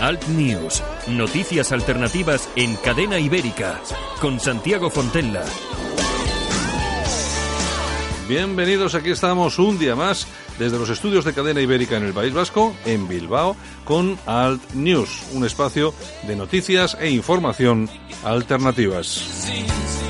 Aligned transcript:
Alt 0.00 0.26
News, 0.26 0.82
noticias 1.06 1.70
alternativas 1.70 2.48
en 2.56 2.74
cadena 2.74 3.20
ibérica, 3.20 3.80
con 4.20 4.40
Santiago 4.40 4.90
Fontella. 4.90 5.44
Bienvenidos, 8.28 8.96
aquí 8.96 9.10
estamos 9.10 9.60
un 9.60 9.78
día 9.78 9.94
más 9.94 10.26
desde 10.58 10.80
los 10.80 10.90
estudios 10.90 11.24
de 11.24 11.32
cadena 11.32 11.60
ibérica 11.60 11.96
en 11.96 12.02
el 12.02 12.12
País 12.12 12.34
Vasco, 12.34 12.74
en 12.84 13.06
Bilbao, 13.06 13.54
con 13.84 14.18
Alt 14.26 14.72
News, 14.72 15.22
un 15.32 15.46
espacio 15.46 15.94
de 16.26 16.34
noticias 16.34 16.96
e 17.00 17.10
información 17.10 17.88
alternativas. 18.24 20.01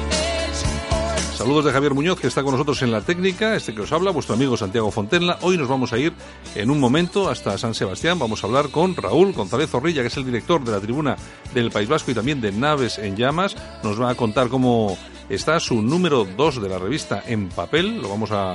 Saludos 1.43 1.65
de 1.65 1.73
Javier 1.73 1.93
Muñoz, 1.93 2.21
que 2.21 2.29
está 2.29 2.45
con 2.45 2.53
nosotros 2.53 2.83
en 2.83 2.93
la 2.93 3.01
técnica, 3.01 3.57
este 3.57 3.75
que 3.75 3.81
os 3.81 3.91
habla, 3.91 4.13
vuestro 4.13 4.37
amigo 4.37 4.57
Santiago 4.57 4.93
Fontenla. 4.93 5.39
Hoy 5.41 5.59
nos 5.59 5.67
vamos 5.67 5.93
a 5.93 5.99
ir 5.99 6.13
en 6.55 6.71
un 6.71 6.79
momento 6.79 7.29
hasta 7.29 7.59
San 7.59 7.75
Sebastián. 7.75 8.17
Vamos 8.17 8.45
a 8.45 8.47
hablar 8.47 8.69
con 8.69 8.95
Raúl 8.95 9.33
González 9.33 9.69
Zorrilla, 9.69 10.03
que 10.03 10.07
es 10.07 10.17
el 10.17 10.25
director 10.25 10.63
de 10.63 10.71
la 10.71 10.79
tribuna 10.79 11.17
del 11.53 11.73
País 11.73 11.89
Vasco 11.89 12.13
y 12.13 12.15
también 12.15 12.41
de 12.41 12.53
Naves 12.53 12.97
en 12.99 13.17
Llamas. 13.17 13.57
Nos 13.83 14.01
va 14.01 14.11
a 14.11 14.15
contar 14.15 14.51
cómo 14.51 14.97
está 15.29 15.59
su 15.59 15.83
número 15.83 16.25
2 16.25 16.63
de 16.63 16.69
la 16.69 16.79
revista 16.79 17.25
en 17.27 17.49
papel. 17.49 18.01
Lo 18.01 18.09
vamos 18.09 18.31
a 18.31 18.55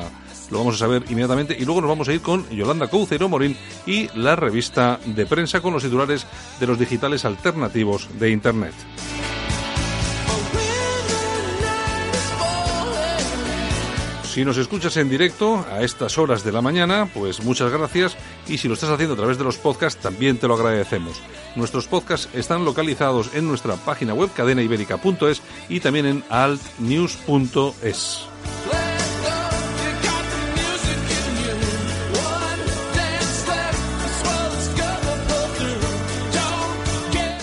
lo 0.49 0.59
vamos 0.59 0.75
a 0.75 0.77
saber 0.77 1.03
inmediatamente 1.09 1.57
y 1.59 1.65
luego 1.65 1.81
nos 1.81 1.89
vamos 1.89 2.07
a 2.07 2.13
ir 2.13 2.21
con 2.21 2.49
Yolanda 2.51 2.87
Couceiro 2.87 3.27
Morín 3.27 3.57
y 3.85 4.07
la 4.17 4.37
revista 4.37 4.97
de 5.03 5.25
prensa 5.25 5.59
con 5.59 5.73
los 5.73 5.83
titulares 5.83 6.25
de 6.57 6.67
los 6.67 6.79
digitales 6.79 7.25
alternativos 7.25 8.07
de 8.17 8.31
Internet. 8.31 8.73
Si 14.37 14.45
nos 14.45 14.57
escuchas 14.59 14.95
en 14.97 15.09
directo 15.09 15.65
a 15.71 15.81
estas 15.81 16.19
horas 16.19 16.43
de 16.43 16.51
la 16.51 16.61
mañana, 16.61 17.09
pues 17.11 17.43
muchas 17.43 17.71
gracias 17.71 18.15
y 18.47 18.59
si 18.59 18.67
lo 18.67 18.75
estás 18.75 18.91
haciendo 18.91 19.15
a 19.15 19.17
través 19.17 19.39
de 19.39 19.43
los 19.43 19.57
podcasts 19.57 19.99
también 19.99 20.37
te 20.37 20.47
lo 20.47 20.53
agradecemos. 20.53 21.19
Nuestros 21.55 21.87
podcasts 21.87 22.29
están 22.35 22.63
localizados 22.63 23.33
en 23.33 23.47
nuestra 23.47 23.77
página 23.77 24.13
web 24.13 24.29
cadenaibérica.es 24.35 25.41
y 25.69 25.79
también 25.79 26.05
en 26.05 26.23
altnews.es. 26.29 28.27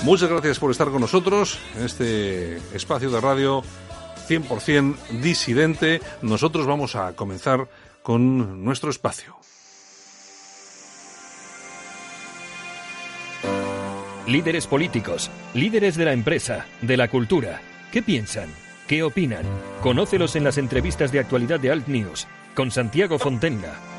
Muchas 0.05 0.29
gracias 0.29 0.61
por 0.61 0.71
estar 0.71 0.91
con 0.91 1.01
nosotros 1.01 1.59
en 1.77 1.87
este 1.87 2.59
espacio 2.73 3.11
de 3.11 3.21
radio 3.21 3.65
100% 4.27 4.97
disidente. 5.23 6.01
Nosotros 6.23 6.67
vamos 6.67 6.97
a 6.97 7.15
comenzar 7.15 7.69
con 8.03 8.65
nuestro 8.65 8.91
espacio. 8.91 9.37
Líderes 14.27 14.67
políticos, 14.67 15.31
líderes 15.53 15.97
de 15.97 16.07
la 16.07 16.13
empresa, 16.13 16.67
de 16.81 16.97
la 16.97 17.09
cultura. 17.09 17.61
¿Qué 17.93 18.03
piensan? 18.03 18.49
¿Qué 18.89 19.03
opinan? 19.03 19.45
Conócelos 19.83 20.35
en 20.37 20.45
las 20.45 20.59
entrevistas 20.59 21.13
de 21.13 21.21
actualidad 21.21 21.61
de 21.61 21.71
Alt 21.71 21.89
News 21.89 22.27
con 22.55 22.71
Santiago 22.71 23.19
Fontenga. 23.19 23.94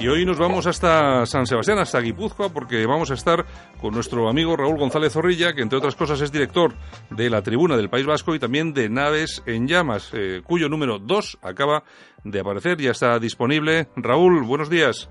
Y 0.00 0.08
hoy 0.08 0.24
nos 0.24 0.38
vamos 0.38 0.66
hasta 0.66 1.26
San 1.26 1.46
Sebastián, 1.46 1.78
hasta 1.78 2.00
Guipúzcoa, 2.00 2.48
porque 2.48 2.86
vamos 2.86 3.10
a 3.10 3.14
estar 3.14 3.44
con 3.78 3.92
nuestro 3.92 4.30
amigo 4.30 4.56
Raúl 4.56 4.78
González 4.78 5.12
Zorrilla, 5.12 5.52
que 5.52 5.60
entre 5.60 5.76
otras 5.76 5.94
cosas 5.94 6.22
es 6.22 6.32
director 6.32 6.72
de 7.10 7.28
la 7.28 7.42
Tribuna 7.42 7.76
del 7.76 7.90
País 7.90 8.06
Vasco 8.06 8.34
y 8.34 8.38
también 8.38 8.72
de 8.72 8.88
Naves 8.88 9.42
en 9.44 9.68
Llamas, 9.68 10.10
eh, 10.14 10.40
cuyo 10.42 10.70
número 10.70 10.98
2 10.98 11.40
acaba 11.42 11.84
de 12.24 12.40
aparecer, 12.40 12.78
ya 12.78 12.92
está 12.92 13.18
disponible. 13.18 13.88
Raúl, 13.94 14.42
buenos 14.42 14.70
días. 14.70 15.10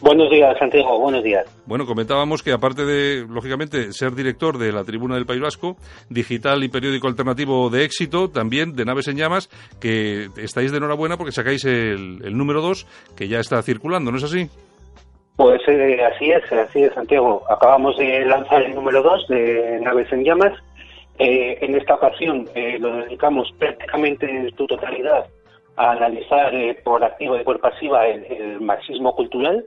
Buenos 0.00 0.28
días, 0.28 0.58
Santiago. 0.58 0.98
Buenos 0.98 1.22
días. 1.22 1.46
Bueno, 1.66 1.86
comentábamos 1.86 2.42
que 2.42 2.52
aparte 2.52 2.84
de, 2.84 3.24
lógicamente, 3.28 3.92
ser 3.92 4.14
director 4.14 4.58
de 4.58 4.72
la 4.72 4.84
Tribuna 4.84 5.14
del 5.14 5.24
País 5.24 5.40
Vasco, 5.40 5.76
digital 6.10 6.64
y 6.64 6.68
periódico 6.68 7.06
alternativo 7.06 7.70
de 7.70 7.84
éxito, 7.84 8.28
también 8.28 8.74
de 8.74 8.84
Naves 8.84 9.08
en 9.08 9.16
Llamas, 9.16 9.48
que 9.80 10.28
estáis 10.36 10.72
de 10.72 10.78
enhorabuena 10.78 11.16
porque 11.16 11.32
sacáis 11.32 11.64
el, 11.64 12.36
número 12.36 12.60
2 12.60 12.86
que 13.16 13.28
ya 13.28 13.38
está 13.38 13.62
circulando, 13.62 14.10
¿no 14.10 14.18
es 14.18 14.24
así? 14.24 14.48
Pues 15.36 15.60
eh, 15.68 16.00
así 16.04 16.30
es, 16.30 16.52
así 16.52 16.82
es, 16.82 16.92
Santiago. 16.92 17.42
Acabamos 17.48 17.96
de 17.96 18.24
lanzar 18.24 18.62
el 18.62 18.74
número 18.74 19.02
2 19.02 19.28
de 19.28 19.80
Naves 19.80 20.12
en 20.12 20.24
Llamas. 20.24 20.52
Eh, 21.18 21.58
en 21.60 21.76
esta 21.76 21.94
ocasión 21.94 22.48
eh, 22.56 22.76
lo 22.80 22.96
dedicamos 22.96 23.48
prácticamente 23.58 24.28
en 24.28 24.50
su 24.56 24.66
totalidad 24.66 25.26
a 25.76 25.92
analizar 25.92 26.54
eh, 26.54 26.78
por 26.84 27.02
activa 27.02 27.40
y 27.40 27.44
por 27.44 27.60
pasiva 27.60 28.06
el, 28.06 28.60
marxismo 28.60 29.14
cultural. 29.14 29.64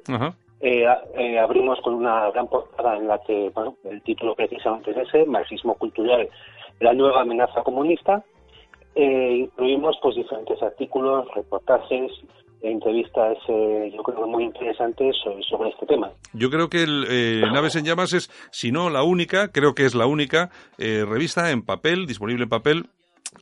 Eh, 0.59 0.85
eh, 1.15 1.39
abrimos 1.39 1.79
con 1.81 1.93
una 1.93 2.31
gran 2.31 2.47
portada 2.47 2.97
en 2.97 3.07
la 3.07 3.19
que 3.19 3.51
bueno, 3.53 3.75
el 3.83 4.01
título 4.01 4.33
precisamente 4.33 4.91
es 4.91 4.97
ese, 5.07 5.25
Marxismo 5.25 5.75
cultural, 5.75 6.27
la 6.79 6.93
nueva 6.93 7.21
amenaza 7.21 7.61
comunista. 7.63 8.23
incluimos 8.95 9.97
pues 10.01 10.15
diferentes 10.15 10.61
artículos, 10.63 11.27
reportajes, 11.35 12.11
entrevistas 12.61 13.37
yo 13.47 14.01
creo 14.01 14.25
muy 14.25 14.45
interesantes 14.45 15.15
sobre, 15.47 15.69
este 15.69 15.85
tema. 15.85 16.09
Yo 16.33 16.49
creo 16.49 16.69
que 16.69 16.81
el, 16.81 17.41
Naves 17.53 17.75
en 17.75 17.85
Llamas 17.85 18.13
es, 18.13 18.31
si 18.51 18.71
no 18.71 18.89
la 18.89 19.03
única, 19.03 19.51
creo 19.51 19.75
que 19.75 19.85
es 19.85 19.93
la 19.93 20.07
única 20.07 20.49
revista 20.79 21.51
en 21.51 21.63
papel, 21.63 22.07
disponible 22.07 22.43
en 22.43 22.49
papel, 22.49 22.89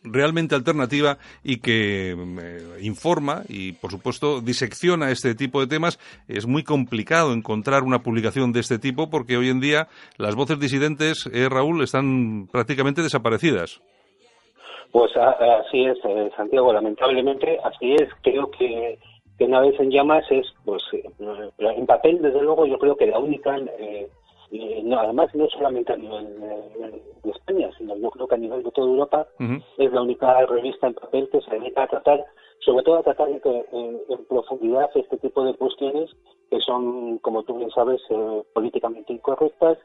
realmente 0.03 0.55
alternativa 0.55 1.17
y 1.43 1.59
que 1.59 2.11
eh, 2.11 2.79
informa 2.81 3.43
y, 3.47 3.73
por 3.73 3.91
supuesto, 3.91 4.41
disecciona 4.41 5.11
este 5.11 5.35
tipo 5.35 5.59
de 5.59 5.67
temas. 5.67 5.99
Es 6.27 6.45
muy 6.45 6.63
complicado 6.63 7.33
encontrar 7.33 7.83
una 7.83 7.99
publicación 7.99 8.51
de 8.51 8.61
este 8.61 8.79
tipo 8.79 9.09
porque 9.09 9.37
hoy 9.37 9.49
en 9.49 9.59
día 9.59 9.87
las 10.17 10.35
voces 10.35 10.59
disidentes, 10.59 11.29
eh, 11.33 11.47
Raúl, 11.49 11.83
están 11.83 12.47
prácticamente 12.51 13.01
desaparecidas. 13.01 13.81
Pues 14.91 15.11
así 15.17 15.85
es, 15.85 15.97
eh, 16.05 16.29
Santiago, 16.37 16.71
lamentablemente 16.71 17.59
así 17.63 17.95
es. 17.95 18.07
Creo 18.21 18.49
que, 18.51 18.97
que 19.37 19.43
una 19.43 19.59
vez 19.59 19.77
en 19.79 19.91
llamas 19.91 20.23
es, 20.29 20.45
pues, 20.63 20.81
en 21.59 21.85
papel, 21.85 22.21
desde 22.21 22.41
luego, 22.41 22.65
yo 22.65 22.77
creo 22.79 22.95
que 22.95 23.07
la 23.07 23.19
única 23.19 23.57
no, 24.83 24.99
además 24.99 25.33
no 25.33 25.47
solamente 25.49 25.93
a 25.93 25.97
nivel 25.97 26.39
de, 26.39 27.31
España, 27.31 27.69
sino 27.77 27.95
yo 27.97 28.09
creo 28.11 28.27
que 28.27 28.35
a 28.35 28.39
nivel 28.39 28.63
de 28.63 28.71
toda 28.71 28.87
Europa 28.87 29.27
es 29.77 29.91
la 29.91 30.01
única 30.01 30.45
revista 30.45 30.87
en 30.87 30.93
papel 30.93 31.27
que 31.31 31.41
se 31.41 31.51
dedica 31.51 31.83
a 31.83 31.87
tratar, 31.87 32.23
sobre 32.59 32.83
todo 32.83 32.99
a 32.99 33.03
tratar 33.03 33.29
en, 33.29 33.41
profundidad 34.29 34.89
este 34.93 35.17
tipo 35.17 35.43
de 35.43 35.53
cuestiones 35.55 36.11
que 36.49 36.59
son, 36.59 37.17
como 37.19 37.43
tú 37.43 37.57
bien 37.57 37.71
sabes, 37.71 37.99
eh, 38.09 38.43
políticamente 38.53 39.13
incorrectas 39.13 39.79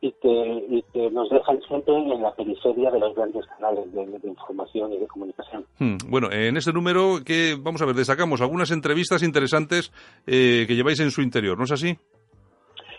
y 0.00 0.12
que, 0.12 0.84
que 0.92 1.10
nos 1.10 1.28
dejan 1.30 1.60
siempre 1.68 1.94
en 1.94 2.22
la 2.22 2.34
periferia 2.34 2.90
de 2.90 3.00
los 3.00 3.14
grandes 3.14 3.44
canales 3.46 3.92
de, 3.92 4.28
información 4.28 4.92
y 4.92 4.98
de 4.98 5.06
comunicación. 5.06 5.64
Hmm, 5.78 5.96
bueno, 6.08 6.30
en 6.30 6.56
este 6.56 6.72
número 6.72 7.18
que 7.24 7.56
vamos 7.58 7.82
a 7.82 7.86
ver, 7.86 7.94
destacamos 7.94 8.40
algunas 8.40 8.70
entrevistas 8.70 9.22
interesantes 9.22 9.92
eh, 10.26 10.64
que 10.66 10.74
lleváis 10.74 11.00
en 11.00 11.10
su 11.10 11.22
interior, 11.22 11.58
¿no 11.58 11.64
es 11.64 11.72
así? 11.72 11.96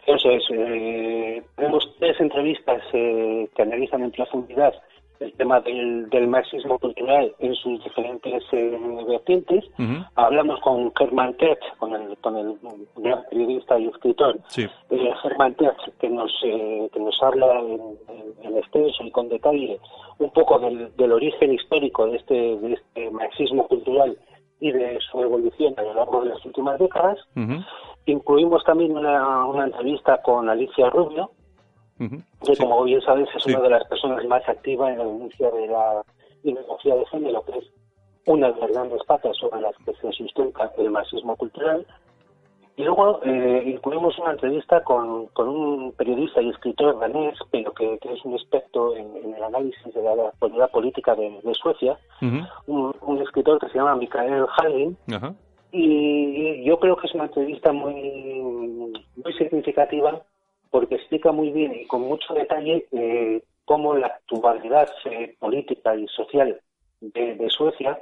Eso 0.08 0.32
es. 0.32 0.44
Eh, 0.50 1.44
tenemos 1.58 1.86
tres 2.00 2.20
entrevistas 2.22 2.82
eh, 2.94 3.50
que 3.54 3.62
analizan 3.62 4.04
en 4.04 4.12
profundidad 4.12 4.74
el 5.20 5.34
tema 5.34 5.60
del, 5.60 6.28
marxismo 6.28 6.78
cultural 6.80 7.34
en 7.40 7.56
sus 7.56 7.84
diferentes 7.84 8.44
eh, 8.52 8.80
vertientes. 9.06 9.66
Hablamos 10.16 10.62
con 10.62 10.94
Germán 10.96 11.34
Terz, 11.38 11.60
con 11.80 11.94
el, 11.94 12.16
con 12.20 12.38
el 12.38 12.56
gran 12.98 13.24
periodista 13.30 13.80
y 13.80 13.88
escritor 13.88 14.40
Germán 15.24 15.56
Terz, 15.56 15.78
que 16.00 16.10
nos, 16.10 16.32
que 16.42 17.00
nos 17.00 17.22
habla 17.24 17.60
en, 18.44 18.58
extenso 18.58 19.04
y 19.04 19.12
con 19.12 19.28
detalle 19.28 19.80
un 20.20 20.30
poco 20.32 20.60
del, 20.60 20.96
del 20.96 21.12
origen 21.12 21.54
histórico 21.54 22.08
de 22.08 22.18
este, 22.18 22.34
de 22.34 22.74
este 22.74 23.12
marxismo 23.12 23.68
cultural 23.68 24.18
y 24.60 24.72
de 24.72 25.00
su 25.12 25.22
evolución 25.22 25.74
a 25.78 25.84
lo 25.84 25.94
largo 25.94 26.22
de 26.24 26.30
las 26.30 26.46
últimas 26.46 26.80
décadas. 26.80 27.18
Incluimos 28.06 28.64
también 28.64 28.98
una, 28.98 29.46
una 29.46 29.66
entrevista 29.66 30.22
con 30.22 30.50
Alicia 30.50 30.90
Rubio, 30.90 31.32
que 31.98 32.56
como 32.58 32.84
bien 32.84 33.02
sabes 33.02 33.28
es 33.36 33.46
una 33.46 33.60
de 33.60 33.70
las 33.70 33.88
personas 33.88 34.24
más 34.26 34.48
activas 34.48 34.92
en 34.92 35.00
la 35.00 35.06
denuncia 35.06 35.52
de 35.52 35.68
la 35.68 36.04
ideología 36.44 36.96
de 36.96 37.06
género, 37.08 37.44
que 37.44 37.58
es 37.58 37.66
una 38.26 38.52
de 38.52 38.60
las 38.60 38.72
grandes 38.72 39.04
patas 39.06 39.36
sobre 39.38 39.62
las 39.62 39.76
que 39.86 39.94
se 39.94 40.12
sustenta 40.12 40.72
el 40.78 40.92
marxismo 40.92 41.36
cultural. 41.36 41.86
Y 42.78 42.84
luego 42.84 43.20
eh, 43.24 43.64
incluimos 43.66 44.18
una 44.20 44.32
entrevista 44.32 44.84
con, 44.84 45.26
con, 45.28 45.48
un 45.50 45.92
periodista 45.94 46.42
y 46.44 46.50
escritor 46.50 47.00
danés, 47.00 47.38
pero 47.50 47.74
que, 47.74 47.98
es 48.00 48.24
un 48.24 48.36
experto 48.36 48.96
en, 48.96 49.34
el 49.34 49.44
análisis 49.44 49.94
de 49.94 50.02
la 50.04 50.30
actualidad 50.30 50.70
política 50.70 51.16
de, 51.16 51.42
Suecia, 51.56 51.98
un, 52.68 53.18
escritor 53.20 53.60
que 53.60 53.70
se 53.70 53.80
llama 53.80 53.96
Mikael 53.96 54.46
Hallin, 54.58 54.96
y 55.72 56.64
yo 56.64 56.80
creo 56.80 56.96
que 56.98 57.08
es 57.08 57.16
una 57.16 57.26
entrevista 57.26 57.74
muy, 57.74 58.94
muy 59.16 59.34
significativa 59.34 60.22
porque 60.70 60.96
explica 60.96 61.32
muy 61.32 61.50
bien 61.52 61.74
y 61.74 61.86
con 61.88 62.02
mucho 62.02 62.34
detalle 62.36 62.86
eh, 62.92 63.42
cómo 63.66 63.96
la 63.96 64.08
actualidad 64.08 64.90
eh, 65.06 65.36
política 65.40 65.96
y 65.96 66.08
social 66.08 66.60
de, 67.02 67.48
Suecia 67.50 68.00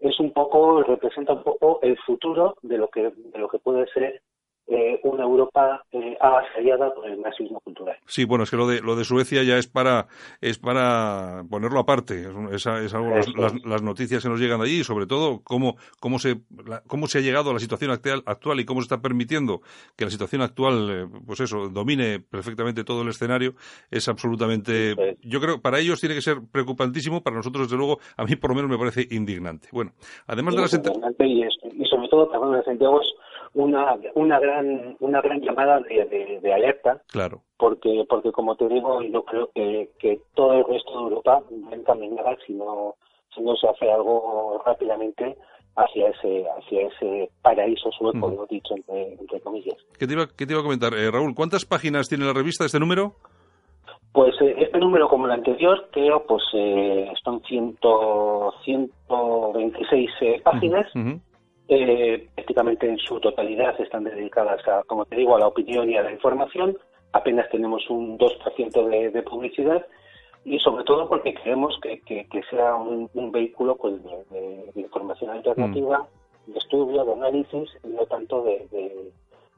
es 0.00 0.18
un 0.20 0.32
poco 0.32 0.82
representa 0.82 1.32
un 1.32 1.42
poco 1.42 1.80
el 1.82 1.98
futuro 1.98 2.56
de 2.62 2.78
lo 2.78 2.88
que 2.88 3.10
de 3.10 3.38
lo 3.38 3.48
que 3.48 3.58
puede 3.58 3.86
ser 3.88 4.22
eh, 4.68 4.98
una 5.04 5.22
Europa 5.22 5.84
eh, 5.92 6.16
avasallada 6.20 6.92
por 6.92 7.06
el 7.06 7.18
marxismo 7.18 7.60
cultural. 7.60 7.96
Sí, 8.06 8.24
bueno, 8.24 8.42
es 8.42 8.50
que 8.50 8.56
lo 8.56 8.66
de, 8.66 8.80
lo 8.80 8.96
de 8.96 9.04
Suecia 9.04 9.44
ya 9.44 9.58
es 9.58 9.68
para, 9.68 10.08
es 10.40 10.58
para 10.58 11.44
ponerlo 11.48 11.78
aparte. 11.78 12.26
Es, 12.52 12.66
es 12.66 12.94
algo, 12.94 13.14
las, 13.64 13.82
noticias 13.82 14.24
que 14.24 14.28
nos 14.28 14.40
llegan 14.40 14.58
de 14.58 14.66
allí, 14.66 14.82
sobre 14.82 15.06
todo 15.06 15.40
cómo, 15.44 15.76
cómo, 16.00 16.18
se, 16.18 16.40
cómo 16.88 17.06
se 17.06 17.18
ha 17.18 17.20
llegado 17.20 17.50
a 17.50 17.52
la 17.52 17.60
situación 17.60 17.92
actual, 17.92 18.24
actual 18.26 18.58
y 18.58 18.64
cómo 18.64 18.80
se 18.80 18.86
está 18.86 19.00
permitiendo 19.00 19.60
que 19.96 20.04
la 20.04 20.10
situación 20.10 20.42
actual, 20.42 20.90
eh, 20.90 21.20
pues 21.24 21.38
eso, 21.38 21.68
domine 21.68 22.18
perfectamente 22.18 22.82
todo 22.82 23.02
el 23.02 23.08
escenario, 23.08 23.54
es 23.90 24.08
absolutamente, 24.08 25.16
yo 25.22 25.40
creo, 25.40 25.60
para 25.60 25.78
ellos 25.78 26.00
tiene 26.00 26.16
que 26.16 26.22
ser 26.22 26.38
preocupantísimo, 26.50 27.22
para 27.22 27.36
nosotros, 27.36 27.68
desde 27.68 27.76
luego, 27.76 27.98
a 28.16 28.24
mí 28.24 28.34
por 28.34 28.50
lo 28.50 28.56
menos 28.56 28.70
me 28.70 28.78
parece 28.78 29.06
indignante. 29.14 29.68
Bueno, 29.70 29.92
además 30.26 30.56
de 30.56 30.60
las... 30.62 30.74
Y, 31.20 31.44
y 31.44 31.84
sobre 31.86 32.08
todo, 32.08 32.28
perdón, 32.30 32.62
Santiago, 32.64 33.00
una, 33.56 33.96
una 34.14 34.38
gran 34.38 34.96
una 35.00 35.20
gran 35.20 35.40
llamada 35.40 35.80
de, 35.80 36.38
de, 36.42 36.54
alerta 36.54 37.02
claro 37.08 37.42
porque 37.56 38.04
porque 38.08 38.30
como 38.30 38.54
te 38.54 38.68
digo 38.68 39.02
yo 39.02 39.24
creo 39.24 39.50
que, 39.54 39.90
que 39.98 40.20
todo 40.34 40.52
el 40.52 40.64
resto 40.64 40.92
de 40.92 41.02
Europa 41.04 41.42
va 41.50 41.74
encaminada 41.74 42.36
si 42.46 42.52
no 42.52 42.94
si 43.34 43.40
no 43.40 43.56
se 43.56 43.68
hace 43.68 43.90
algo 43.90 44.62
rápidamente 44.64 45.36
hacia 45.74 46.08
ese 46.08 46.44
hacia 46.58 46.86
ese 46.86 47.30
paraíso 47.42 47.90
sueco, 47.92 48.28
lo 48.28 48.46
dicho 48.46 48.74
entre, 48.74 49.40
comillas. 49.40 49.76
¿Qué 49.98 50.06
te, 50.06 50.14
iba, 50.14 50.26
¿Qué 50.26 50.46
te 50.46 50.52
iba 50.52 50.60
a 50.60 50.64
comentar? 50.64 50.94
Eh, 50.94 51.10
Raúl, 51.10 51.34
¿cuántas 51.34 51.66
páginas 51.66 52.08
tiene 52.08 52.24
la 52.24 52.32
revista 52.32 52.64
este 52.64 52.80
número? 52.80 53.16
Pues 54.16 54.34
eh, 54.40 54.54
este 54.56 54.78
número, 54.78 55.08
como 55.08 55.26
el 55.26 55.32
anterior, 55.32 55.88
creo, 55.92 56.24
pues 56.26 56.42
eh, 56.54 57.12
son 57.22 57.42
ciento, 57.42 58.54
126 58.64 60.10
eh, 60.22 60.40
páginas. 60.42 60.90
Eh, 61.68 62.28
prácticamente 62.34 62.88
en 62.88 62.98
su 62.98 63.18
totalidad 63.18 63.80
están 63.80 64.04
dedicadas, 64.04 64.66
a, 64.68 64.82
como 64.84 65.04
te 65.04 65.16
digo, 65.16 65.34
a 65.36 65.40
la 65.40 65.48
opinión 65.48 65.90
y 65.90 65.96
a 65.96 66.02
la 66.02 66.12
información. 66.12 66.76
Apenas 67.12 67.48
tenemos 67.50 67.88
un 67.90 68.18
2% 68.18 68.88
de, 68.88 69.10
de 69.10 69.22
publicidad 69.22 69.84
y 70.46 70.60
sobre 70.60 70.84
todo 70.84 71.08
porque 71.08 71.34
creemos 71.34 71.76
que, 71.82 72.00
que, 72.02 72.42
sea 72.48 72.76
un, 72.76 73.32
vehículo 73.32 73.74
pues, 73.74 73.94
de, 74.30 74.70
información 74.76 75.30
alternativa, 75.30 76.06
mm. 76.46 76.52
de 76.52 76.58
estudio, 76.58 77.04
de 77.04 77.12
análisis 77.12 77.68
y 77.82 77.88
no 77.88 78.06
tanto 78.06 78.44
de, 78.44 79.10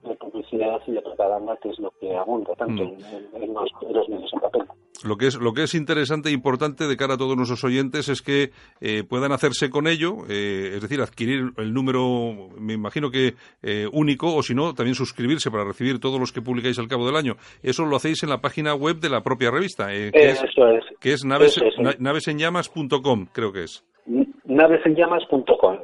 de 0.03 0.15
publicidad 0.15 0.81
y 0.87 0.93
de 0.93 1.03
propaganda, 1.03 1.57
que 1.63 1.71
es 1.71 1.79
lo 1.79 1.91
que 2.01 2.17
abunda 2.17 2.55
tanto 2.55 2.85
mm. 2.85 3.37
en, 3.37 3.55
los, 3.55 3.71
medios 3.83 4.33
en 4.33 4.41
papel. 4.41 4.63
Lo 5.05 5.17
que, 5.17 5.27
es, 5.27 5.37
lo 5.37 5.53
que 5.53 5.63
es 5.63 5.75
interesante 5.75 6.29
e 6.29 6.33
importante 6.33 6.87
de 6.87 6.97
cara 6.97 7.15
a 7.15 7.17
todos 7.17 7.37
nuestros 7.37 7.63
oyentes 7.63 8.09
es 8.09 8.21
que 8.21 8.51
eh, 8.81 9.05
puedan 9.09 9.33
hacerse 9.33 9.71
con 9.71 9.87
ello, 9.87 10.25
eh, 10.29 10.73
es 10.75 10.83
decir, 10.83 11.01
adquirir 11.01 11.53
el 11.57 11.73
número, 11.73 12.33
me 12.59 12.73
imagino 12.73 13.11
que 13.11 13.35
eh, 13.63 13.87
único, 13.93 14.35
o 14.35 14.43
si 14.43 14.55
no, 14.55 14.75
también 14.75 14.97
suscribirse 14.97 15.51
para 15.51 15.65
recibir 15.65 16.01
todos 16.01 16.19
los 16.19 16.33
que 16.33 16.43
publicáis 16.43 16.79
al 16.79 16.89
cabo 16.89 17.07
del 17.07 17.17
año. 17.17 17.35
Eso 17.63 17.85
lo 17.85 17.97
hacéis 17.97 18.23
en 18.25 18.31
la 18.31 18.41
página 18.41 18.75
web 18.75 18.97
de 18.97 19.09
la 19.09 19.23
propia 19.23 19.51
revista, 19.51 19.89
que, 19.89 20.11
es, 20.13 20.43
que 21.01 21.13
es 21.13 21.25
naves, 21.25 21.61
navesenllamas.com, 21.99 23.27
creo 23.33 23.53
que 23.53 23.65
es. 23.65 23.85
Navesenllamas.com. 24.45 25.79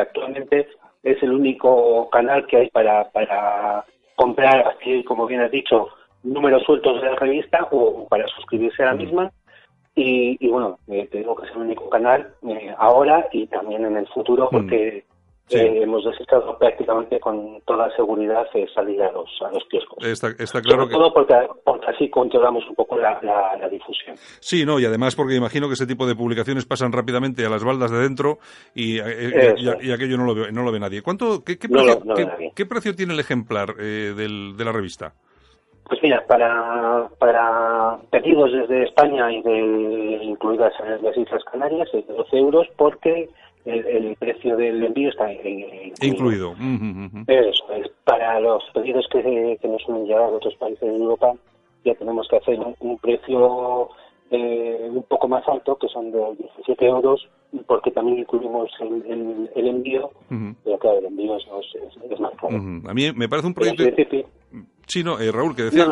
actualmente 0.00 0.68
es 1.02 1.22
el 1.22 1.32
único 1.32 2.08
canal 2.10 2.46
que 2.46 2.58
hay 2.58 2.70
para, 2.70 3.10
para 3.10 3.84
comprar, 4.16 4.68
así 4.68 5.02
como 5.04 5.26
bien 5.26 5.40
has 5.40 5.50
dicho, 5.50 5.88
números 6.22 6.62
sueltos 6.64 7.00
de 7.00 7.10
la 7.10 7.16
revista 7.16 7.68
o 7.70 8.06
para 8.08 8.26
suscribirse 8.28 8.82
a 8.82 8.86
la 8.86 8.94
misma. 8.94 9.32
Y, 9.94 10.36
y 10.40 10.48
bueno, 10.48 10.78
eh, 10.88 11.08
tengo 11.10 11.34
que 11.34 11.46
es 11.46 11.52
el 11.52 11.58
único 11.58 11.90
canal 11.90 12.34
eh, 12.48 12.74
ahora 12.78 13.28
y 13.32 13.46
también 13.48 13.84
en 13.84 13.96
el 13.96 14.06
futuro 14.08 14.48
mm. 14.52 14.68
Eh, 15.50 15.82
hemos 15.82 16.04
desechado 16.04 16.56
prácticamente 16.58 17.18
con 17.18 17.60
toda 17.64 17.94
seguridad 17.96 18.46
eh, 18.54 18.66
salir 18.74 19.02
a 19.02 19.10
los, 19.12 19.28
a 19.42 19.50
los 19.52 19.64
kioscos. 19.68 20.04
Está, 20.04 20.34
claro 20.34 20.82
Sobre 20.82 20.94
todo 20.94 21.12
porque, 21.12 21.34
así 21.86 22.08
controlamos 22.08 22.64
un 22.68 22.74
poco 22.74 22.96
la, 22.96 23.20
la, 23.22 23.68
difusión. 23.68 24.16
Sí, 24.40 24.64
no, 24.64 24.78
y 24.78 24.84
además 24.84 25.16
porque 25.16 25.34
imagino 25.34 25.66
que 25.66 25.74
ese 25.74 25.86
tipo 25.86 26.06
de 26.06 26.14
publicaciones 26.14 26.66
pasan 26.66 26.92
rápidamente 26.92 27.44
a 27.44 27.50
las 27.50 27.64
baldas 27.64 27.90
de 27.90 27.98
dentro 27.98 28.38
y, 28.74 28.98
eh, 28.98 29.54
y, 29.58 29.92
aquello 29.92 30.16
no 30.16 30.24
lo, 30.24 30.34
ve, 30.34 30.52
no 30.52 30.62
lo 30.62 30.72
ve 30.72 30.80
nadie. 30.80 31.02
¿Cuánto, 31.02 31.42
qué, 31.44 31.56
precio, 31.56 32.02
qué, 32.54 32.66
precio 32.66 32.94
tiene 32.94 33.14
el 33.14 33.20
ejemplar 33.20 33.74
del, 33.74 34.56
de 34.56 34.64
la 34.64 34.72
revista? 34.72 35.14
Pues 35.90 36.00
mira, 36.04 36.24
para, 36.24 37.08
para 37.18 37.98
pedidos 38.12 38.52
desde 38.52 38.84
España 38.84 39.32
y 39.32 39.42
de 39.42 40.20
incluidas 40.22 40.72
las 41.02 41.16
Islas 41.16 41.42
Canarias 41.50 41.88
es 41.92 42.06
de 42.06 42.14
12 42.14 42.36
euros 42.36 42.68
porque 42.76 43.28
el, 43.64 44.16
precio 44.18 44.56
del 44.56 44.84
envío 44.84 45.10
está 45.10 45.30
incluido. 46.02 46.54
Eso 47.26 47.72
es. 47.74 47.88
Para 48.04 48.40
los 48.40 48.64
pedidos 48.72 49.06
que, 49.12 49.58
que 49.60 49.68
nos 49.68 49.82
suelen 49.82 50.06
llegar 50.06 50.22
a 50.22 50.28
otros 50.28 50.54
países 50.56 50.80
de 50.80 50.96
Europa, 50.96 51.34
ya 51.84 51.94
tenemos 51.94 52.28
que 52.28 52.36
hacer 52.36 52.58
un, 52.80 52.98
precio 52.98 53.90
eh, 54.30 54.88
un 54.90 55.02
poco 55.04 55.28
más 55.28 55.46
alto, 55.48 55.76
que 55.76 55.88
son 55.88 56.10
de 56.10 56.18
17 56.38 56.86
euros, 56.86 57.28
porque 57.66 57.90
también 57.90 58.18
incluimos 58.18 58.70
el, 58.80 59.48
el, 59.54 59.66
envío, 59.66 60.10
pero 60.64 60.78
claro, 60.78 60.98
el 60.98 61.06
envío 61.06 61.36
es, 61.36 61.44
es, 62.10 62.20
más 62.20 62.32
caro. 62.40 62.56
A 62.56 62.94
mí 62.94 63.12
me 63.12 63.28
parece 63.28 63.48
un 63.48 63.54
proyecto... 63.54 63.84
Sí, 64.90 65.04
no, 65.04 65.20
eh, 65.20 65.30
Raúl, 65.30 65.54
que 65.54 65.62
decía, 65.62 65.86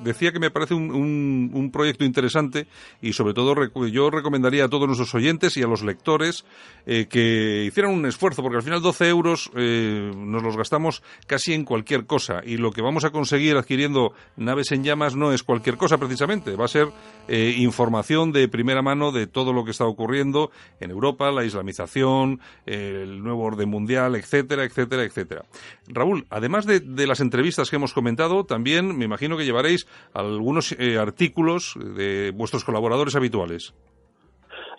decía 0.00 0.30
que 0.30 0.38
me 0.38 0.50
parece 0.50 0.74
un, 0.74 1.50
un, 1.54 1.70
proyecto 1.70 2.04
interesante 2.04 2.66
y 3.00 3.14
sobre 3.14 3.32
todo 3.32 3.54
yo 3.86 4.10
recomendaría 4.10 4.66
a 4.66 4.68
todos 4.68 4.86
nuestros 4.86 5.14
oyentes 5.14 5.56
y 5.56 5.62
a 5.62 5.66
los 5.66 5.82
lectores 5.82 6.44
eh, 6.84 7.06
que 7.08 7.64
hicieran 7.64 7.94
un 7.94 8.04
esfuerzo, 8.04 8.42
porque 8.42 8.58
al 8.58 8.62
final 8.62 8.82
12 8.82 9.08
euros 9.08 9.50
eh, 9.56 10.10
nos 10.14 10.42
los 10.42 10.54
gastamos 10.54 11.02
casi 11.26 11.54
en 11.54 11.64
cualquier 11.64 12.04
cosa 12.04 12.42
y 12.44 12.58
lo 12.58 12.72
que 12.72 12.82
vamos 12.82 13.06
a 13.06 13.10
conseguir 13.10 13.56
adquiriendo 13.56 14.12
naves 14.36 14.70
en 14.70 14.84
llamas 14.84 15.16
no 15.16 15.32
es 15.32 15.42
cualquier 15.42 15.78
cosa 15.78 15.96
precisamente, 15.96 16.56
va 16.56 16.66
a 16.66 16.68
ser 16.68 16.88
información 17.28 18.32
de 18.32 18.48
primera 18.48 18.82
mano 18.82 19.12
de 19.12 19.26
todo 19.26 19.54
lo 19.54 19.64
que 19.64 19.70
está 19.70 19.86
ocurriendo 19.86 20.50
en 20.86 20.90
Europa, 20.90 21.30
la 21.30 21.44
islamización, 21.44 22.40
el 22.64 23.22
nuevo 23.22 23.44
orden 23.44 23.68
mundial, 23.68 24.16
etcétera, 24.16 24.64
etcétera, 24.64 25.02
etcétera. 25.02 25.42
Raúl, 25.88 26.24
además 26.30 26.66
de, 26.66 26.80
de 26.80 27.06
las 27.06 27.20
entrevistas 27.20 27.68
que 27.68 27.76
hemos 27.76 27.92
comentado, 27.92 28.44
también 28.44 28.96
me 28.96 29.04
imagino 29.04 29.36
que 29.36 29.44
llevaréis 29.44 29.86
algunos 30.14 30.72
eh, 30.78 30.98
artículos 30.98 31.74
de 31.96 32.32
vuestros 32.34 32.64
colaboradores 32.64 33.16
habituales. 33.16 33.74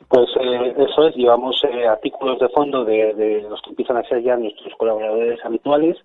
Pues 0.10 0.30
eh, 0.40 0.74
eso 0.78 1.08
es, 1.08 1.16
llevamos 1.16 1.62
eh, 1.64 1.88
artículos 1.88 2.40
de 2.40 2.48
fondo 2.50 2.86
de, 2.86 3.46
los 3.50 3.62
que 3.62 3.72
empiezan 3.72 3.98
a 3.98 4.04
ser 4.04 4.24
ya 4.24 4.38
nuestros 4.38 4.74
colaboradores 4.78 5.40
habituales. 5.44 5.98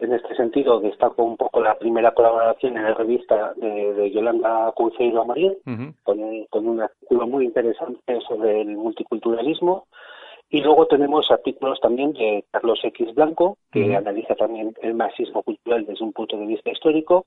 En 0.00 0.14
este 0.14 0.34
sentido, 0.34 0.80
destaco 0.80 1.22
un 1.22 1.36
poco 1.36 1.60
la 1.60 1.78
primera 1.78 2.12
colaboración 2.12 2.76
en 2.76 2.84
la 2.84 2.94
revista 2.94 3.52
de, 3.56 4.10
Yolanda 4.10 4.72
Cunceiro 4.72 5.26
Marín, 5.26 5.54
con, 6.02 6.18
con 6.48 6.66
un 6.66 6.80
artículo 6.80 7.26
muy 7.26 7.44
interesante 7.44 8.18
sobre 8.26 8.62
el 8.62 8.76
multiculturalismo. 8.76 9.86
Y 10.52 10.62
luego 10.62 10.86
tenemos 10.86 11.30
artículos 11.30 11.78
también 11.80 12.12
de 12.14 12.44
Carlos 12.50 12.80
X 12.82 13.14
Blanco, 13.14 13.58
que 13.70 13.94
analiza 13.94 14.34
también 14.34 14.74
el 14.82 14.94
marxismo 14.94 15.44
cultural 15.44 15.86
desde 15.86 16.04
un 16.04 16.12
punto 16.12 16.36
de 16.36 16.46
vista 16.46 16.70
histórico. 16.70 17.26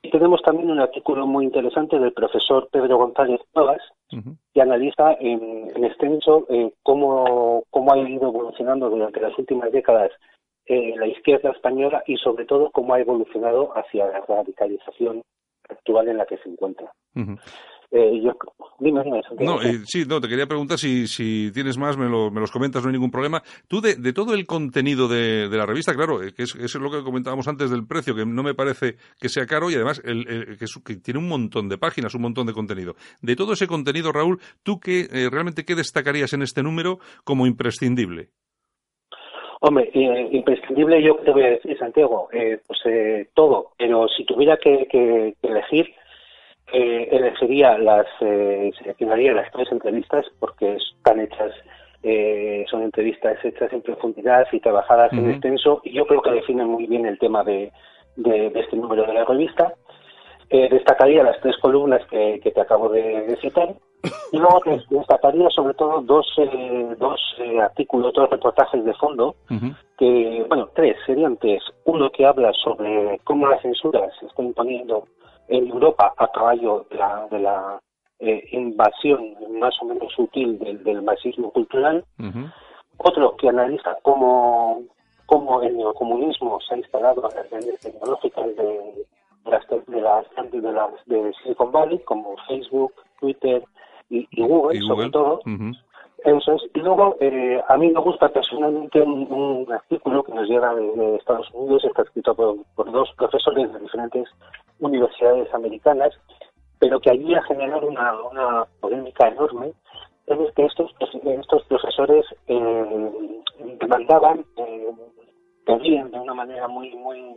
Y 0.00 0.10
tenemos 0.10 0.40
también 0.42 0.70
un 0.70 0.80
artículo 0.80 1.26
muy 1.26 1.44
interesante 1.44 1.98
del 1.98 2.12
profesor 2.12 2.68
Pedro 2.70 2.96
González 2.96 3.40
Nuevas, 3.54 3.82
que 4.54 4.62
analiza 4.62 5.16
en, 5.20 5.84
extenso 5.84 6.46
eh, 6.48 6.72
cómo, 6.82 7.64
cómo 7.68 7.92
ha 7.92 7.98
ido 7.98 8.28
evolucionando 8.28 8.88
durante 8.88 9.20
las 9.20 9.36
últimas 9.38 9.70
décadas 9.70 10.12
eh, 10.66 10.94
la 10.96 11.06
izquierda 11.06 11.50
española 11.50 12.02
y 12.06 12.16
sobre 12.16 12.44
todo 12.44 12.70
cómo 12.70 12.94
ha 12.94 13.00
evolucionado 13.00 13.70
hacia 13.76 14.06
la 14.06 14.20
radicalización 14.20 15.22
actual 15.68 16.08
en 16.08 16.18
la 16.18 16.26
que 16.26 16.38
se 16.38 16.48
encuentra. 16.48 16.92
Eh, 17.92 18.20
yo, 18.20 18.32
dime, 18.80 19.02
no, 19.38 19.62
eh, 19.62 19.80
sí, 19.84 20.04
no, 20.06 20.20
te 20.20 20.28
quería 20.28 20.46
preguntar 20.46 20.76
si, 20.76 21.06
si 21.06 21.52
tienes 21.52 21.78
más, 21.78 21.96
me, 21.96 22.08
lo, 22.08 22.32
me 22.32 22.40
los 22.40 22.50
comentas, 22.50 22.82
no 22.82 22.88
hay 22.88 22.94
ningún 22.94 23.12
problema. 23.12 23.42
Tú, 23.68 23.80
de, 23.80 23.94
de 23.94 24.12
todo 24.12 24.34
el 24.34 24.44
contenido 24.44 25.06
de, 25.06 25.48
de 25.48 25.56
la 25.56 25.66
revista, 25.66 25.94
claro, 25.94 26.22
eh, 26.22 26.32
que 26.34 26.42
es, 26.42 26.54
es, 26.56 26.74
lo 26.74 26.90
que 26.90 27.04
comentábamos 27.04 27.46
antes 27.46 27.70
del 27.70 27.86
precio, 27.86 28.14
que 28.14 28.26
no 28.26 28.42
me 28.42 28.54
parece 28.54 28.96
que 29.20 29.28
sea 29.28 29.46
caro 29.46 29.70
y 29.70 29.76
además 29.76 30.02
el, 30.04 30.58
que, 30.58 30.96
tiene 30.96 31.20
un 31.20 31.28
montón 31.28 31.68
de 31.68 31.78
páginas, 31.78 32.14
un 32.14 32.22
montón 32.22 32.46
de 32.46 32.52
contenido. 32.52 32.96
De 33.22 33.36
todo 33.36 33.52
ese 33.52 33.68
contenido, 33.68 34.10
Raúl, 34.10 34.40
¿tú 34.64 34.80
qué, 34.80 35.06
realmente 35.30 35.64
qué 35.64 35.76
destacarías 35.76 36.32
en 36.32 36.42
este 36.42 36.64
número 36.64 36.98
como 37.24 37.46
imprescindible? 37.46 38.30
Hombre, 39.60 39.90
imprescindible 39.94 41.02
yo 41.02 41.16
te 41.16 41.30
voy 41.30 41.42
a 41.42 41.50
decir, 41.50 41.78
Santiago, 41.78 42.28
pues 42.30 43.28
todo, 43.34 43.72
pero 43.78 44.06
si 44.08 44.24
tuviera 44.24 44.56
que, 44.58 44.86
que 44.90 45.34
elegir, 45.42 45.94
eh, 46.72 47.08
elegiría 47.12 47.78
las, 47.78 48.06
eh, 48.20 48.72
seleccionaría 48.78 49.32
las 49.32 49.50
tres 49.52 49.70
entrevistas 49.70 50.26
porque 50.40 50.76
están 50.76 51.20
hechas, 51.20 51.52
eh, 52.02 52.64
son 52.68 52.82
entrevistas 52.82 53.36
hechas 53.44 53.72
en 53.72 53.82
profundidad 53.82 54.46
y 54.50 54.60
trabajadas 54.60 55.12
en 55.12 55.30
extenso 55.30 55.80
y 55.84 55.92
yo 55.92 56.06
creo 56.06 56.22
que 56.22 56.32
definen 56.32 56.68
muy 56.68 56.86
bien 56.86 57.06
el 57.06 57.18
tema 57.18 57.44
de, 57.44 57.72
de, 58.16 58.50
este 58.54 58.76
número 58.76 59.04
de 59.06 59.14
la 59.14 59.24
revista. 59.24 59.74
Eh, 60.50 60.68
destacaría 60.70 61.22
las 61.22 61.40
tres 61.40 61.56
columnas 61.58 62.04
que, 62.08 62.40
que 62.42 62.50
te 62.50 62.60
acabo 62.60 62.88
de, 62.88 63.36
citar 63.40 63.74
Y 64.32 64.38
luego 64.38 64.60
destacaría 64.90 65.48
sobre 65.50 65.74
todo 65.74 66.00
dos, 66.02 66.26
eh, 66.38 66.94
dos 66.98 67.20
eh, 67.38 67.60
artículos, 67.60 68.12
dos 68.14 68.30
reportajes 68.30 68.84
de 68.84 68.94
fondo, 68.94 69.36
que, 69.98 70.44
bueno, 70.48 70.68
tres, 70.74 70.96
serían 71.06 71.36
tres. 71.36 71.62
Uno 71.84 72.10
que 72.10 72.26
habla 72.26 72.52
sobre 72.52 73.18
cómo 73.24 73.46
la 73.46 73.60
censura 73.60 74.08
se 74.18 74.26
está 74.26 74.42
imponiendo 74.42 75.04
en 75.48 75.68
Europa 75.68 76.12
a 76.16 76.28
caballo 76.28 76.86
de 76.90 76.96
la, 76.96 77.26
de 77.30 77.38
la 77.38 77.80
eh, 78.18 78.48
invasión 78.52 79.36
más 79.58 79.74
o 79.80 79.86
menos 79.86 80.12
sutil 80.12 80.58
del, 80.58 81.02
marxismo 81.02 81.50
cultural. 81.50 82.04
Otro 82.98 83.36
que 83.36 83.48
analiza 83.48 83.96
cómo, 84.02 84.82
cómo 85.26 85.62
el 85.62 85.76
neocomunismo 85.76 86.58
se 86.66 86.74
ha 86.74 86.78
instalado 86.78 87.28
en 87.28 87.36
las 87.36 87.50
redes 87.50 87.80
tecnológicas 87.80 88.56
de, 88.56 89.06
las, 89.44 89.66
de, 89.68 90.00
las, 90.00 90.26
de, 90.50 90.72
las, 90.72 91.06
de 91.06 91.32
Silicon 91.42 91.72
Valley, 91.72 91.98
como 92.00 92.36
Facebook, 92.48 92.92
Twitter 93.20 93.62
y, 94.08 94.26
Google, 94.36 94.80
sobre 94.82 95.10
todo. 95.10 95.40
Eso 96.24 96.54
es. 96.54 96.62
Y 96.74 96.80
luego, 96.80 97.16
eh, 97.20 97.62
a 97.68 97.76
mí 97.76 97.90
me 97.90 98.00
gusta 98.00 98.28
personalmente 98.28 99.00
un, 99.00 99.66
artículo 99.70 100.24
que 100.24 100.32
nos 100.32 100.48
llega 100.48 100.74
de, 100.74 101.16
Estados 101.16 101.48
Unidos, 101.52 101.84
está 101.84 102.02
escrito 102.02 102.34
por, 102.34 102.56
por, 102.74 102.90
dos 102.90 103.12
profesores 103.16 103.72
de 103.72 103.78
diferentes 103.78 104.28
universidades 104.80 105.52
americanas, 105.54 106.18
pero 106.78 106.98
que 107.00 107.10
allí 107.10 107.34
ha 107.34 107.42
generado 107.42 107.86
una, 107.86 108.12
una 108.22 108.66
polémica 108.80 109.28
enorme, 109.28 109.72
es 110.26 110.54
que 110.54 110.64
estos, 110.64 110.92
estos 111.24 111.64
profesores 111.64 112.26
eh, 112.48 113.10
demandaban, 113.80 114.44
eh, 114.56 114.90
pedían 115.64 116.10
de 116.10 116.18
una 116.18 116.34
manera 116.34 116.66
muy, 116.66 116.94
muy 116.96 117.36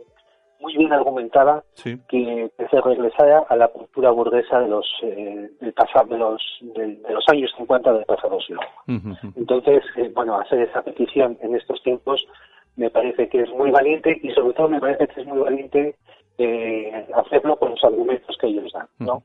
muy 0.60 0.76
bien 0.76 0.92
argumentada 0.92 1.64
que, 1.82 2.50
se 2.70 2.80
regresara 2.80 3.40
a 3.48 3.56
la 3.56 3.68
cultura 3.68 4.10
burguesa 4.10 4.60
de 4.60 4.68
los 4.68 4.86
eh, 5.02 5.50
del 5.60 5.72
pasado, 5.72 6.06
de 6.06 6.18
los 6.18 6.42
de, 6.60 7.00
los 7.08 7.24
años 7.28 7.50
50 7.56 7.92
del 7.92 8.04
pasado 8.04 8.38
siglo. 8.40 8.60
Entonces, 9.36 9.82
eh, 9.96 10.10
bueno, 10.14 10.38
hacer 10.38 10.60
esa 10.60 10.82
petición 10.82 11.38
en 11.40 11.56
estos 11.56 11.82
tiempos 11.82 12.26
me 12.76 12.90
parece 12.90 13.28
que 13.28 13.42
es 13.42 13.50
muy 13.50 13.70
valiente 13.70 14.18
y 14.22 14.30
sobre 14.30 14.54
todo 14.54 14.68
me 14.68 14.80
parece 14.80 15.08
que 15.08 15.20
es 15.20 15.26
muy 15.26 15.38
valiente 15.38 15.96
eh, 16.38 17.06
hacerlo 17.14 17.56
con 17.56 17.70
los 17.70 17.84
argumentos 17.84 18.36
que 18.38 18.46
ellos 18.46 18.72
dan, 18.72 18.88
¿no? 18.98 19.22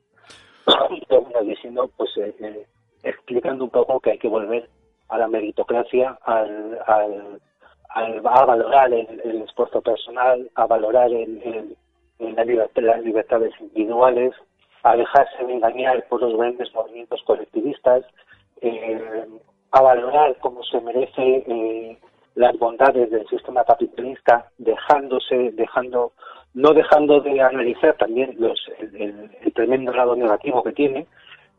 diciendo, 1.44 1.90
pues, 1.96 2.10
eh, 2.18 2.66
explicando 3.04 3.64
un 3.64 3.70
poco 3.70 4.00
que 4.00 4.12
hay 4.12 4.18
que 4.18 4.28
volver 4.28 4.68
a 5.10 5.18
la 5.18 5.28
meritocracia, 5.28 6.18
al, 6.24 6.80
al 6.88 7.40
a, 7.90 8.46
valorar 8.46 8.94
el, 8.94 9.42
esfuerzo 9.44 9.82
personal, 9.82 10.50
a 10.56 10.66
valorar 10.66 11.12
el, 11.12 11.76
libertad, 12.20 12.84
las 12.84 13.02
libertades 13.04 13.54
individuales, 13.60 14.34
a 14.84 14.96
dejarse 14.96 15.46
de 15.46 15.54
engañar 15.54 16.06
por 16.08 16.22
los 16.22 16.38
grandes 16.38 16.74
movimientos 16.74 17.22
colectivistas, 17.24 18.06
eh, 18.62 19.26
a 19.72 19.82
valorar 19.82 20.36
como 20.38 20.64
se 20.64 20.80
merece 20.82 21.44
eh, 21.48 21.98
las 22.36 22.58
bondades 22.58 23.10
del 23.10 23.28
sistema 23.28 23.64
capitalista, 23.64 24.50
dejándose, 24.58 25.52
dejando, 25.54 26.14
no 26.54 26.74
dejando 26.74 27.22
de 27.22 27.42
analizar 27.42 27.96
también 27.98 28.36
los, 28.38 28.60
el, 28.80 29.32
el 29.42 29.54
tremendo 29.54 29.92
lado 29.94 30.16
negativo 30.16 30.64
que 30.64 30.74
tiene, 30.74 31.08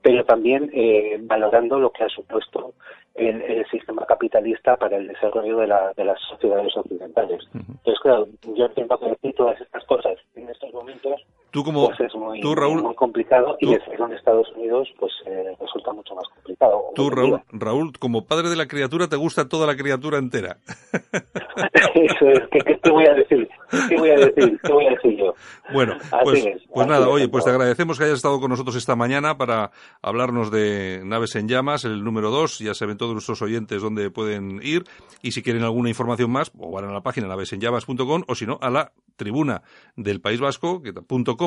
pero 0.02 0.24
también 0.24 0.70
eh, 0.72 1.18
valorando 1.20 1.78
lo 1.78 1.90
que 1.90 2.04
ha 2.04 2.08
supuesto 2.08 2.74
el, 3.14 3.40
el, 3.42 3.66
sistema 3.70 4.04
capitalista 4.06 4.76
para 4.76 4.96
el 4.98 5.08
desarrollo 5.08 5.56
de, 5.58 5.66
la, 5.66 5.92
de 5.96 6.04
las 6.04 6.20
sociedades 6.20 6.76
occidentales. 6.76 7.42
Entonces, 7.54 7.98
claro, 8.02 8.28
yo 8.54 8.66
entiendo 8.66 8.98
que 8.98 9.08
decir 9.08 9.34
todas 9.34 9.60
estas 9.60 9.84
cosas 9.84 10.18
en 10.34 10.48
estos 10.48 10.72
momentos 10.72 11.22
tú 11.56 11.64
como, 11.64 11.86
pues 11.86 12.00
es 12.00 12.14
muy, 12.14 12.38
tú, 12.42 12.54
Raúl, 12.54 12.82
muy 12.82 12.94
complicado 12.94 13.56
y 13.60 13.72
decirlo 13.72 14.04
en 14.08 14.12
Estados 14.12 14.46
Unidos 14.54 14.86
pues 14.98 15.10
eh, 15.24 15.56
resulta 15.58 15.90
mucho 15.94 16.14
más 16.14 16.28
complicado. 16.34 16.82
Tú, 16.94 17.08
Raúl, 17.08 17.40
Raúl, 17.50 17.92
como 17.98 18.26
padre 18.26 18.50
de 18.50 18.56
la 18.56 18.66
criatura, 18.66 19.08
te 19.08 19.16
gusta 19.16 19.48
toda 19.48 19.66
la 19.66 19.74
criatura 19.74 20.18
entera. 20.18 20.58
Eso 21.94 22.26
es, 22.28 22.40
¿qué, 22.50 22.60
te 22.60 22.90
voy 22.90 23.06
a 23.06 23.14
decir? 23.14 23.48
¿Qué 23.88 23.96
voy 23.96 24.10
a 24.10 24.16
decir? 24.16 24.60
¿Qué 24.62 24.70
voy 24.70 24.86
a 24.86 24.90
decir 24.90 25.16
yo? 25.16 25.34
Bueno, 25.72 25.96
pues, 26.24 26.46
pues 26.74 26.86
nada, 26.86 27.08
oye, 27.08 27.26
pues 27.28 27.44
te 27.44 27.50
agradecemos 27.50 27.96
que 27.96 28.04
hayas 28.04 28.16
estado 28.16 28.38
con 28.38 28.50
nosotros 28.50 28.76
esta 28.76 28.94
mañana 28.94 29.38
para 29.38 29.70
hablarnos 30.02 30.50
de 30.50 31.00
Naves 31.06 31.36
en 31.36 31.48
Llamas, 31.48 31.86
el 31.86 32.04
número 32.04 32.30
2, 32.30 32.58
ya 32.58 32.74
saben 32.74 32.98
todos 32.98 33.14
nuestros 33.14 33.40
oyentes 33.40 33.80
dónde 33.80 34.10
pueden 34.10 34.60
ir 34.62 34.84
y 35.22 35.32
si 35.32 35.42
quieren 35.42 35.62
alguna 35.62 35.88
información 35.88 36.30
más, 36.30 36.52
o 36.58 36.70
van 36.70 36.84
a 36.84 36.92
la 36.92 37.00
página 37.00 37.28
navesenllamas.com 37.28 38.24
o 38.28 38.34
si 38.34 38.44
no, 38.44 38.58
a 38.60 38.68
la 38.68 38.92
tribuna 39.16 39.62
del 39.96 40.20
País 40.20 40.40
Vasco, 40.40 40.82
que, 40.82 40.92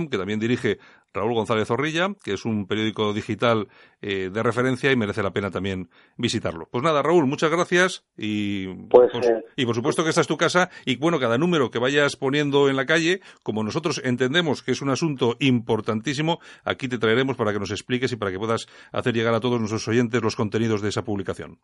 que 0.07 0.17
también 0.17 0.39
dirige 0.39 0.77
Raúl 1.13 1.33
González 1.33 1.67
Zorrilla, 1.67 2.09
que 2.23 2.33
es 2.33 2.45
un 2.45 2.67
periódico 2.67 3.13
digital 3.13 3.67
eh, 4.01 4.29
de 4.31 4.43
referencia 4.43 4.91
y 4.91 4.95
merece 4.95 5.23
la 5.23 5.31
pena 5.31 5.49
también 5.49 5.89
visitarlo. 6.17 6.67
Pues 6.71 6.83
nada, 6.83 7.01
Raúl, 7.01 7.25
muchas 7.25 7.49
gracias 7.49 8.05
y, 8.17 8.67
pues, 8.89 9.11
por, 9.11 9.25
eh, 9.25 9.43
y 9.55 9.65
por 9.65 9.75
supuesto 9.75 10.03
que 10.03 10.09
esta 10.09 10.21
es 10.21 10.27
tu 10.27 10.37
casa 10.37 10.69
y 10.85 10.97
bueno, 10.97 11.19
cada 11.19 11.37
número 11.37 11.71
que 11.71 11.79
vayas 11.79 12.15
poniendo 12.15 12.69
en 12.69 12.75
la 12.75 12.85
calle, 12.85 13.21
como 13.43 13.63
nosotros 13.63 14.01
entendemos 14.03 14.61
que 14.61 14.71
es 14.71 14.81
un 14.81 14.89
asunto 14.89 15.35
importantísimo, 15.39 16.39
aquí 16.63 16.87
te 16.87 16.99
traeremos 16.99 17.35
para 17.37 17.53
que 17.53 17.59
nos 17.59 17.71
expliques 17.71 18.11
y 18.11 18.17
para 18.17 18.31
que 18.31 18.39
puedas 18.39 18.67
hacer 18.91 19.13
llegar 19.13 19.33
a 19.33 19.39
todos 19.39 19.59
nuestros 19.59 19.87
oyentes 19.87 20.21
los 20.21 20.35
contenidos 20.35 20.81
de 20.81 20.89
esa 20.89 21.03
publicación. 21.03 21.59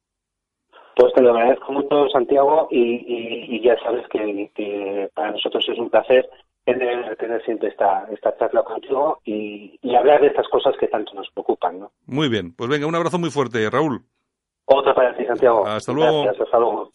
Pues 0.95 1.13
te 1.13 1.21
lo 1.21 1.31
agradezco 1.31 1.73
mucho, 1.73 2.07
Santiago, 2.07 2.69
y, 2.71 3.61
ya 3.61 3.75
sabes 3.83 4.07
que, 4.07 5.09
para 5.13 5.31
nosotros 5.31 5.67
es 5.67 5.77
un 5.77 5.89
placer 5.89 6.29
tener, 6.65 7.15
tener 7.17 7.43
siempre 7.45 7.69
esta, 7.69 8.07
esta 8.11 8.35
charla 8.37 8.63
contigo 8.63 9.19
y, 9.23 9.79
hablar 9.95 10.19
de 10.19 10.27
estas 10.27 10.47
cosas 10.49 10.75
que 10.77 10.87
tanto 10.87 11.13
nos 11.13 11.29
preocupan. 11.31 11.79
¿no? 11.79 11.91
Muy 12.05 12.27
bien, 12.27 12.53
pues 12.53 12.69
venga, 12.69 12.85
un 12.85 12.95
abrazo 12.95 13.17
muy 13.17 13.29
fuerte, 13.29 13.69
Raúl. 13.69 14.01
Otra 14.65 14.93
para 14.93 15.15
ti, 15.15 15.25
Santiago. 15.25 15.65
Hasta 15.65 15.93
luego. 15.93 16.23
Gracias, 16.23 16.45
hasta 16.45 16.59
luego. 16.59 16.91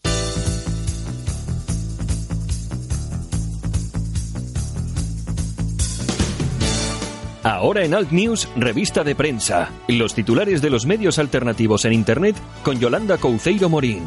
Ahora 7.43 7.85
en 7.85 7.95
Alt 7.95 8.11
News, 8.11 8.53
revista 8.55 9.03
de 9.03 9.15
prensa. 9.15 9.71
Los 9.89 10.15
titulares 10.15 10.61
de 10.61 10.69
los 10.69 10.85
medios 10.85 11.19
alternativos 11.19 11.87
en 11.87 11.95
Internet 11.95 12.37
con 12.63 12.79
Yolanda 12.79 13.17
Couceiro 13.17 13.71
Morín. 13.71 14.03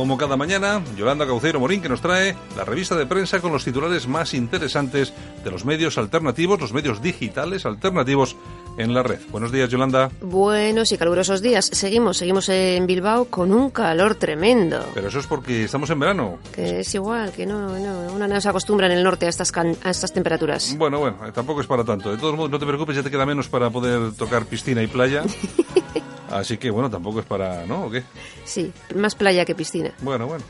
Como 0.00 0.16
cada 0.16 0.38
mañana, 0.38 0.82
Yolanda 0.96 1.26
Cauceiro 1.26 1.60
Morín 1.60 1.82
que 1.82 1.88
nos 1.90 2.00
trae 2.00 2.34
la 2.56 2.64
revista 2.64 2.96
de 2.96 3.04
prensa 3.04 3.38
con 3.38 3.52
los 3.52 3.66
titulares 3.66 4.08
más 4.08 4.32
interesantes 4.32 5.12
de 5.44 5.50
los 5.50 5.66
medios 5.66 5.98
alternativos, 5.98 6.58
los 6.58 6.72
medios 6.72 7.02
digitales 7.02 7.66
alternativos 7.66 8.34
en 8.78 8.94
la 8.94 9.02
red. 9.02 9.18
Buenos 9.30 9.52
días, 9.52 9.68
Yolanda. 9.68 10.10
Buenos 10.22 10.90
y 10.92 10.96
calurosos 10.96 11.42
días. 11.42 11.66
Seguimos, 11.66 12.16
seguimos 12.16 12.48
en 12.48 12.86
Bilbao 12.86 13.26
con 13.26 13.52
un 13.52 13.68
calor 13.68 14.14
tremendo. 14.14 14.82
Pero 14.94 15.08
eso 15.08 15.18
es 15.18 15.26
porque 15.26 15.64
estamos 15.64 15.90
en 15.90 16.00
verano. 16.00 16.38
Que 16.50 16.80
es 16.80 16.94
igual, 16.94 17.32
que 17.32 17.44
no, 17.44 17.78
no 17.78 18.10
una 18.14 18.26
no 18.26 18.40
se 18.40 18.48
acostumbra 18.48 18.86
en 18.86 18.92
el 18.92 19.04
norte 19.04 19.26
a 19.26 19.28
estas, 19.28 19.52
a 19.54 19.90
estas 19.90 20.14
temperaturas. 20.14 20.74
Bueno, 20.78 20.98
bueno, 20.98 21.18
tampoco 21.34 21.60
es 21.60 21.66
para 21.66 21.84
tanto. 21.84 22.10
De 22.10 22.16
todos 22.16 22.34
modos, 22.34 22.50
no 22.50 22.58
te 22.58 22.64
preocupes, 22.64 22.96
ya 22.96 23.02
te 23.02 23.10
queda 23.10 23.26
menos 23.26 23.50
para 23.50 23.68
poder 23.68 24.12
tocar 24.12 24.46
piscina 24.46 24.82
y 24.82 24.86
playa. 24.86 25.24
Así 26.30 26.56
que 26.58 26.70
bueno, 26.70 26.90
tampoco 26.90 27.20
es 27.20 27.26
para, 27.26 27.66
¿no? 27.66 27.86
¿O 27.86 27.90
qué? 27.90 28.02
Sí, 28.44 28.72
más 28.94 29.14
playa 29.14 29.44
que 29.44 29.54
piscina. 29.54 29.92
Bueno, 30.00 30.26
bueno. 30.26 30.44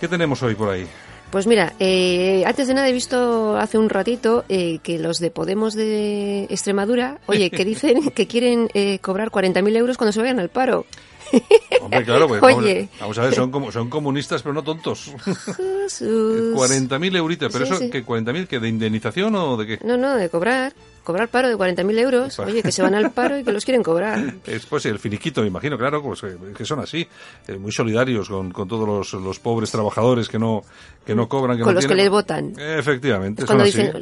¿Qué 0.00 0.08
tenemos 0.08 0.42
hoy 0.42 0.54
por 0.54 0.70
ahí? 0.70 0.86
Pues 1.30 1.46
mira, 1.46 1.72
eh, 1.78 2.42
antes 2.44 2.68
de 2.68 2.74
nada 2.74 2.88
he 2.88 2.92
visto 2.92 3.56
hace 3.56 3.78
un 3.78 3.88
ratito 3.88 4.44
eh, 4.50 4.80
que 4.82 4.98
los 4.98 5.18
de 5.18 5.30
Podemos 5.30 5.72
de 5.72 6.44
Extremadura, 6.50 7.20
oye, 7.24 7.50
que 7.50 7.64
dicen 7.64 8.10
que 8.10 8.26
quieren 8.26 8.68
eh, 8.74 8.98
cobrar 8.98 9.30
40.000 9.30 9.76
euros 9.76 9.96
cuando 9.96 10.12
se 10.12 10.20
vayan 10.20 10.40
al 10.40 10.50
paro. 10.50 10.84
Hombre, 11.80 12.04
claro, 12.04 12.28
pues, 12.28 12.42
Oye. 12.42 12.88
Vamos, 13.00 13.18
a 13.18 13.22
ver, 13.22 13.34
son, 13.34 13.50
como, 13.50 13.72
son 13.72 13.88
comunistas, 13.88 14.42
pero 14.42 14.54
no 14.54 14.62
tontos. 14.62 15.12
40.000 15.14 17.16
euritos, 17.16 17.52
pero 17.52 17.64
eso, 17.64 17.78
¿qué? 17.90 18.04
¿40.000 18.04 18.46
que 18.46 18.60
de 18.60 18.68
indemnización 18.68 19.34
o 19.34 19.56
de 19.56 19.66
qué? 19.66 19.78
No, 19.84 19.96
no, 19.96 20.16
de 20.16 20.28
cobrar 20.28 20.72
cobrar 21.02 21.28
paro 21.28 21.48
de 21.48 21.56
40.000 21.56 21.98
euros, 21.98 22.38
oye, 22.38 22.62
que 22.62 22.72
se 22.72 22.82
van 22.82 22.94
al 22.94 23.10
paro 23.10 23.38
y 23.38 23.44
que 23.44 23.52
los 23.52 23.64
quieren 23.64 23.82
cobrar. 23.82 24.34
Es 24.46 24.66
pues 24.66 24.86
el 24.86 24.98
finiquito, 24.98 25.40
me 25.40 25.48
imagino, 25.48 25.78
claro, 25.78 26.02
pues 26.02 26.22
que 26.56 26.64
son 26.64 26.80
así, 26.80 27.06
eh, 27.48 27.56
muy 27.56 27.72
solidarios 27.72 28.28
con, 28.28 28.52
con 28.52 28.68
todos 28.68 28.86
los, 28.86 29.22
los, 29.22 29.38
pobres 29.38 29.70
trabajadores 29.70 30.28
que 30.28 30.38
no 30.38 30.62
que 31.04 31.14
no 31.14 31.28
cobran. 31.28 31.56
Que 31.56 31.64
con 31.64 31.74
los 31.74 31.86
que 31.86 31.94
les 31.94 32.10
votan. 32.10 32.54
Efectivamente. 32.58 33.44
cuando 33.44 33.64
dicen, 33.64 33.92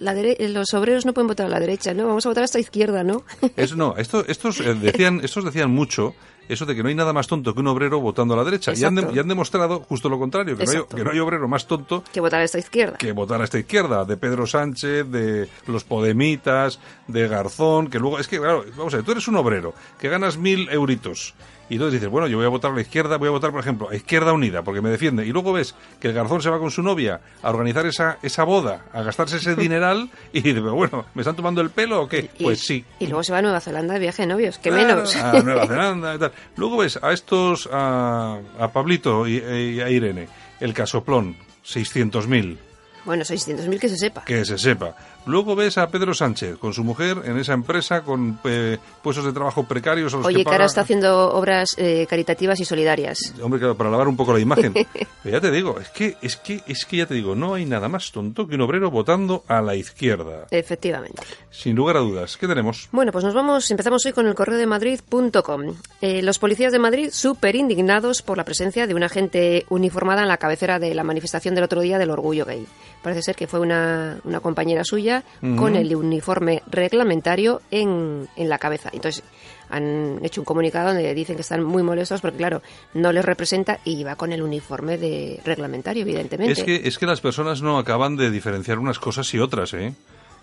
los 0.52 0.74
obreros 0.74 1.06
no 1.06 1.12
pueden 1.12 1.28
votar 1.28 1.46
a 1.46 1.48
la 1.48 1.60
derecha, 1.60 1.94
¿no? 1.94 2.06
Vamos 2.06 2.26
a 2.26 2.30
votar 2.30 2.42
a 2.42 2.46
esta 2.46 2.58
izquierda, 2.58 3.04
¿no? 3.04 3.24
Es, 3.56 3.76
no, 3.76 3.96
esto, 3.96 4.24
estos, 4.26 4.60
eh, 4.60 4.74
decían, 4.74 5.20
estos 5.22 5.44
decían 5.44 5.70
mucho 5.70 6.14
eso 6.52 6.66
de 6.66 6.74
que 6.74 6.82
no 6.82 6.88
hay 6.88 6.94
nada 6.94 7.12
más 7.12 7.26
tonto 7.26 7.54
que 7.54 7.60
un 7.60 7.68
obrero 7.68 8.00
votando 8.00 8.34
a 8.34 8.36
la 8.36 8.44
derecha. 8.44 8.72
Y 8.74 8.84
han, 8.84 8.94
demostrado 8.94 9.80
justo 9.80 10.08
lo 10.08 10.18
contrario, 10.18 10.56
que 10.56 10.64
no, 10.64 10.70
hay, 10.70 10.78
que 10.94 11.04
no, 11.04 11.10
hay, 11.10 11.18
obrero 11.18 11.48
más 11.48 11.66
tonto 11.66 12.02
que 12.12 12.20
votar 12.20 12.40
a 12.40 12.44
esta 12.44 12.58
izquierda. 12.58 12.96
Que 12.98 13.12
votar 13.12 13.40
a 13.40 13.44
esta 13.44 13.58
izquierda, 13.58 14.04
de 14.04 14.16
Pedro 14.16 14.46
Sánchez, 14.46 15.10
de 15.10 15.48
los 15.66 15.84
Podemitas, 15.84 16.80
de 17.06 17.28
Garzón, 17.28 17.88
que 17.88 17.98
luego, 17.98 18.18
es 18.18 18.28
que, 18.28 18.38
claro, 18.38 18.64
vamos 18.76 18.92
a 18.94 18.98
ver, 18.98 19.06
tú 19.06 19.12
eres 19.12 19.28
un 19.28 19.36
obrero, 19.36 19.74
que 19.98 20.08
ganas 20.08 20.36
mil 20.36 20.68
euritos 20.70 21.34
y 21.70 21.74
entonces 21.74 21.94
dices, 22.00 22.10
bueno, 22.10 22.26
yo 22.26 22.36
voy 22.36 22.44
a 22.44 22.50
votar 22.50 22.72
a 22.72 22.74
la 22.74 22.80
izquierda, 22.82 23.16
voy 23.16 23.28
a 23.28 23.30
votar, 23.30 23.52
por 23.52 23.60
ejemplo, 23.60 23.88
a 23.88 23.94
Izquierda 23.94 24.32
Unida, 24.32 24.62
porque 24.62 24.82
me 24.82 24.90
defiende. 24.90 25.24
Y 25.24 25.32
luego 25.32 25.52
ves 25.52 25.74
que 26.00 26.08
el 26.08 26.14
garzón 26.14 26.42
se 26.42 26.50
va 26.50 26.58
con 26.58 26.70
su 26.70 26.82
novia 26.82 27.20
a 27.42 27.48
organizar 27.48 27.86
esa, 27.86 28.18
esa 28.22 28.44
boda, 28.44 28.84
a 28.92 29.02
gastarse 29.02 29.36
ese 29.36 29.54
dineral, 29.56 30.10
y 30.32 30.40
dices, 30.42 30.60
bueno, 30.60 31.06
¿me 31.14 31.22
están 31.22 31.36
tomando 31.36 31.60
el 31.60 31.70
pelo 31.70 32.02
o 32.02 32.08
qué? 32.08 32.28
pues 32.42 32.60
sí. 32.66 32.84
Y 32.98 33.06
luego 33.06 33.22
se 33.22 33.32
va 33.32 33.38
a 33.38 33.42
Nueva 33.42 33.60
Zelanda 33.60 33.94
de 33.94 34.00
viaje 34.00 34.22
de 34.22 34.28
novios, 34.28 34.58
que 34.58 34.70
menos. 34.70 35.14
A 35.16 35.40
Nueva 35.42 35.66
Zelanda 35.68 36.14
y 36.14 36.18
tal. 36.18 36.32
Luego 36.56 36.78
ves 36.78 36.98
a 37.00 37.12
estos, 37.12 37.68
a, 37.72 38.38
a 38.58 38.68
Pablito 38.72 39.26
y, 39.28 39.36
y 39.38 39.80
a 39.80 39.88
Irene, 39.88 40.28
el 40.58 40.74
casoplón, 40.74 41.36
600.000. 41.64 42.58
Bueno, 43.04 43.24
600.000 43.24 43.78
que 43.78 43.88
se 43.88 43.96
sepa. 43.96 44.24
Que 44.24 44.44
se 44.44 44.58
sepa. 44.58 44.94
Luego 45.26 45.54
ves 45.54 45.78
a 45.78 45.88
Pedro 45.88 46.14
Sánchez 46.14 46.56
con 46.58 46.72
su 46.72 46.84
mujer 46.84 47.22
en 47.24 47.38
esa 47.38 47.52
empresa 47.52 48.02
con 48.02 48.38
eh, 48.44 48.78
puestos 49.02 49.24
de 49.24 49.32
trabajo 49.32 49.64
precarios. 49.64 50.14
A 50.14 50.18
los 50.18 50.26
Oye, 50.26 50.38
que, 50.38 50.44
que 50.44 50.50
ahora 50.50 50.64
está 50.64 50.80
haciendo 50.80 51.32
obras 51.32 51.74
eh, 51.76 52.06
caritativas 52.08 52.58
y 52.60 52.64
solidarias. 52.64 53.34
Hombre, 53.42 53.60
claro, 53.60 53.76
para 53.76 53.90
lavar 53.90 54.08
un 54.08 54.16
poco 54.16 54.32
la 54.32 54.40
imagen. 54.40 54.72
Pero 55.22 55.36
ya 55.36 55.40
te 55.40 55.50
digo, 55.50 55.78
es 55.78 55.88
que, 55.90 56.16
es 56.22 56.36
que, 56.36 56.62
es 56.66 56.84
que 56.84 56.98
ya 56.98 57.06
te 57.06 57.14
digo, 57.14 57.34
no 57.34 57.54
hay 57.54 57.66
nada 57.66 57.88
más 57.88 58.10
tonto 58.12 58.46
que 58.46 58.54
un 58.54 58.62
obrero 58.62 58.90
votando 58.90 59.44
a 59.46 59.60
la 59.60 59.74
izquierda. 59.74 60.46
Efectivamente. 60.50 61.22
Sin 61.50 61.74
lugar 61.74 61.96
a 61.96 62.00
dudas. 62.00 62.36
¿Qué 62.36 62.46
tenemos? 62.46 62.88
Bueno, 62.92 63.10
pues 63.10 63.24
nos 63.24 63.34
vamos, 63.34 63.70
empezamos 63.70 64.06
hoy 64.06 64.12
con 64.12 64.26
el 64.26 64.34
correo 64.34 64.56
de 64.56 64.66
Madrid.com. 64.66 65.74
Eh, 66.00 66.22
los 66.22 66.38
policías 66.38 66.72
de 66.72 66.78
Madrid 66.78 67.10
súper 67.12 67.56
indignados 67.56 68.22
por 68.22 68.36
la 68.36 68.44
presencia 68.44 68.86
de 68.86 68.94
una 68.94 69.08
gente 69.08 69.66
uniformada 69.68 70.22
en 70.22 70.28
la 70.28 70.36
cabecera 70.36 70.78
de 70.78 70.94
la 70.94 71.02
manifestación 71.02 71.56
del 71.56 71.64
otro 71.64 71.80
día 71.80 71.98
del 71.98 72.10
orgullo 72.10 72.44
gay. 72.46 72.66
Parece 73.02 73.22
ser 73.22 73.36
que 73.36 73.48
fue 73.48 73.58
una, 73.60 74.20
una 74.24 74.40
compañera 74.40 74.84
suya 74.84 75.24
con 75.56 75.74
el 75.74 75.94
uniforme 75.96 76.62
reglamentario 76.70 77.62
en, 77.70 78.28
en 78.36 78.48
la 78.48 78.58
cabeza. 78.58 78.90
Entonces, 78.92 79.24
han 79.70 80.20
hecho 80.22 80.40
un 80.40 80.44
comunicado 80.44 80.88
donde 80.88 81.14
dicen 81.14 81.36
que 81.36 81.42
están 81.42 81.64
muy 81.64 81.82
molestos 81.82 82.20
porque, 82.20 82.36
claro, 82.36 82.62
no 82.94 83.12
les 83.12 83.24
representa 83.24 83.80
y 83.84 84.04
va 84.04 84.16
con 84.16 84.32
el 84.32 84.42
uniforme 84.42 84.98
de 84.98 85.40
reglamentario, 85.44 86.02
evidentemente. 86.02 86.52
Es 86.52 86.62
que, 86.62 86.88
es 86.88 86.98
que 86.98 87.06
las 87.06 87.20
personas 87.20 87.62
no 87.62 87.78
acaban 87.78 88.16
de 88.16 88.30
diferenciar 88.30 88.78
unas 88.78 88.98
cosas 88.98 89.32
y 89.34 89.38
otras, 89.38 89.74
¿eh? 89.74 89.94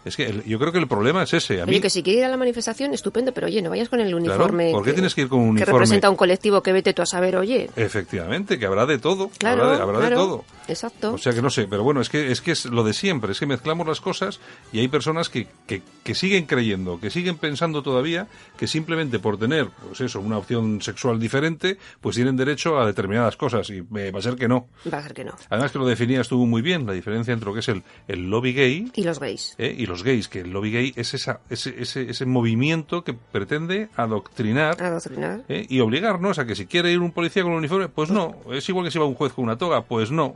Es 0.07 0.15
que 0.17 0.25
el- 0.25 0.43
yo 0.45 0.57
creo 0.59 0.71
que 0.71 0.79
el 0.79 0.87
problema 0.87 1.23
es 1.23 1.33
ese. 1.33 1.59
A 1.61 1.63
Oye, 1.63 1.73
mí, 1.73 1.79
que 1.81 1.89
si 1.89 2.01
quiere 2.03 2.19
ir 2.19 2.25
a 2.25 2.29
la 2.29 2.37
manifestación, 2.37 2.93
estupendo, 2.93 3.31
pero 3.33 3.47
oye, 3.47 3.61
no 3.61 3.69
vayas 3.69 3.89
con 3.89 3.99
el 3.99 4.13
uniforme. 4.13 4.71
¿por 4.71 4.83
qué 4.83 4.93
tienes 4.93 5.13
que 5.15 5.21
ir 5.21 5.27
con 5.29 5.39
un 5.39 5.45
Que 5.47 5.51
uniforme? 5.63 5.73
representa 5.79 6.09
un 6.09 6.15
colectivo 6.15 6.61
que 6.63 6.71
vete 6.73 6.93
tú 6.93 7.01
a 7.01 7.05
saber, 7.05 7.35
oye. 7.37 7.69
Efectivamente, 7.75 8.59
que 8.59 8.65
habrá 8.65 8.85
de 8.85 8.99
todo. 8.99 9.29
Claro, 9.37 9.63
habrá 9.63 9.75
de, 9.77 9.81
habrá 9.83 9.99
de 9.99 10.07
claro, 10.07 10.15
todo. 10.17 10.45
Exacto. 10.67 11.13
O 11.13 11.17
sea 11.17 11.33
que 11.33 11.41
no 11.41 11.49
sé, 11.49 11.65
pero 11.69 11.83
bueno, 11.83 12.01
es 12.01 12.09
que 12.09 12.31
es 12.31 12.41
que 12.41 12.51
es 12.51 12.65
lo 12.65 12.83
de 12.83 12.93
siempre, 12.93 13.31
es 13.31 13.39
que 13.39 13.45
mezclamos 13.45 13.87
las 13.87 14.01
cosas 14.01 14.39
y 14.73 14.79
hay 14.79 14.87
personas 14.89 15.29
que, 15.29 15.47
que, 15.65 15.81
que 16.03 16.13
siguen 16.15 16.45
creyendo, 16.45 16.99
que 16.99 17.09
siguen 17.09 17.37
pensando 17.37 17.81
todavía 17.83 18.27
que 18.57 18.67
simplemente 18.67 19.19
por 19.19 19.37
tener, 19.37 19.69
pues 19.87 20.01
eso, 20.01 20.19
una 20.19 20.37
opción 20.37 20.81
sexual 20.81 21.19
diferente, 21.19 21.77
pues 22.01 22.15
tienen 22.17 22.35
derecho 22.35 22.77
a 22.79 22.85
determinadas 22.85 23.37
cosas 23.37 23.69
y 23.69 23.77
eh, 23.97 24.11
va 24.11 24.19
a 24.19 24.21
ser 24.21 24.35
que 24.35 24.47
no. 24.47 24.67
Va 24.93 24.97
a 24.99 25.03
ser 25.03 25.13
que 25.13 25.23
no. 25.23 25.35
Además 25.49 25.71
que 25.71 25.79
lo 25.79 25.85
definías 25.85 26.27
tú 26.27 26.45
muy 26.45 26.61
bien, 26.61 26.85
la 26.85 26.93
diferencia 26.93 27.33
entre 27.33 27.47
lo 27.47 27.53
que 27.53 27.61
es 27.61 27.69
el, 27.69 27.83
el 28.07 28.29
lobby 28.29 28.53
gay 28.53 28.91
Y 28.95 29.03
los 29.03 29.19
gays. 29.19 29.55
¿eh? 29.57 29.73
y 29.77 29.85
los 29.85 29.96
gays, 30.03 30.27
que 30.27 30.41
el 30.41 30.51
lobby 30.51 30.71
gay 30.71 30.93
es 30.95 31.13
esa, 31.13 31.39
ese, 31.49 31.75
ese, 31.81 32.09
ese 32.09 32.25
movimiento 32.25 33.03
que 33.03 33.13
pretende 33.13 33.89
adoctrinar 33.95 34.81
Adoctrinar. 34.81 35.43
¿eh? 35.49 35.65
y 35.69 35.79
obligarnos 35.79 36.39
a 36.39 36.45
que 36.45 36.55
si 36.55 36.65
quiere 36.65 36.91
ir 36.91 36.99
un 36.99 37.11
policía 37.11 37.43
con 37.43 37.51
un 37.51 37.59
uniforme, 37.59 37.89
pues 37.89 38.09
no. 38.09 38.35
Es 38.51 38.67
igual 38.69 38.85
que 38.85 38.91
si 38.91 38.99
va 38.99 39.05
un 39.05 39.15
juez 39.15 39.33
con 39.33 39.43
una 39.43 39.57
toga, 39.57 39.83
pues 39.83 40.11
no. 40.11 40.35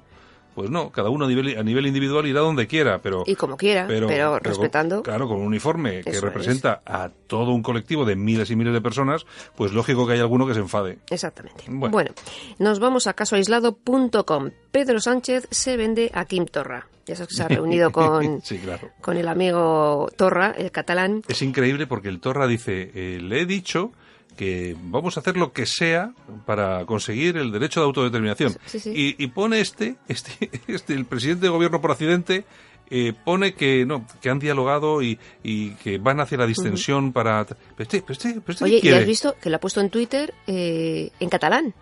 Pues 0.55 0.70
no, 0.70 0.91
cada 0.91 1.10
uno 1.10 1.25
a 1.25 1.27
nivel, 1.27 1.58
a 1.58 1.63
nivel 1.63 1.87
individual 1.87 2.27
irá 2.27 2.42
donde 2.42 2.68
quiera, 2.68 3.00
pero... 3.01 3.24
Y 3.25 3.35
como 3.35 3.55
quiera, 3.55 3.85
pero, 3.87 4.40
respetando. 4.40 5.01
claro, 5.01 5.27
con 5.27 5.37
un 5.37 5.48
uniforme 5.48 6.01
que 6.01 6.20
representa 6.20 6.81
a 6.85 7.09
todo 7.27 7.51
un 7.51 7.64
colectivo 7.64 8.05
de 8.05 8.16
miles 8.16 8.51
y 8.51 8.55
miles 8.55 8.74
de 8.74 8.81
personas, 8.81 9.25
pues 9.55 9.72
lógico 9.72 10.05
que 10.05 10.14
hay 10.14 10.20
alguno 10.20 10.46
que 10.46 10.53
se 10.53 10.59
enfade. 10.59 11.00
Exactamente. 11.09 11.64
Bueno. 11.68 11.92
Bueno. 11.92 12.11
nos 12.59 12.79
vamos 12.79 13.07
a 13.07 13.14
casoaislado.com. 13.14 14.50
Pedro 14.72 15.00
Sánchez 15.00 15.48
se 15.51 15.77
vende 15.77 16.11
a 16.14 16.25
Kim 16.25 16.46
Torra. 16.46 16.87
Ya 17.05 17.16
sabes 17.16 17.29
que 17.29 17.35
se 17.35 17.44
ha 17.44 17.48
reunido 17.48 17.92
con, 17.94 18.42
sí, 18.42 18.57
claro. 18.57 18.90
con 19.01 19.18
el 19.18 19.27
amigo 19.27 20.09
Torra, 20.16 20.53
el 20.57 20.72
catalán. 20.72 21.24
Es 21.27 21.42
increíble 21.42 21.87
porque 21.87 22.09
el 22.09 22.20
Torra 22.20 22.48
dice, 22.48 22.92
eh, 22.94 23.20
le 23.22 23.42
he 23.42 23.46
dicho 23.46 23.92
que 24.35 24.75
vamos 24.83 25.17
a 25.17 25.20
hacer 25.20 25.37
lo 25.37 25.53
que 25.53 25.65
sea 25.65 26.13
para 26.46 26.85
conseguir 26.85 27.37
el 27.37 27.51
derecho 27.51 27.81
de 27.81 27.85
autodeterminación. 27.87 28.55
Sí, 28.65 28.79
sí. 28.79 28.91
Y, 28.96 29.24
y 29.24 29.27
pone 29.27 29.59
este, 29.59 29.96
este, 30.07 30.50
este, 30.67 30.94
el 30.94 31.05
presidente 31.05 31.46
de 31.46 31.50
gobierno 31.50 31.81
por 31.81 31.91
accidente, 31.91 32.46
eh, 32.89 33.13
pone 33.24 33.53
que 33.53 33.85
no, 33.85 34.05
que 34.22 34.29
han 34.29 34.39
dialogado 34.39 35.01
y, 35.01 35.17
y 35.44 35.72
que 35.75 35.98
van 35.98 36.20
hacia 36.20 36.37
la 36.37 36.46
distensión 36.46 37.13
para... 37.13 37.46
Pero 37.46 37.57
este, 37.77 38.01
pero 38.01 38.13
este, 38.13 38.41
pero 38.41 38.53
este 38.53 38.65
Oye, 38.65 38.79
¿y 38.83 38.89
has 38.89 39.05
visto 39.05 39.35
que 39.41 39.50
lo 39.50 39.55
ha 39.55 39.59
puesto 39.59 39.79
en 39.79 39.89
Twitter 39.89 40.33
eh, 40.48 41.09
en 41.20 41.29
catalán? 41.29 41.74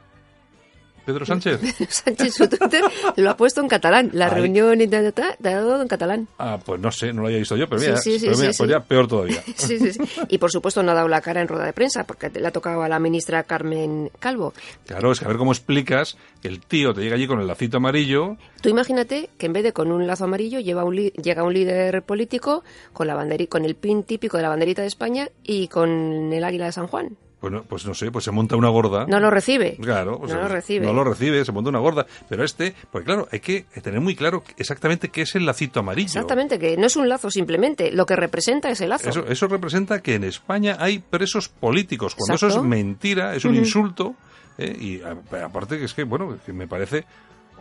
Pedro 1.10 1.26
Sánchez. 1.26 1.60
Sánchez 1.90 2.34
su 2.36 2.48
Twitter 2.48 2.84
lo 3.16 3.30
ha 3.32 3.36
puesto 3.38 3.62
en 3.62 3.68
catalán. 3.68 4.12
La 4.14 4.30
reunión 4.30 4.80
y 4.82 4.88
ta, 4.88 5.02
ta, 5.02 5.12
ta, 5.12 5.36
ta, 5.42 5.60
todo 5.62 5.82
en 5.82 5.88
catalán. 5.88 6.28
Ah, 6.38 6.60
pues 6.64 6.80
no 6.80 6.92
sé, 6.92 7.12
no 7.14 7.22
lo 7.22 7.28
había 7.28 7.40
visto 7.40 7.58
yo, 7.58 7.68
pero 7.68 7.82
mira, 7.82 7.98
sí, 7.98 8.20
sí, 8.20 8.26
pero 8.28 8.38
mira, 8.38 8.54
sí, 8.54 8.58
pues 8.60 8.70
ya 8.70 8.80
peor 8.82 9.08
todavía. 9.08 9.42
Sí, 9.56 9.80
sí, 9.80 9.94
sí. 9.94 10.00
Y 10.30 10.38
por 10.38 10.52
supuesto 10.52 10.84
no 10.84 10.92
ha 10.92 10.96
dado 10.96 11.08
la 11.08 11.22
cara 11.22 11.42
en 11.42 11.48
rueda 11.48 11.66
de 11.66 11.74
prensa 11.74 12.06
porque 12.06 12.30
le 12.30 12.48
ha 12.48 12.52
tocado 12.52 12.84
a 12.84 12.88
la 12.90 13.00
ministra 13.00 13.44
Carmen 13.44 14.12
Calvo. 14.20 14.54
Claro, 14.86 15.12
es 15.12 15.20
que 15.20 15.26
a 15.26 15.28
ver 15.28 15.38
cómo 15.38 15.52
explicas 15.52 16.18
que 16.42 16.48
el 16.48 16.60
tío 16.62 16.94
te 16.94 17.02
llega 17.02 17.16
allí 17.16 17.28
con 17.28 17.40
el 17.42 17.48
lacito 17.48 17.78
amarillo 17.78 18.38
Tú 18.62 18.70
imagínate 18.70 19.30
que 19.38 19.46
en 19.48 19.54
vez 19.54 19.64
de 19.64 19.74
con 19.74 19.92
un 19.92 20.06
lazo 20.08 20.26
amarillo 20.26 20.60
lleva 20.60 20.84
un 20.84 20.96
llega 20.96 21.44
un 21.44 21.54
líder 21.54 22.04
político 22.04 22.64
con 22.94 23.08
la 23.08 23.16
banderi- 23.16 23.48
con 23.48 23.66
el 23.66 23.76
pin 23.76 24.04
típico 24.04 24.38
de 24.38 24.44
la 24.44 24.50
banderita 24.50 24.82
de 24.82 24.88
España 24.88 25.30
y 25.44 25.68
con 25.70 26.32
el 26.34 26.44
águila 26.44 26.66
de 26.66 26.72
San 26.72 26.88
Juan. 26.88 27.18
Pues 27.40 27.54
no, 27.54 27.64
pues 27.64 27.86
no 27.86 27.94
sé, 27.94 28.12
pues 28.12 28.26
se 28.26 28.32
monta 28.32 28.58
una 28.58 28.68
gorda. 28.70 29.06
No 29.08 29.20
lo 29.20 29.30
recibe. 29.30 29.78
Claro, 29.82 30.20
pues 30.20 30.34
no 30.34 30.42
lo 30.42 30.48
recibe. 30.50 30.86
No 30.86 30.94
lo 30.94 31.06
recibe, 31.06 31.46
se 31.46 31.52
monta 31.54 31.70
una 31.70 31.80
gorda. 31.80 32.06
Pero 32.28 32.44
este, 32.44 32.76
porque 32.92 33.06
claro, 33.06 33.28
hay 33.32 33.40
que 33.40 33.66
tener 33.82 34.02
muy 34.02 34.16
claro 34.16 34.44
exactamente 34.58 35.10
qué 35.10 35.22
es 35.22 35.36
el 35.36 35.46
lacito 35.46 35.80
amarillo. 35.80 36.08
Exactamente, 36.08 36.60
que 36.60 36.76
no 36.76 36.86
es 36.88 36.98
un 36.98 37.08
lazo 37.08 37.32
simplemente, 37.32 37.92
lo 37.92 38.06
que 38.06 38.18
representa 38.18 38.70
es 38.70 38.82
el 38.82 38.90
lazo. 38.90 39.10
Eso, 39.10 39.26
eso 39.26 39.48
representa 39.48 40.02
que 40.02 40.16
en 40.16 40.26
España 40.26 40.78
hay 40.80 41.00
presos 41.00 41.48
políticos, 41.48 42.16
cuando 42.16 42.36
eso 42.36 42.48
es 42.48 42.62
mentira, 42.62 43.36
es 43.36 43.46
un 43.46 43.56
insulto. 43.56 44.16
¿eh? 44.58 44.76
Y 44.78 45.02
aparte 45.02 45.78
que 45.78 45.86
es 45.86 45.94
que, 45.94 46.04
bueno, 46.04 46.38
que 46.46 46.52
me 46.52 46.68
parece 46.68 47.06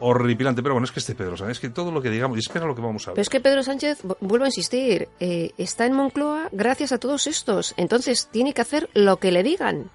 horripilante. 0.01 0.63
Pero 0.63 0.75
bueno, 0.75 0.85
es 0.85 0.93
que 0.93 1.01
este 1.01 1.15
Pedro, 1.15 1.37
¿sabes? 1.37 1.57
Es 1.57 1.61
que 1.61 1.69
todo 1.71 1.91
lo 1.93 2.01
que 2.03 2.11
digamos, 2.11 2.37
y 2.37 2.41
espera 2.41 2.67
lo 2.67 2.75
que 2.75 2.83
vamos 2.83 3.07
a 3.07 3.11
ver. 3.11 3.15
Pero 3.17 3.23
es 3.23 3.29
que 3.31 3.41
Pedro 3.41 3.63
Sánchez, 3.63 4.03
vu- 4.05 4.17
vuelvo 4.21 4.45
a 4.45 4.49
insistir, 4.49 5.09
eh, 5.21 5.53
está 5.59 5.87
en 5.87 5.93
Moncloa 5.95 6.49
gracias 6.53 6.93
a 6.93 6.99
todos 6.99 7.27
estos. 7.27 7.75
Entonces 7.77 8.29
tiene 8.31 8.53
que 8.55 8.61
hacer 8.63 8.89
lo 8.95 9.19
que 9.19 9.33
le 9.33 9.43
digan. 9.43 9.91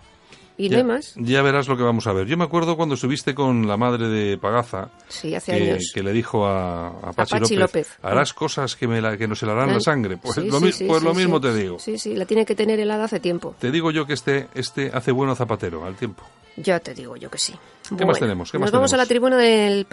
Y 0.55 0.69
no 0.69 0.77
hay 0.77 0.83
más. 0.83 1.15
ya 1.17 1.41
verás 1.41 1.67
lo 1.67 1.75
que 1.75 1.81
vamos 1.81 2.05
a 2.05 2.13
ver. 2.13 2.27
Yo 2.27 2.37
me 2.37 2.43
acuerdo 2.43 2.77
cuando 2.77 2.93
estuviste 2.93 3.33
con 3.33 3.67
la 3.67 3.75
madre 3.75 4.07
de 4.07 4.37
Pagaza, 4.37 4.91
Sí, 5.07 5.33
hace 5.33 5.57
que, 5.57 5.71
años. 5.71 5.91
que 5.95 6.03
le 6.03 6.11
dijo 6.13 6.45
a, 6.45 6.89
a 6.89 7.11
Pachi, 7.11 7.39
Pachi 7.39 7.55
López, 7.55 7.87
López. 7.89 7.97
harás 8.03 8.35
cosas 8.35 8.75
que, 8.75 8.87
me 8.87 9.01
la, 9.01 9.17
que 9.17 9.27
nos 9.27 9.41
helarán 9.41 9.73
la 9.73 9.79
sangre. 9.79 10.17
Pues, 10.17 10.35
Sí, 10.35 10.41
lo, 10.47 10.59
sí, 10.59 10.65
mi- 10.65 10.71
sí, 10.71 10.85
pues 10.85 11.01
lo 11.01 11.15
mismo 11.15 11.41
te 11.41 11.55
digo. 11.55 11.79
Sí, 11.79 11.97
sí, 11.97 12.13
la 12.15 12.25
tiene 12.25 12.45
que 12.45 12.53
tener 12.53 12.79
helada 12.79 13.05
hace 13.05 13.19
tiempo. 13.19 13.55
Te 13.57 13.71
digo 13.71 13.89
yo 13.89 14.05
que 14.05 14.13
este, 14.13 14.47
este 14.53 14.91
hace 14.93 15.11
bueno 15.11 15.33
zapatero 15.33 15.85
al 15.85 15.95
tiempo. 15.95 16.23
Ya 16.55 16.79
te 16.79 16.93
digo 16.93 17.15
yo 17.15 17.29
que 17.29 17.37
sí. 17.37 17.53
¿Qué 17.97 18.05
más 18.05 18.19
tenemos? 18.19 18.51
¿Qué 18.51 18.57
nos 18.57 18.67
más 18.67 18.71
vamos 18.71 18.93
a 18.93 18.97
la 18.97 19.05
tribuna 19.05 19.37
del. 19.37 19.85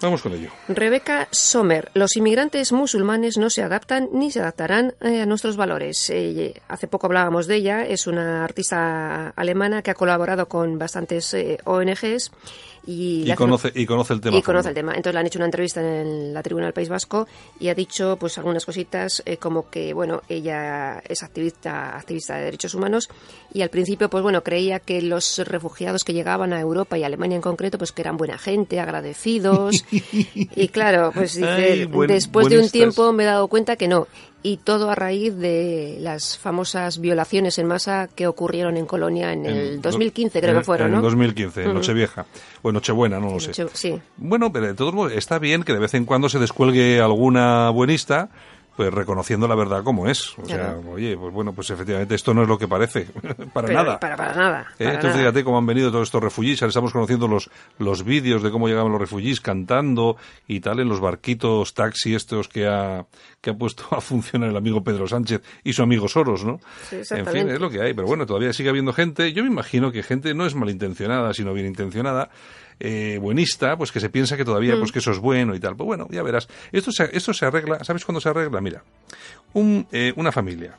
Vamos 0.00 0.22
con 0.22 0.32
ello. 0.32 0.50
Rebeca 0.68 1.28
Sommer, 1.30 1.90
los 1.94 2.16
inmigrantes 2.16 2.72
musulmanes 2.72 3.36
no 3.36 3.50
se 3.50 3.62
adaptan 3.62 4.08
ni 4.12 4.30
se 4.30 4.40
adaptarán 4.40 4.94
eh, 5.00 5.22
a 5.22 5.26
nuestros 5.26 5.56
valores. 5.56 6.08
Eh, 6.10 6.54
hace 6.68 6.86
poco 6.86 7.06
hablábamos 7.06 7.46
de 7.46 7.56
ella, 7.56 7.84
es 7.84 8.06
una 8.06 8.44
artista 8.44 9.30
alemana 9.30 9.82
que 9.82 9.90
ha 9.90 9.94
colaborado 9.94 10.48
con 10.48 10.78
bastantes 10.78 11.34
eh, 11.34 11.58
ONGs 11.64 12.30
y, 12.84 13.32
conoce, 13.34 13.70
y 13.74 13.86
conoce 13.86 14.12
el 14.14 14.20
tema. 14.20 14.36
y 14.36 14.42
conoce 14.42 14.68
el 14.70 14.74
tema. 14.74 14.92
Entonces 14.92 15.14
le 15.14 15.20
han 15.20 15.26
hecho 15.26 15.38
una 15.38 15.44
entrevista 15.46 15.80
en 15.80 16.34
la 16.34 16.42
tribuna 16.42 16.66
del 16.66 16.74
País 16.74 16.88
Vasco 16.88 17.28
y 17.60 17.68
ha 17.68 17.74
dicho 17.74 18.16
pues 18.18 18.38
algunas 18.38 18.64
cositas 18.66 19.22
eh, 19.24 19.36
como 19.36 19.70
que 19.70 19.94
bueno 19.94 20.22
ella 20.28 21.00
es 21.08 21.22
activista 21.22 21.96
activista 21.96 22.36
de 22.36 22.44
derechos 22.44 22.74
humanos 22.74 23.08
y 23.54 23.62
al 23.62 23.68
principio 23.70 24.10
pues 24.10 24.22
bueno 24.22 24.42
creía 24.42 24.80
que 24.80 25.00
los 25.02 25.38
refugiados 25.46 26.02
que 26.04 26.12
llegaban 26.12 26.52
a 26.52 26.60
Europa 26.60 26.98
y 26.98 27.04
a 27.04 27.06
Alemania 27.06 27.36
en 27.36 27.42
concreto 27.42 27.78
pues 27.78 27.92
que 27.92 28.02
eran 28.02 28.16
buena 28.16 28.36
gente 28.38 28.80
agradecidos 28.80 29.84
y 29.92 30.68
claro 30.68 31.12
pues 31.14 31.34
dice 31.34 31.48
Ay, 31.48 31.84
buen- 31.84 32.08
después 32.08 32.48
de 32.48 32.56
un 32.56 32.62
estás. 32.64 32.72
tiempo 32.72 33.12
me 33.12 33.22
he 33.22 33.26
dado 33.26 33.46
cuenta 33.48 33.76
que 33.76 33.86
no 33.88 34.08
y 34.44 34.56
todo 34.56 34.90
a 34.90 34.94
raíz 34.94 35.36
de 35.36 35.98
las 36.00 36.36
famosas 36.36 36.98
violaciones 37.00 37.58
en 37.58 37.66
masa 37.66 38.08
que 38.14 38.26
ocurrieron 38.26 38.76
en 38.76 38.86
Colonia 38.86 39.32
en 39.32 39.46
el 39.46 39.74
En 39.74 39.82
2015 39.82 40.40
creo 40.40 40.52
en- 40.52 40.58
que 40.58 40.64
fueron 40.64 40.88
En 40.88 40.94
¿no? 40.94 41.02
2015, 41.02 41.60
en 41.62 41.68
Ujú. 41.68 41.74
Nochevieja. 41.78 42.26
O 42.62 42.72
Nochebuena, 42.72 43.20
no 43.20 43.30
lo 43.34 43.40
sé. 43.40 43.52
Sí. 43.72 44.00
Bueno, 44.16 44.52
pero 44.52 44.66
de 44.66 44.74
todos 44.74 44.94
modos 44.94 45.12
está 45.12 45.38
bien 45.38 45.62
que 45.62 45.72
de 45.72 45.78
vez 45.78 45.94
en 45.94 46.04
cuando 46.04 46.28
se 46.28 46.38
descuelgue 46.40 47.00
alguna 47.00 47.70
buenista, 47.70 48.30
pues 48.82 48.94
reconociendo 48.94 49.46
la 49.46 49.54
verdad 49.54 49.84
como 49.84 50.08
es. 50.08 50.36
O 50.38 50.44
sea, 50.44 50.76
oye, 50.92 51.16
pues 51.16 51.32
bueno, 51.32 51.52
pues 51.52 51.70
efectivamente 51.70 52.16
esto 52.16 52.34
no 52.34 52.42
es 52.42 52.48
lo 52.48 52.58
que 52.58 52.66
parece, 52.66 53.06
para 53.52 53.72
nada. 53.72 54.00
Para, 54.00 54.16
para 54.16 54.34
nada. 54.34 54.66
¿Eh? 54.76 54.90
Entonces 54.92 55.20
fíjate 55.20 55.44
cómo 55.44 55.58
han 55.58 55.66
venido 55.66 55.92
todos 55.92 56.08
estos 56.08 56.20
refugiados, 56.20 56.62
ahora 56.62 56.70
estamos 56.70 56.92
conociendo 56.92 57.28
los, 57.28 57.48
los 57.78 58.02
vídeos 58.02 58.42
de 58.42 58.50
cómo 58.50 58.66
llegaban 58.66 58.90
los 58.90 59.00
refugiados 59.00 59.40
cantando 59.40 60.16
y 60.48 60.58
tal 60.58 60.80
en 60.80 60.88
los 60.88 60.98
barquitos 60.98 61.74
taxi 61.74 62.16
estos 62.16 62.48
que 62.48 62.66
ha, 62.66 63.06
que 63.40 63.50
ha 63.50 63.54
puesto 63.54 63.84
a 63.92 64.00
funcionar 64.00 64.50
el 64.50 64.56
amigo 64.56 64.82
Pedro 64.82 65.06
Sánchez 65.06 65.42
y 65.62 65.74
su 65.74 65.82
amigo 65.84 66.08
Soros, 66.08 66.44
¿no? 66.44 66.58
en 66.90 67.26
fin, 67.26 67.50
es 67.50 67.60
lo 67.60 67.70
que 67.70 67.82
hay, 67.82 67.94
pero 67.94 68.08
bueno, 68.08 68.26
todavía 68.26 68.52
sigue 68.52 68.70
habiendo 68.70 68.92
gente, 68.92 69.32
yo 69.32 69.44
me 69.44 69.48
imagino 69.48 69.92
que 69.92 70.02
gente 70.02 70.34
no 70.34 70.44
es 70.44 70.56
malintencionada, 70.56 71.32
sino 71.34 71.54
bien 71.54 71.68
intencionada, 71.68 72.30
eh, 72.84 73.18
buenista, 73.18 73.76
pues 73.76 73.92
que 73.92 74.00
se 74.00 74.10
piensa 74.10 74.36
que 74.36 74.44
todavía, 74.44 74.76
pues 74.76 74.90
mm. 74.90 74.92
que 74.92 74.98
eso 74.98 75.12
es 75.12 75.20
bueno 75.20 75.54
y 75.54 75.60
tal. 75.60 75.76
Pues 75.76 75.86
bueno, 75.86 76.08
ya 76.10 76.22
verás. 76.24 76.48
Esto 76.72 76.90
se, 76.90 77.16
esto 77.16 77.32
se 77.32 77.46
arregla, 77.46 77.84
¿sabes 77.84 78.04
cuándo 78.04 78.20
se 78.20 78.28
arregla? 78.28 78.60
Mira, 78.60 78.82
un, 79.52 79.86
eh, 79.92 80.12
una 80.16 80.32
familia. 80.32 80.76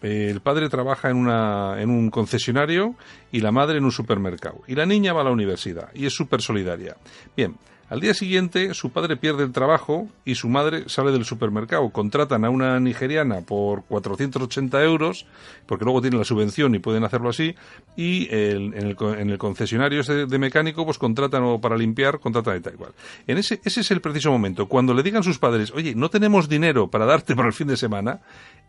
el 0.00 0.40
padre 0.40 0.70
trabaja 0.70 1.10
en, 1.10 1.18
una, 1.18 1.76
en 1.78 1.90
un 1.90 2.08
concesionario 2.08 2.94
y 3.30 3.40
la 3.40 3.52
madre 3.52 3.76
en 3.76 3.84
un 3.84 3.92
supermercado. 3.92 4.62
Y 4.66 4.74
la 4.74 4.86
niña 4.86 5.12
va 5.12 5.20
a 5.20 5.24
la 5.24 5.30
universidad 5.30 5.90
y 5.92 6.06
es 6.06 6.14
súper 6.14 6.40
solidaria. 6.40 6.96
Bien, 7.36 7.54
al 7.92 8.00
día 8.00 8.14
siguiente, 8.14 8.72
su 8.72 8.88
padre 8.88 9.18
pierde 9.18 9.44
el 9.44 9.52
trabajo 9.52 10.08
y 10.24 10.36
su 10.36 10.48
madre 10.48 10.88
sale 10.88 11.12
del 11.12 11.26
supermercado. 11.26 11.90
Contratan 11.90 12.42
a 12.46 12.48
una 12.48 12.80
nigeriana 12.80 13.42
por 13.42 13.84
480 13.84 14.82
euros, 14.82 15.26
porque 15.66 15.84
luego 15.84 16.00
tienen 16.00 16.18
la 16.18 16.24
subvención 16.24 16.74
y 16.74 16.78
pueden 16.78 17.04
hacerlo 17.04 17.28
así, 17.28 17.54
y 17.94 18.28
en, 18.30 18.72
el, 18.72 19.36
concesionario 19.36 20.02
de 20.02 20.38
mecánico, 20.38 20.86
pues 20.86 20.96
contratan 20.96 21.42
o 21.42 21.60
para 21.60 21.76
limpiar, 21.76 22.18
contratan 22.18 22.56
y 22.56 22.60
tal 22.60 22.72
igual. 22.72 22.92
En 23.26 23.36
ese, 23.36 23.60
ese 23.62 23.82
es 23.82 23.90
el 23.90 24.00
preciso 24.00 24.30
momento. 24.30 24.68
Cuando 24.68 24.94
le 24.94 25.02
digan 25.02 25.22
sus 25.22 25.38
padres, 25.38 25.70
oye, 25.72 25.94
no 25.94 26.08
tenemos 26.08 26.48
dinero 26.48 26.88
para 26.88 27.04
darte 27.04 27.36
para 27.36 27.48
el 27.48 27.54
fin 27.54 27.66
de 27.66 27.76
semana, 27.76 28.22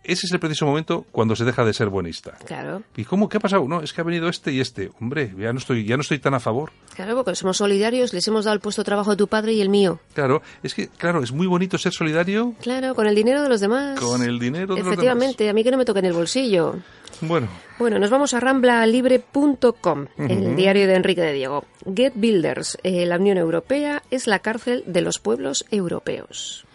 ese 0.03 0.25
es 0.25 0.33
el 0.33 0.39
preciso 0.39 0.65
momento 0.65 1.05
cuando 1.12 1.33
se 1.33 1.45
deja 1.45 1.63
de 1.63 1.73
ser 1.73 1.88
buenista. 1.88 2.33
Claro. 2.45 2.83
¿Y 2.97 3.05
cómo? 3.05 3.29
¿Qué 3.29 3.38
ha 3.38 3.39
pasado? 3.39 3.65
No, 3.69 3.81
es 3.81 3.93
que 3.93 4.01
ha 4.01 4.03
venido 4.03 4.27
este 4.27 4.51
y 4.51 4.59
este. 4.59 4.91
Hombre, 4.99 5.33
ya 5.38 5.53
no 5.53 5.59
estoy, 5.59 5.86
ya 5.86 5.95
no 5.95 6.01
estoy 6.01 6.19
tan 6.19 6.33
a 6.33 6.41
favor. 6.41 6.73
Claro, 6.93 7.15
porque 7.15 7.36
somos 7.36 7.57
solidarios, 7.57 8.12
les 8.12 8.27
hemos 8.27 8.43
dado 8.43 8.53
el 8.53 8.59
puesto 8.59 8.81
de 8.81 8.86
trabajo 8.86 9.12
tu 9.17 9.28
padre 9.28 9.54
y 9.54 9.62
el 9.62 9.69
mío. 9.69 9.99
Claro, 10.13 10.41
es 10.62 10.73
que, 10.73 10.88
claro, 10.88 11.23
es 11.23 11.32
muy 11.32 11.47
bonito 11.47 11.78
ser 11.78 11.93
solidario. 11.93 12.54
Claro, 12.62 12.95
con 12.95 13.08
el 13.08 13.15
dinero 13.15 13.41
de 13.41 13.49
los 13.49 13.60
demás. 13.62 13.99
Con 13.99 14.23
el 14.23 14.39
dinero 14.39 14.67
de 14.67 14.67
los 14.67 14.78
demás. 14.78 14.93
Efectivamente, 14.93 15.49
a 15.49 15.54
mí 15.54 15.63
que 15.63 15.71
no 15.71 15.78
me 15.78 15.86
toque 15.86 15.99
en 15.99 16.06
el 16.06 16.13
bolsillo. 16.13 16.76
Bueno. 17.21 17.47
Bueno, 17.80 17.99
nos 17.99 18.10
vamos 18.10 18.34
a 18.34 18.39
ramblalibre.com, 18.39 20.08
el 20.17 20.56
diario 20.56 20.88
de 20.88 20.95
Enrique 20.95 21.21
de 21.21 21.34
Diego. 21.34 21.65
Get 21.95 22.13
Builders, 22.15 22.78
eh, 22.84 23.06
la 23.06 23.17
Unión 23.17 23.38
Europea 23.38 24.04
es 24.12 24.28
la 24.28 24.39
cárcel 24.39 24.84
de 24.86 25.02
los 25.02 25.19
pueblos 25.19 25.65
europeos. 25.71 26.65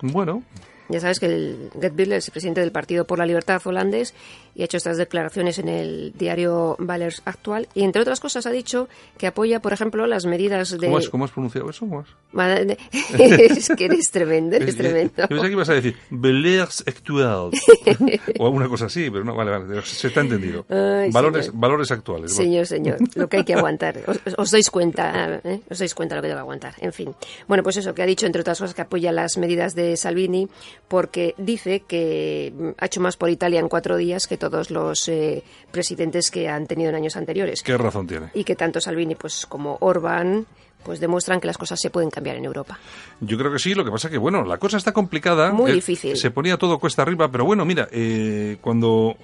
Bueno, 0.00 0.42
ya 0.88 1.00
sabes 1.00 1.20
que 1.20 1.26
el 1.26 1.70
Get 1.80 1.94
Builders 1.94 2.24
es 2.24 2.28
el 2.28 2.32
presidente 2.32 2.60
del 2.60 2.72
Partido 2.72 3.06
por 3.06 3.18
la 3.18 3.26
Libertad 3.26 3.60
holandés 3.64 4.14
y 4.58 4.62
ha 4.62 4.64
hecho 4.64 4.76
estas 4.76 4.96
declaraciones 4.96 5.60
en 5.60 5.68
el 5.68 6.12
diario 6.18 6.74
Valers 6.80 7.22
Actual 7.24 7.68
y 7.74 7.84
entre 7.84 8.02
otras 8.02 8.18
cosas 8.18 8.44
ha 8.44 8.50
dicho 8.50 8.88
que 9.16 9.28
apoya, 9.28 9.60
por 9.60 9.72
ejemplo, 9.72 10.04
las 10.08 10.26
medidas 10.26 10.76
de... 10.76 10.88
¿Cómo 11.10 11.24
has, 11.24 11.30
pronunciado 11.30 11.70
eso? 11.70 11.86
es 13.18 13.68
que 13.68 13.84
eres 13.84 14.10
tremendo, 14.10 14.56
eres 14.56 14.76
tremendo. 14.76 15.12
Yo 15.16 15.28
pensé 15.28 15.46
que 15.46 15.52
ibas 15.52 15.68
a 15.68 15.74
decir 15.74 15.96
Valers 16.10 16.82
Actual 16.88 17.50
o 18.38 18.46
alguna 18.46 18.68
cosa 18.68 18.86
así, 18.86 19.08
pero 19.10 19.24
no, 19.24 19.36
vale, 19.36 19.52
vale, 19.52 19.82
se 19.82 20.08
está 20.08 20.22
entendido. 20.22 20.66
valores, 21.12 21.52
valores 21.54 21.92
actuales. 21.92 22.34
Señor, 22.34 22.66
señor, 22.66 22.96
lo 23.14 23.28
que 23.28 23.36
hay 23.36 23.44
que 23.44 23.54
aguantar. 23.54 24.00
Os, 24.36 24.50
dais 24.50 24.70
cuenta, 24.70 25.40
¿eh? 25.44 25.60
os 25.70 25.78
dais 25.78 25.94
cuenta 25.94 26.16
lo 26.16 26.22
que 26.22 26.28
debe 26.28 26.40
aguantar. 26.40 26.74
En 26.78 26.92
fin. 26.92 27.14
Bueno, 27.46 27.62
pues 27.62 27.76
eso, 27.76 27.94
que 27.94 28.02
ha 28.02 28.06
dicho, 28.06 28.26
entre 28.26 28.40
otras 28.40 28.58
cosas, 28.58 28.74
que 28.74 28.82
apoya 28.82 29.12
las 29.12 29.38
medidas 29.38 29.76
de 29.76 29.96
Salvini 29.96 30.48
porque 30.88 31.36
dice 31.38 31.84
que 31.86 32.74
ha 32.76 32.86
hecho 32.86 33.00
más 33.00 33.16
por 33.16 33.30
Italia 33.30 33.60
en 33.60 33.68
cuatro 33.68 33.96
días 33.96 34.26
que 34.26 34.36
todo 34.36 34.47
todos 34.50 34.70
los 34.70 35.08
eh, 35.08 35.42
presidentes 35.70 36.30
que 36.30 36.48
han 36.48 36.66
tenido 36.66 36.90
en 36.90 36.96
años 36.96 37.16
anteriores. 37.16 37.62
¿Qué 37.62 37.76
razón 37.76 38.06
tiene? 38.06 38.30
Y 38.34 38.44
que 38.44 38.56
tanto 38.56 38.80
Salvini 38.80 39.14
pues 39.14 39.46
como 39.46 39.78
Orbán 39.80 40.46
pues 40.82 41.00
demuestran 41.00 41.40
que 41.40 41.46
las 41.46 41.58
cosas 41.58 41.80
se 41.80 41.90
pueden 41.90 42.10
cambiar 42.10 42.36
en 42.36 42.44
Europa. 42.44 42.78
Yo 43.20 43.36
creo 43.36 43.52
que 43.52 43.58
sí, 43.58 43.74
lo 43.74 43.84
que 43.84 43.90
pasa 43.90 44.08
que, 44.08 44.18
bueno, 44.18 44.44
la 44.44 44.58
cosa 44.58 44.76
está 44.76 44.92
complicada. 44.92 45.52
Muy 45.52 45.72
eh, 45.72 45.74
difícil. 45.74 46.16
Se 46.16 46.30
ponía 46.30 46.56
todo 46.56 46.78
cuesta 46.78 47.02
arriba, 47.02 47.30
pero 47.30 47.44
bueno, 47.44 47.64
mira, 47.64 47.88
eh, 47.90 48.58
cuando, 48.60 49.16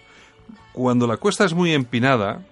cuando 0.73 1.07
la 1.07 1.17
cuesta 1.17 1.45
es 1.45 1.55
muy 1.55 1.73
empinada, 1.73 2.43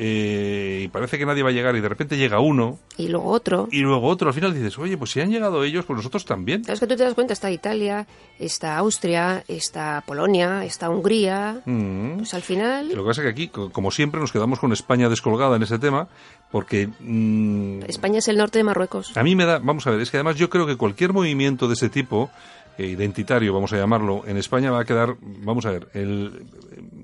eh, 0.00 0.82
y 0.84 0.88
parece 0.88 1.18
que 1.18 1.26
nadie 1.26 1.42
va 1.42 1.48
a 1.48 1.52
llegar 1.52 1.74
y 1.74 1.80
de 1.80 1.88
repente 1.88 2.16
llega 2.16 2.38
uno. 2.38 2.78
Y 2.96 3.08
luego 3.08 3.30
otro. 3.30 3.68
Y 3.72 3.80
luego 3.80 4.06
otro. 4.06 4.28
Al 4.28 4.34
final 4.34 4.54
dices, 4.54 4.78
oye, 4.78 4.96
pues 4.96 5.10
si 5.10 5.20
han 5.20 5.28
llegado 5.28 5.64
ellos, 5.64 5.84
pues 5.84 5.96
nosotros 5.96 6.24
también. 6.24 6.62
Es 6.68 6.78
que 6.78 6.86
tú 6.86 6.94
te 6.94 7.02
das 7.02 7.14
cuenta, 7.14 7.32
está 7.32 7.50
Italia, 7.50 8.06
está 8.38 8.78
Austria, 8.78 9.42
está 9.48 10.04
Polonia, 10.06 10.64
está 10.64 10.88
Hungría. 10.88 11.62
Mm. 11.64 12.18
Pues 12.18 12.32
al 12.32 12.42
final... 12.42 12.88
Lo 12.94 13.02
que 13.02 13.08
pasa 13.08 13.22
es 13.22 13.24
que 13.24 13.30
aquí, 13.30 13.48
como 13.48 13.90
siempre, 13.90 14.20
nos 14.20 14.30
quedamos 14.30 14.60
con 14.60 14.72
España 14.72 15.08
descolgada 15.08 15.56
en 15.56 15.64
ese 15.64 15.80
tema, 15.80 16.06
porque... 16.52 16.88
Mm, 17.00 17.82
España 17.88 18.20
es 18.20 18.28
el 18.28 18.36
norte 18.36 18.58
de 18.58 18.64
Marruecos. 18.64 19.16
A 19.16 19.24
mí 19.24 19.34
me 19.34 19.46
da, 19.46 19.58
vamos 19.58 19.84
a 19.88 19.90
ver, 19.90 20.00
es 20.00 20.12
que 20.12 20.18
además 20.18 20.36
yo 20.36 20.48
creo 20.48 20.64
que 20.64 20.76
cualquier 20.76 21.12
movimiento 21.12 21.66
de 21.66 21.74
ese 21.74 21.88
tipo 21.88 22.30
eh, 22.78 22.86
identitario, 22.86 23.52
vamos 23.52 23.72
a 23.72 23.76
llamarlo, 23.76 24.22
en 24.28 24.36
España 24.36 24.70
va 24.70 24.82
a 24.82 24.84
quedar, 24.84 25.16
vamos 25.20 25.66
a 25.66 25.72
ver, 25.72 25.88
el, 25.94 26.46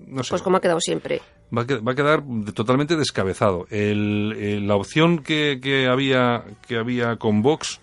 no 0.07 0.23
sé, 0.23 0.31
Pues 0.31 0.43
como 0.43 0.59
ha 0.59 0.61
quedado 0.61 0.79
siempre 0.81 1.21
va 1.57 1.63
a, 1.63 1.95
quedar 1.95 2.23
totalmente 2.55 2.97
descabezado. 2.97 3.67
El, 3.71 4.67
la 4.67 4.77
opción 4.77 5.19
que, 5.19 5.61
que, 5.63 5.87
había, 5.87 6.45
que 6.67 6.77
había 6.77 7.17
con 7.17 7.43
Vox, 7.43 7.81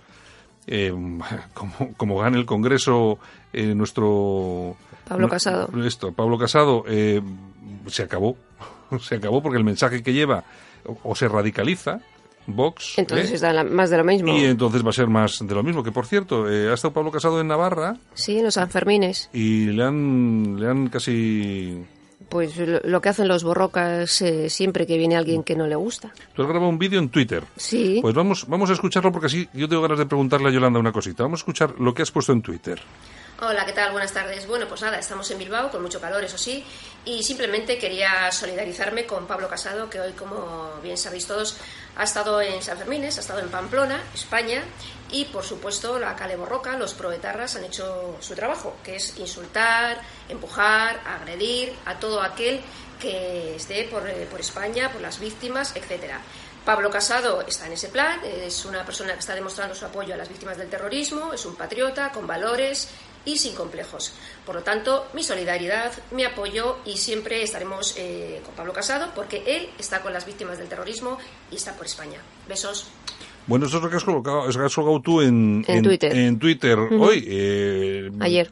eh, 0.67 0.93
como, 1.53 1.93
como 1.97 2.19
gana 2.19 2.38
el 2.38 2.45
Congreso 2.45 3.19
eh, 3.53 3.73
nuestro... 3.75 4.75
Pablo 5.07 5.27
Casado. 5.27 5.69
Esto, 5.86 6.13
Pablo 6.13 6.38
Casado, 6.38 6.86
eh, 6.88 7.21
se 7.88 8.03
acabó. 8.03 8.38
se 9.01 9.15
acabó 9.15 9.41
porque 9.41 9.57
el 9.57 9.65
mensaje 9.65 10.03
que 10.03 10.13
lleva 10.13 10.43
o, 11.03 11.15
se 11.15 11.27
radicaliza, 11.27 11.99
Vox. 12.47 12.97
Entonces 12.97 13.31
está 13.34 13.63
más 13.63 13.89
de 13.89 13.97
lo 13.97 14.03
mismo. 14.03 14.36
Y 14.36 14.45
entonces 14.45 14.84
va 14.86 14.89
a 14.89 14.93
ser 14.93 15.07
más 15.07 15.38
de 15.39 15.53
lo 15.53 15.63
mismo. 15.63 15.84
Que 15.84 15.91
por 15.91 16.05
cierto, 16.05 16.45
ha 16.45 16.73
estado 16.73 16.93
Pablo 16.93 17.12
Casado 17.12 17.41
en 17.41 17.47
Navarra. 17.47 17.97
Sí, 18.13 18.38
en 18.38 18.45
los 18.45 18.53
Sanfermines. 18.53 19.29
Y 19.34 19.65
le 19.65 19.84
han, 19.84 20.60
le 20.60 20.67
han 20.67 20.88
casi 20.88 21.86
pues 22.31 22.53
lo 22.57 23.01
que 23.01 23.09
hacen 23.09 23.27
los 23.27 23.43
borrocas 23.43 24.21
eh, 24.21 24.49
siempre 24.49 24.87
que 24.87 24.97
viene 24.97 25.17
alguien 25.17 25.43
que 25.43 25.55
no 25.55 25.67
le 25.67 25.75
gusta. 25.75 26.11
Tú 26.33 26.41
has 26.41 26.47
grabado 26.47 26.69
un 26.69 26.79
vídeo 26.79 26.97
en 26.97 27.09
Twitter. 27.09 27.43
Sí. 27.57 27.99
Pues 28.01 28.15
vamos, 28.15 28.47
vamos 28.47 28.69
a 28.69 28.73
escucharlo 28.73 29.11
porque 29.11 29.27
así 29.27 29.49
yo 29.53 29.67
tengo 29.67 29.81
ganas 29.81 29.99
de 29.99 30.05
preguntarle 30.05 30.47
a 30.47 30.51
Yolanda 30.51 30.79
una 30.79 30.93
cosita. 30.93 31.23
Vamos 31.23 31.39
a 31.39 31.41
escuchar 31.41 31.75
lo 31.77 31.93
que 31.93 32.01
has 32.01 32.11
puesto 32.11 32.31
en 32.31 32.41
Twitter. 32.41 32.81
Hola, 33.43 33.65
¿qué 33.65 33.73
tal? 33.73 33.91
Buenas 33.91 34.13
tardes. 34.13 34.45
Bueno, 34.45 34.67
pues 34.67 34.84
nada, 34.84 34.99
estamos 34.99 35.32
en 35.32 35.39
Bilbao 35.39 35.71
con 35.71 35.82
mucho 35.82 35.99
calor, 35.99 36.23
eso 36.23 36.38
sí, 36.38 36.63
y 37.06 37.23
simplemente 37.23 37.80
quería 37.80 38.32
solidarizarme 38.32 39.08
con 39.08 39.25
Pablo 39.25 39.49
Casado, 39.49 39.89
que 39.89 39.99
hoy, 39.99 40.12
como 40.12 40.80
bien 40.84 40.95
sabéis 40.95 41.25
todos, 41.25 41.58
ha 41.95 42.04
estado 42.04 42.39
en 42.39 42.62
San 42.62 42.77
Fermines, 42.77 43.17
ha 43.17 43.21
estado 43.21 43.39
en 43.39 43.49
Pamplona, 43.49 43.99
España, 44.13 44.62
y 45.10 45.25
por 45.25 45.43
supuesto 45.43 45.97
la 45.97 46.15
Cale 46.15 46.36
Borroca, 46.36 46.77
los 46.77 46.93
proetarras 46.93 47.56
han 47.56 47.63
hecho 47.63 48.15
su 48.19 48.36
trabajo, 48.36 48.75
que 48.84 48.97
es 48.97 49.17
insultar, 49.17 49.99
empujar, 50.30 51.01
agredir 51.04 51.73
a 51.86 51.97
todo 51.97 52.21
aquel 52.21 52.62
que 52.99 53.56
esté 53.56 53.86
por, 53.86 54.08
eh, 54.08 54.27
por 54.30 54.39
España, 54.39 54.91
por 54.91 55.01
las 55.01 55.19
víctimas, 55.19 55.75
etcétera. 55.75 56.21
Pablo 56.63 56.91
Casado 56.91 57.41
está 57.41 57.65
en 57.65 57.73
ese 57.73 57.88
plan, 57.88 58.19
es 58.23 58.65
una 58.65 58.86
persona 58.86 59.13
que 59.13 59.19
está 59.19 59.34
demostrando 59.34 59.73
su 59.73 59.84
apoyo 59.84 60.13
a 60.13 60.17
las 60.17 60.30
víctimas 60.30 60.60
del 60.60 60.69
terrorismo, 60.69 61.34
es 61.34 61.43
un 61.47 61.56
patriota 61.56 62.12
con 62.12 62.27
valores 62.27 62.88
y 63.25 63.38
sin 63.38 63.55
complejos. 63.55 64.13
Por 64.45 64.55
lo 64.55 64.63
tanto, 64.63 65.07
mi 65.13 65.23
solidaridad, 65.23 65.91
mi 66.12 66.23
apoyo 66.23 66.77
y 66.86 66.97
siempre 66.97 67.43
estaremos 67.43 67.95
eh, 67.97 68.41
con 68.45 68.55
Pablo 68.55 68.73
Casado 68.73 69.12
porque 69.15 69.43
él 69.45 69.69
está 69.77 70.01
con 70.01 70.13
las 70.13 70.25
víctimas 70.25 70.57
del 70.57 70.67
terrorismo 70.67 71.17
y 71.51 71.55
está 71.55 71.75
por 71.75 71.86
España. 71.86 72.19
Besos. 72.47 72.88
Bueno, 73.47 73.65
eso 73.65 73.77
es 73.77 73.84
lo 73.84 73.89
que 73.89 73.95
has 73.95 74.03
colocado, 74.03 74.43
has 74.43 74.55
colocado 74.55 75.01
tú 75.01 75.21
en, 75.21 75.63
Twitter, 75.84 76.15
en 76.15 76.39
Twitter 76.39 76.77
hoy. 76.77 77.25
Eh, 77.27 78.12
Ayer. 78.19 78.51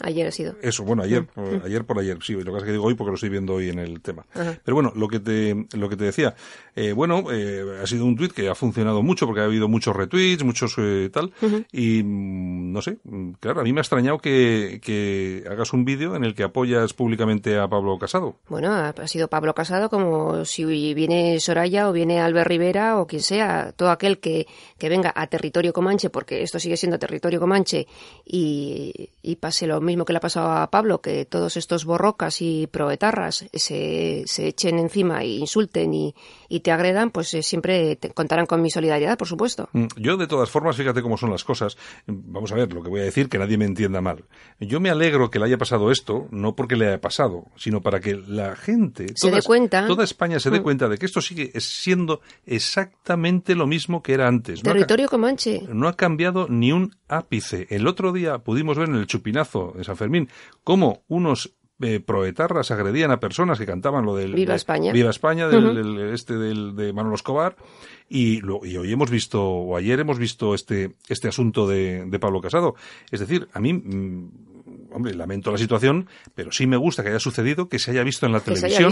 Ayer 0.00 0.26
ha 0.26 0.30
sido. 0.30 0.54
Eso, 0.62 0.84
bueno, 0.84 1.02
ayer, 1.02 1.26
mm, 1.34 1.40
mm. 1.40 1.62
ayer 1.64 1.84
por 1.84 1.98
ayer, 1.98 2.16
sí, 2.22 2.32
lo 2.32 2.44
que 2.44 2.50
pasa 2.50 2.58
es 2.58 2.64
que 2.64 2.72
digo 2.72 2.84
hoy 2.84 2.94
porque 2.94 3.10
lo 3.10 3.14
estoy 3.16 3.28
viendo 3.28 3.54
hoy 3.54 3.68
en 3.68 3.78
el 3.78 4.00
tema. 4.00 4.24
Pero 4.32 4.74
bueno, 4.74 4.92
lo 4.96 5.06
que 5.08 5.20
te, 5.20 5.66
lo 5.76 5.88
que 5.88 5.96
te 5.96 6.04
decía, 6.04 6.34
eh, 6.74 6.92
bueno, 6.92 7.24
eh, 7.30 7.80
ha 7.82 7.86
sido 7.86 8.06
un 8.06 8.16
tweet 8.16 8.30
que 8.30 8.48
ha 8.48 8.54
funcionado 8.54 9.02
mucho 9.02 9.26
porque 9.26 9.42
ha 9.42 9.44
habido 9.44 9.68
muchos 9.68 9.94
retweets, 9.94 10.44
muchos 10.44 10.74
eh, 10.78 11.10
tal, 11.12 11.32
y 11.72 12.02
mm, 12.02 12.72
no 12.72 12.80
sé, 12.80 12.98
claro, 13.38 13.60
a 13.60 13.64
mí 13.64 13.72
me 13.72 13.80
ha 13.80 13.82
extrañado 13.82 14.18
que, 14.18 14.80
que 14.82 15.44
hagas 15.50 15.72
un 15.74 15.84
vídeo 15.84 16.16
en 16.16 16.24
el 16.24 16.34
que 16.34 16.44
apoyas 16.44 16.94
públicamente 16.94 17.58
a 17.58 17.68
Pablo 17.68 17.98
Casado. 17.98 18.36
Bueno, 18.48 18.72
ha, 18.72 19.06
sido 19.06 19.28
Pablo 19.28 19.54
Casado 19.54 19.90
como 19.90 20.44
si 20.46 20.94
viene 20.94 21.38
Soraya 21.38 21.88
o 21.88 21.92
viene 21.92 22.20
Albert 22.20 22.48
Rivera 22.48 22.98
o 22.98 23.06
quien 23.06 23.22
sea, 23.22 23.72
todo 23.72 23.90
aquel 23.90 24.20
que, 24.20 24.46
que 24.78 24.88
venga 24.88 25.12
a 25.14 25.26
territorio 25.26 25.74
comanche, 25.74 26.08
porque 26.08 26.42
esto 26.42 26.58
sigue 26.58 26.78
siendo 26.78 26.98
territorio 26.98 27.40
comanche, 27.40 27.86
y, 28.24 29.10
y 29.22 29.36
pase 29.36 29.65
lo 29.66 29.80
mismo 29.80 30.04
que 30.04 30.12
le 30.12 30.18
ha 30.18 30.20
pasado 30.20 30.50
a 30.50 30.70
Pablo, 30.70 31.00
que 31.00 31.24
todos 31.24 31.56
estos 31.56 31.84
borrocas 31.84 32.40
y 32.40 32.66
proetarras 32.66 33.46
se, 33.52 34.24
se 34.26 34.46
echen 34.48 34.78
encima 34.78 35.22
e 35.22 35.28
insulten 35.28 35.92
y, 35.94 36.14
y 36.48 36.60
te 36.60 36.72
agredan, 36.72 37.10
pues 37.10 37.32
eh, 37.34 37.42
siempre 37.42 37.98
contarán 38.14 38.46
con 38.46 38.62
mi 38.62 38.70
solidaridad, 38.70 39.18
por 39.18 39.28
supuesto. 39.28 39.68
Mm, 39.72 39.86
yo, 39.96 40.16
de 40.16 40.26
todas 40.26 40.50
formas, 40.50 40.76
fíjate 40.76 41.02
cómo 41.02 41.16
son 41.16 41.30
las 41.30 41.44
cosas. 41.44 41.76
Vamos 42.06 42.52
a 42.52 42.54
ver, 42.54 42.72
lo 42.72 42.82
que 42.82 42.88
voy 42.88 43.00
a 43.00 43.04
decir, 43.04 43.28
que 43.28 43.38
nadie 43.38 43.58
me 43.58 43.64
entienda 43.64 44.00
mal. 44.00 44.24
Yo 44.60 44.80
me 44.80 44.90
alegro 44.90 45.30
que 45.30 45.38
le 45.38 45.46
haya 45.46 45.58
pasado 45.58 45.90
esto, 45.90 46.26
no 46.30 46.54
porque 46.54 46.76
le 46.76 46.88
haya 46.88 47.00
pasado, 47.00 47.46
sino 47.56 47.80
para 47.80 48.00
que 48.00 48.14
la 48.14 48.56
gente, 48.56 49.06
se 49.14 49.30
dé 49.30 49.42
cuenta. 49.42 49.86
toda 49.86 50.04
España 50.04 50.40
se 50.40 50.50
dé 50.50 50.60
mm. 50.60 50.62
cuenta 50.62 50.88
de 50.88 50.98
que 50.98 51.06
esto 51.06 51.20
sigue 51.20 51.52
siendo 51.60 52.20
exactamente 52.44 53.54
lo 53.54 53.66
mismo 53.66 54.02
que 54.02 54.14
era 54.14 54.28
antes. 54.28 54.62
Territorio 54.62 55.08
Comanche. 55.08 55.62
No 55.68 55.88
ha 55.88 55.96
cambiado 55.96 56.46
ni 56.48 56.72
un 56.72 56.94
ápice. 57.08 57.66
El 57.70 57.86
otro 57.86 58.12
día 58.12 58.38
pudimos 58.38 58.78
ver 58.78 58.88
en 58.88 58.96
el 58.96 59.06
Chupinazo 59.06 59.55
de 59.76 59.84
San 59.84 59.96
Fermín 59.96 60.28
cómo 60.64 61.02
unos 61.08 61.56
eh, 61.78 62.00
proetarras 62.00 62.70
agredían 62.70 63.10
a 63.10 63.20
personas 63.20 63.58
que 63.58 63.66
cantaban 63.66 64.06
lo 64.06 64.16
del 64.16 64.32
Viva 64.32 64.54
España, 64.54 64.92
Viva 64.92 65.10
España 65.10 65.46
del, 65.46 66.10
este 66.14 66.34
del, 66.38 66.74
de 66.74 66.94
Manuel 66.94 67.16
Escobar. 67.16 67.54
Y, 68.08 68.38
y, 68.38 68.76
hoy 68.78 68.90
hemos 68.90 69.10
visto 69.10 69.44
o 69.44 69.76
ayer 69.76 70.00
hemos 70.00 70.18
visto 70.18 70.54
este 70.54 70.96
este 71.08 71.28
asunto 71.28 71.66
de, 71.66 72.06
de 72.06 72.18
Pablo 72.18 72.40
Casado. 72.40 72.76
Es 73.10 73.20
decir 73.20 73.48
a 73.52 73.60
mí 73.60 73.74
mm, 73.74 74.30
hombre 74.92 75.14
lamento 75.14 75.52
la 75.52 75.58
situación 75.58 76.08
pero 76.34 76.50
sí 76.50 76.66
me 76.66 76.78
gusta 76.78 77.02
que 77.02 77.10
haya 77.10 77.20
sucedido 77.20 77.68
que 77.68 77.78
se 77.78 77.90
haya 77.90 78.04
visto 78.04 78.24
en 78.24 78.32
la 78.32 78.40
televisión 78.40 78.90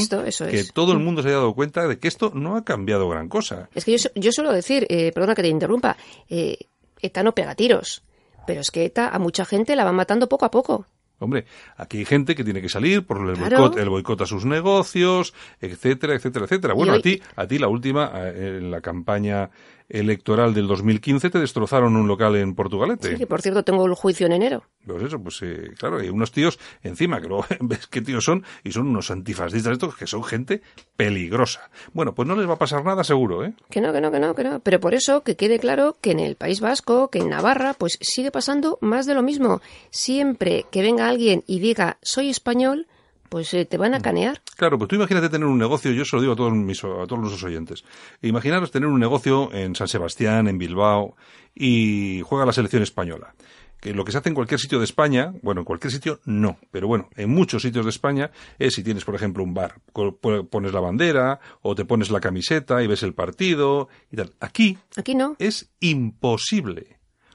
que 0.50 0.64
todo 0.64 0.92
el 0.92 0.98
mundo 0.98 1.22
se 1.22 1.28
haya 1.28 1.38
dado 1.38 1.54
cuenta 1.54 1.88
de 1.88 1.98
que 1.98 2.08
esto 2.08 2.32
no 2.34 2.54
ha 2.56 2.64
cambiado 2.64 3.08
gran 3.08 3.30
cosa. 3.30 3.70
Es 3.74 3.86
que 3.86 3.96
yo, 3.96 4.10
yo 4.14 4.30
suelo 4.30 4.52
decir 4.52 4.86
eh, 4.90 5.10
perdona 5.12 5.34
que 5.34 5.40
te 5.40 5.48
interrumpa 5.48 5.96
eh, 6.28 6.58
ETA 7.00 7.22
no 7.22 7.34
pega 7.34 7.54
tiros 7.54 8.02
pero 8.46 8.60
es 8.60 8.70
que 8.70 8.84
ETA 8.84 9.08
a 9.08 9.18
mucha 9.18 9.44
gente 9.44 9.76
la 9.76 9.84
va 9.84 9.92
matando 9.92 10.28
poco 10.28 10.44
a 10.44 10.50
poco 10.50 10.86
Hombre, 11.20 11.46
aquí 11.76 11.98
hay 11.98 12.04
gente 12.04 12.34
que 12.34 12.42
tiene 12.42 12.60
que 12.60 12.68
salir 12.68 13.06
por 13.06 13.18
el 13.18 13.36
boicot, 13.36 13.78
el 13.78 13.88
boicot 13.88 14.20
a 14.20 14.26
sus 14.26 14.44
negocios, 14.44 15.32
etcétera, 15.60 16.14
etcétera, 16.14 16.44
etcétera. 16.44 16.74
Bueno, 16.74 16.92
a 16.92 17.00
ti, 17.00 17.22
a 17.36 17.46
ti 17.46 17.58
la 17.58 17.68
última, 17.68 18.10
eh, 18.14 18.58
en 18.58 18.70
la 18.70 18.80
campaña 18.80 19.48
electoral 19.88 20.54
del 20.54 20.66
2015 20.66 21.30
te 21.30 21.38
destrozaron 21.38 21.96
un 21.96 22.08
local 22.08 22.36
en 22.36 22.54
Portugalete. 22.54 23.10
Sí, 23.10 23.16
que 23.16 23.26
por 23.26 23.42
cierto 23.42 23.64
tengo 23.64 23.86
el 23.86 23.94
juicio 23.94 24.26
en 24.26 24.32
enero. 24.32 24.64
Pues 24.86 25.02
eso, 25.02 25.20
pues 25.20 25.40
eh, 25.42 25.72
claro, 25.78 25.98
hay 25.98 26.08
unos 26.08 26.32
tíos 26.32 26.58
encima 26.82 27.20
que 27.20 27.28
luego 27.28 27.46
ves 27.60 27.86
qué 27.86 28.00
tíos 28.00 28.24
son 28.24 28.44
y 28.62 28.72
son 28.72 28.88
unos 28.88 29.10
antifascistas 29.10 29.72
estos 29.72 29.96
que 29.96 30.06
son 30.06 30.24
gente 30.24 30.62
peligrosa. 30.96 31.70
Bueno, 31.92 32.14
pues 32.14 32.28
no 32.28 32.36
les 32.36 32.48
va 32.48 32.54
a 32.54 32.58
pasar 32.58 32.84
nada 32.84 33.04
seguro, 33.04 33.44
¿eh? 33.44 33.54
Que 33.70 33.80
no, 33.80 33.92
que 33.92 34.00
no, 34.00 34.10
que 34.10 34.20
no, 34.20 34.34
que 34.34 34.44
no. 34.44 34.60
Pero 34.60 34.80
por 34.80 34.94
eso 34.94 35.22
que 35.22 35.36
quede 35.36 35.58
claro 35.58 35.96
que 36.00 36.12
en 36.12 36.20
el 36.20 36.36
País 36.36 36.60
Vasco, 36.60 37.08
que 37.08 37.18
en 37.18 37.30
Navarra, 37.30 37.74
pues 37.74 37.98
sigue 38.00 38.30
pasando 38.30 38.78
más 38.80 39.06
de 39.06 39.14
lo 39.14 39.22
mismo. 39.22 39.60
Siempre 39.90 40.66
que 40.70 40.82
venga 40.82 41.08
alguien 41.08 41.44
y 41.46 41.60
diga 41.60 41.98
soy 42.02 42.30
español, 42.30 42.86
pues 43.28 43.52
eh, 43.54 43.64
te 43.64 43.76
van 43.76 43.94
a 43.94 44.00
canear. 44.00 44.40
Claro, 44.56 44.78
pues 44.78 44.88
tú 44.88 44.96
imagínate 44.96 45.28
tener 45.28 45.46
un 45.46 45.58
negocio, 45.58 45.90
yo 45.92 46.04
se 46.04 46.16
lo 46.16 46.22
digo 46.22 46.34
a 46.34 46.36
todos, 46.36 46.52
mis, 46.52 46.82
a 46.84 47.06
todos 47.06 47.18
los 47.18 47.42
oyentes, 47.42 47.84
imaginaros 48.22 48.70
tener 48.70 48.88
un 48.88 49.00
negocio 49.00 49.52
en 49.52 49.74
San 49.74 49.88
Sebastián, 49.88 50.48
en 50.48 50.58
Bilbao, 50.58 51.16
y 51.54 52.22
juega 52.24 52.46
la 52.46 52.52
selección 52.52 52.82
española. 52.82 53.34
Que 53.80 53.92
lo 53.92 54.04
que 54.04 54.12
se 54.12 54.18
hace 54.18 54.30
en 54.30 54.34
cualquier 54.34 54.58
sitio 54.58 54.78
de 54.78 54.86
España, 54.86 55.34
bueno, 55.42 55.60
en 55.60 55.66
cualquier 55.66 55.92
sitio 55.92 56.20
no, 56.24 56.56
pero 56.70 56.88
bueno, 56.88 57.10
en 57.16 57.28
muchos 57.28 57.60
sitios 57.60 57.84
de 57.84 57.90
España 57.90 58.30
es 58.58 58.74
si 58.74 58.82
tienes, 58.82 59.04
por 59.04 59.14
ejemplo, 59.14 59.44
un 59.44 59.52
bar, 59.52 59.74
pones 59.92 60.72
la 60.72 60.80
bandera 60.80 61.38
o 61.60 61.74
te 61.74 61.84
pones 61.84 62.10
la 62.10 62.20
camiseta 62.20 62.82
y 62.82 62.86
ves 62.86 63.02
el 63.02 63.12
partido 63.12 63.88
y 64.10 64.16
tal. 64.16 64.32
Aquí, 64.40 64.78
aquí 64.96 65.14
no. 65.14 65.36
Es 65.38 65.70
imposible. 65.80 66.93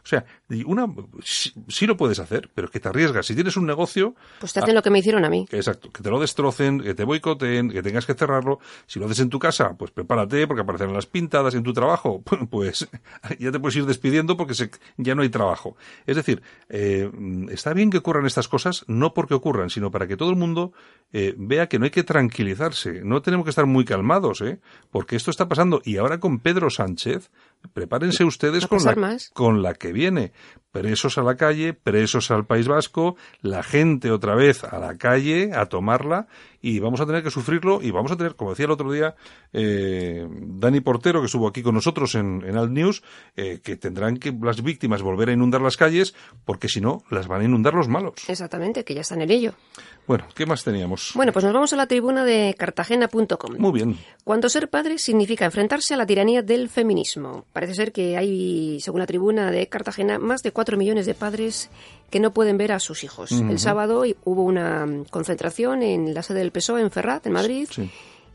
O 0.10 0.12
sea, 0.12 0.26
una 0.66 0.88
sí, 1.24 1.86
lo 1.86 1.96
puedes 1.96 2.18
hacer, 2.18 2.50
pero 2.56 2.66
es 2.66 2.72
que 2.72 2.80
te 2.80 2.90
arriesgas. 2.90 3.28
Si 3.28 3.36
tienes 3.36 3.56
un 3.58 3.68
negocio... 3.68 4.16
Pues 4.40 4.54
te 4.54 4.60
hacen 4.60 4.74
lo 4.74 4.82
que 4.82 4.90
me 4.90 4.98
hicieron 4.98 5.24
a 5.24 5.30
mí. 5.30 5.46
exacto, 5.52 5.92
que 5.92 6.02
te 6.02 6.10
lo 6.10 6.20
destrocen, 6.20 6.82
que 6.82 6.96
te 6.96 7.04
boicoteen, 7.04 7.70
que 7.70 7.84
tengas 7.84 8.08
que 8.08 8.16
cerrarlo. 8.16 8.60
Si 8.88 8.98
lo 8.98 9.06
haces 9.06 9.20
en 9.20 9.30
tu 9.30 9.38
casa, 9.38 9.76
pues 9.78 9.92
prepárate 9.92 10.48
porque 10.48 10.64
aparecerán 10.64 10.96
las 10.96 11.06
pintadas 11.06 11.54
en 11.54 11.62
tu 11.64 11.74
trabajo. 11.74 12.24
Pues 12.50 12.90
ya 13.40 13.52
te 13.52 13.60
puedes 13.60 13.76
ir 13.76 13.86
despidiendo 13.86 14.36
porque 14.36 14.56
ya 14.98 15.14
no 15.14 15.22
hay 15.22 15.30
trabajo. 15.30 15.76
Es 16.08 16.16
decir, 16.16 16.42
eh, 16.70 17.12
está 17.50 17.74
bien 17.74 17.92
que 17.92 18.00
ocurran 18.00 18.26
estas 18.26 18.48
cosas, 18.48 18.86
no 18.88 19.14
porque 19.14 19.36
ocurran, 19.36 19.70
sino 19.70 19.92
para 19.92 20.08
que 20.08 20.18
todo 20.18 20.32
el 20.32 20.36
mundo 20.38 20.74
eh, 21.12 21.36
vea 21.38 21.68
que 21.68 21.78
no 21.78 21.86
hay 21.86 21.92
que 21.92 22.04
tranquilizarse. 22.04 23.02
No 23.04 23.22
tenemos 23.22 23.44
que 23.44 23.52
estar 23.52 23.68
muy 23.68 23.86
calmados, 23.86 24.42
¿eh? 24.42 24.60
Porque 24.90 25.16
esto 25.16 25.30
está 25.30 25.48
pasando. 25.48 25.82
Y 25.84 25.98
ahora 25.98 26.20
con 26.20 26.40
Pedro 26.40 26.70
Sánchez, 26.70 27.30
prepárense 27.74 28.24
ustedes 28.24 28.68
con 28.68 28.84
la, 28.84 29.18
con 29.34 29.62
la 29.62 29.74
que 29.74 29.92
viene 29.92 30.32
presos 30.72 31.18
a 31.18 31.24
la 31.24 31.36
calle, 31.36 31.74
presos 31.74 32.30
al 32.32 32.46
País 32.46 32.68
Vasco, 32.68 33.16
la 33.42 33.64
gente 33.64 34.12
otra 34.12 34.36
vez 34.36 34.64
a 34.64 34.78
la 34.78 34.98
calle 34.98 35.52
a 35.54 35.66
tomarla 35.66 36.28
y 36.62 36.80
vamos 36.80 37.02
a 37.02 37.06
tener 37.06 37.24
que 37.24 37.32
sufrirlo 37.32 37.82
y 37.82 37.92
vamos 37.92 38.12
a 38.12 38.18
tener, 38.18 38.36
como 38.36 38.52
decía 38.52 38.66
el 38.66 38.72
otro 38.72 38.92
día 38.92 39.16
eh, 39.54 40.28
Dani 40.30 40.82
Portero, 40.82 41.22
que 41.22 41.26
estuvo 41.26 41.48
aquí 41.48 41.64
con 41.64 41.74
nosotros 41.74 42.14
en, 42.16 42.44
en 42.46 42.58
Alt 42.58 42.72
News, 42.72 43.04
eh, 43.36 43.62
que 43.64 43.78
tendrán 43.78 44.18
que 44.18 44.32
las 44.32 44.62
víctimas 44.62 45.02
volver 45.02 45.30
a 45.30 45.34
inundar 45.34 45.62
las 45.62 45.78
calles 45.78 46.14
porque 46.46 46.70
si 46.70 46.82
no 46.82 47.04
las 47.10 47.28
van 47.28 47.42
a 47.42 47.46
inundar 47.46 47.74
los 47.74 47.88
malos. 47.88 48.14
Exactamente, 48.28 48.84
que 48.84 48.94
ya 48.94 49.02
están 49.02 49.22
en 49.22 49.32
ello. 49.32 49.54
Bueno, 50.10 50.26
¿qué 50.34 50.48
más 50.48 50.64
teníamos? 50.64 51.12
Bueno, 51.14 51.32
pues 51.32 51.46
nos 51.46 51.54
vamos 51.54 51.72
a 51.72 51.76
la 51.76 51.86
tribuna 51.86 52.26
de 52.26 52.56
cartagena.com. 52.58 53.58
Muy 53.60 53.72
bien. 53.72 53.96
Cuando 54.24 54.50
ser 54.50 54.68
padre 54.68 54.98
significa 54.98 55.46
enfrentarse 55.46 55.94
a 55.94 55.98
la 55.98 56.08
tiranía 56.08 56.42
del 56.42 56.68
feminismo. 56.68 57.46
Parece 57.54 57.76
ser 57.76 57.92
que 57.92 58.18
hay, 58.18 58.80
según 58.80 59.02
la 59.02 59.06
tribuna 59.06 59.52
de 59.52 59.68
Cartagena, 59.68 60.18
más 60.18 60.42
de 60.42 60.52
cuatro 60.52 60.78
millones 60.78 61.06
de 61.06 61.14
padres 61.14 61.70
que 62.10 62.20
no 62.20 62.34
pueden 62.34 62.58
ver 62.58 62.72
a 62.72 62.80
sus 62.80 63.04
hijos. 63.04 63.32
El 63.32 63.60
sábado 63.60 64.02
hubo 64.24 64.42
una 64.42 64.88
concentración 65.12 65.84
en 65.84 66.12
la 66.16 66.24
sede 66.24 66.40
del 66.40 66.52
PSOE 66.52 66.82
en 66.82 66.90
Ferrat, 66.90 67.28
en 67.28 67.34
Madrid. 67.34 67.70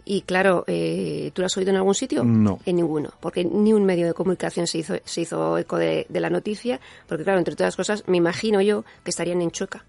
Y 0.05 0.21
claro, 0.21 0.63
eh, 0.69 1.33
¿tú 1.35 1.43
lo 1.43 1.47
has 1.47 1.57
oído 1.57 1.71
en 1.71 1.77
algún 1.77 1.97
sitio? 1.97 2.23
No. 2.23 2.61
En 2.67 2.77
ninguno, 2.77 3.11
porque 3.19 3.45
ni 3.45 3.73
un 3.73 3.85
medio 3.85 4.07
de 4.07 4.15
comunicación 4.15 4.69
se 4.69 4.79
hizo, 4.79 4.95
se 5.05 5.23
hizo 5.23 5.59
eco 5.59 5.77
de, 5.77 6.07
la 6.09 6.31
noticia, 6.31 6.79
porque 7.09 7.25
claro, 7.25 7.41
entre 7.41 7.57
todas 7.57 7.73
las 7.73 7.77
cosas, 7.77 8.05
me 8.07 8.19
imagino 8.19 8.61
yo 8.61 8.85
que 9.03 9.11
estarían 9.11 9.43
en 9.43 9.51
Chueca. 9.51 9.85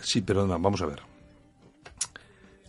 Sí, 0.00 0.20
pero 0.20 0.46
no, 0.46 0.56
vamos 0.60 0.80
a 0.80 0.86
ver. 0.86 1.13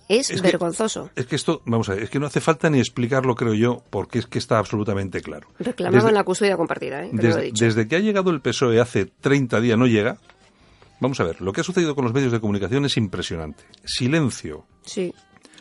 Es, 0.08 0.42
vergonzoso. 0.42 1.10
es 1.16 1.26
que 1.26 1.36
esto, 1.36 1.64
vamos 1.66 1.90
a 1.90 1.96
ver, 1.96 2.04
es 2.04 2.10
que 2.12 2.20
no 2.20 2.28
hace 2.28 2.40
falta 2.40 2.70
ni 2.70 2.80
explicarlo, 2.80 3.34
creo 3.34 3.56
yo, 3.56 3.84
porque 3.90 4.20
es 4.20 4.28
que 4.28 4.38
está 4.38 4.60
absolutamente 4.60 5.22
claro. 5.22 5.48
Reclamaban 5.58 6.14
la 6.14 6.24
custodia 6.24 6.58
compartida, 6.58 7.04
¿eh? 7.04 7.10
Desde, 7.12 7.52
desde, 7.52 7.88
que 7.88 7.96
ha 7.96 8.00
llegado 8.00 8.30
el 8.30 8.40
PSOE 8.40 8.80
hace 8.80 9.06
30 9.06 9.60
días 9.62 9.80
no 9.80 9.88
llega, 9.88 10.20
Vamos 11.00 11.20
a 11.20 11.26
ver, 11.26 11.42
lo 11.42 11.52
que 11.52 11.62
ha 11.62 11.64
sucedido 11.64 11.94
con 11.94 12.06
los 12.06 12.14
medios 12.14 12.32
de 12.32 12.40
comunicación 12.40 12.86
es 12.86 12.98
impresionante. 12.98 13.64
Silencio. 13.84 14.66
Sí. 14.84 15.14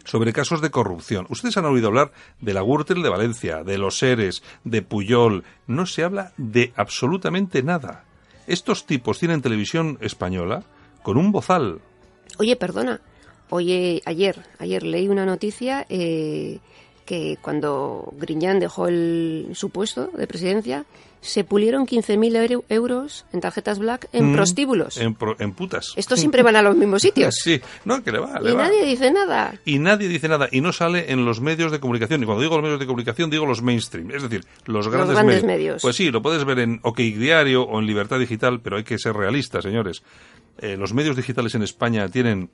Sobre 0.04 0.32
casos 0.32 0.60
de 0.60 0.70
corrupción. 0.70 1.26
Ustedes 1.28 1.56
han 1.56 1.64
oído 1.64 1.88
hablar 1.88 2.12
de 2.40 2.54
la 2.54 2.62
Gürtel 2.62 3.02
de 3.02 3.08
Valencia, 3.08 3.64
de 3.64 3.78
los 3.78 3.98
Seres, 3.98 4.42
de 4.62 4.82
Puyol. 4.82 5.44
No 5.66 5.86
se 5.86 6.04
habla 6.04 6.32
de 6.36 6.72
absolutamente 6.76 7.62
nada. 7.62 8.04
Estos 8.46 8.86
tipos 8.86 9.18
tienen 9.18 9.42
televisión 9.42 9.98
española 10.00 10.62
con 11.02 11.16
un 11.16 11.32
bozal. 11.32 11.80
Oye, 12.38 12.56
perdona. 12.56 13.00
Oye, 13.50 14.02
ayer, 14.04 14.36
ayer 14.58 14.82
leí 14.82 15.08
una 15.08 15.26
noticia 15.26 15.86
eh, 15.88 16.58
que 17.04 17.38
cuando 17.40 18.12
Griñán 18.18 18.58
dejó 18.58 18.88
el, 18.88 19.50
su 19.54 19.70
puesto 19.70 20.06
de 20.08 20.26
presidencia, 20.26 20.84
se 21.24 21.42
pulieron 21.42 21.86
15.000 21.86 22.64
euros 22.68 23.24
en 23.32 23.40
tarjetas 23.40 23.78
black 23.78 24.08
en 24.12 24.30
mm, 24.30 24.34
prostíbulos. 24.34 24.98
En, 24.98 25.14
putas. 25.14 25.94
Estos 25.96 26.20
siempre 26.20 26.42
van 26.42 26.54
a 26.56 26.62
los 26.62 26.76
mismos 26.76 27.00
sitios. 27.00 27.34
sí, 27.42 27.60
no, 27.86 28.04
que 28.04 28.12
le 28.12 28.18
va. 28.18 28.40
y 28.42 28.54
nadie 28.54 28.84
dice 28.84 29.10
nada. 29.10 29.54
Y 29.64 29.78
nadie 29.78 30.08
dice 30.08 30.28
nada. 30.28 30.48
Y 30.52 30.60
no 30.60 30.72
sale 30.72 31.10
en 31.12 31.24
los 31.24 31.40
medios 31.40 31.72
de 31.72 31.80
comunicación. 31.80 32.22
Y 32.22 32.26
cuando 32.26 32.42
digo 32.42 32.56
los 32.56 32.62
medios 32.62 32.78
de 32.78 32.86
comunicación, 32.86 33.30
digo 33.30 33.46
los 33.46 33.62
mainstream. 33.62 34.10
Es 34.10 34.22
decir, 34.22 34.44
los 34.66 34.88
grandes, 34.88 35.44
medios. 35.44 35.80
Pues 35.80 35.96
sí, 35.96 36.10
lo 36.10 36.20
puedes 36.20 36.44
ver 36.44 36.58
en 36.58 36.78
OK 36.82 36.98
Diario 36.98 37.62
o 37.62 37.80
en 37.80 37.86
Libertad 37.86 38.18
Digital, 38.18 38.60
pero 38.60 38.76
hay 38.76 38.84
que 38.84 38.98
ser 38.98 39.14
realistas, 39.14 39.64
señores. 39.64 40.02
Eh, 40.58 40.76
los 40.76 40.92
medios 40.92 41.16
digitales 41.16 41.54
en 41.54 41.62
España 41.62 42.08
tienen 42.10 42.50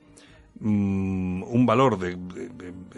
mm, 0.59 1.43
un 1.43 1.65
valor 1.65 1.97
de, 1.97 2.17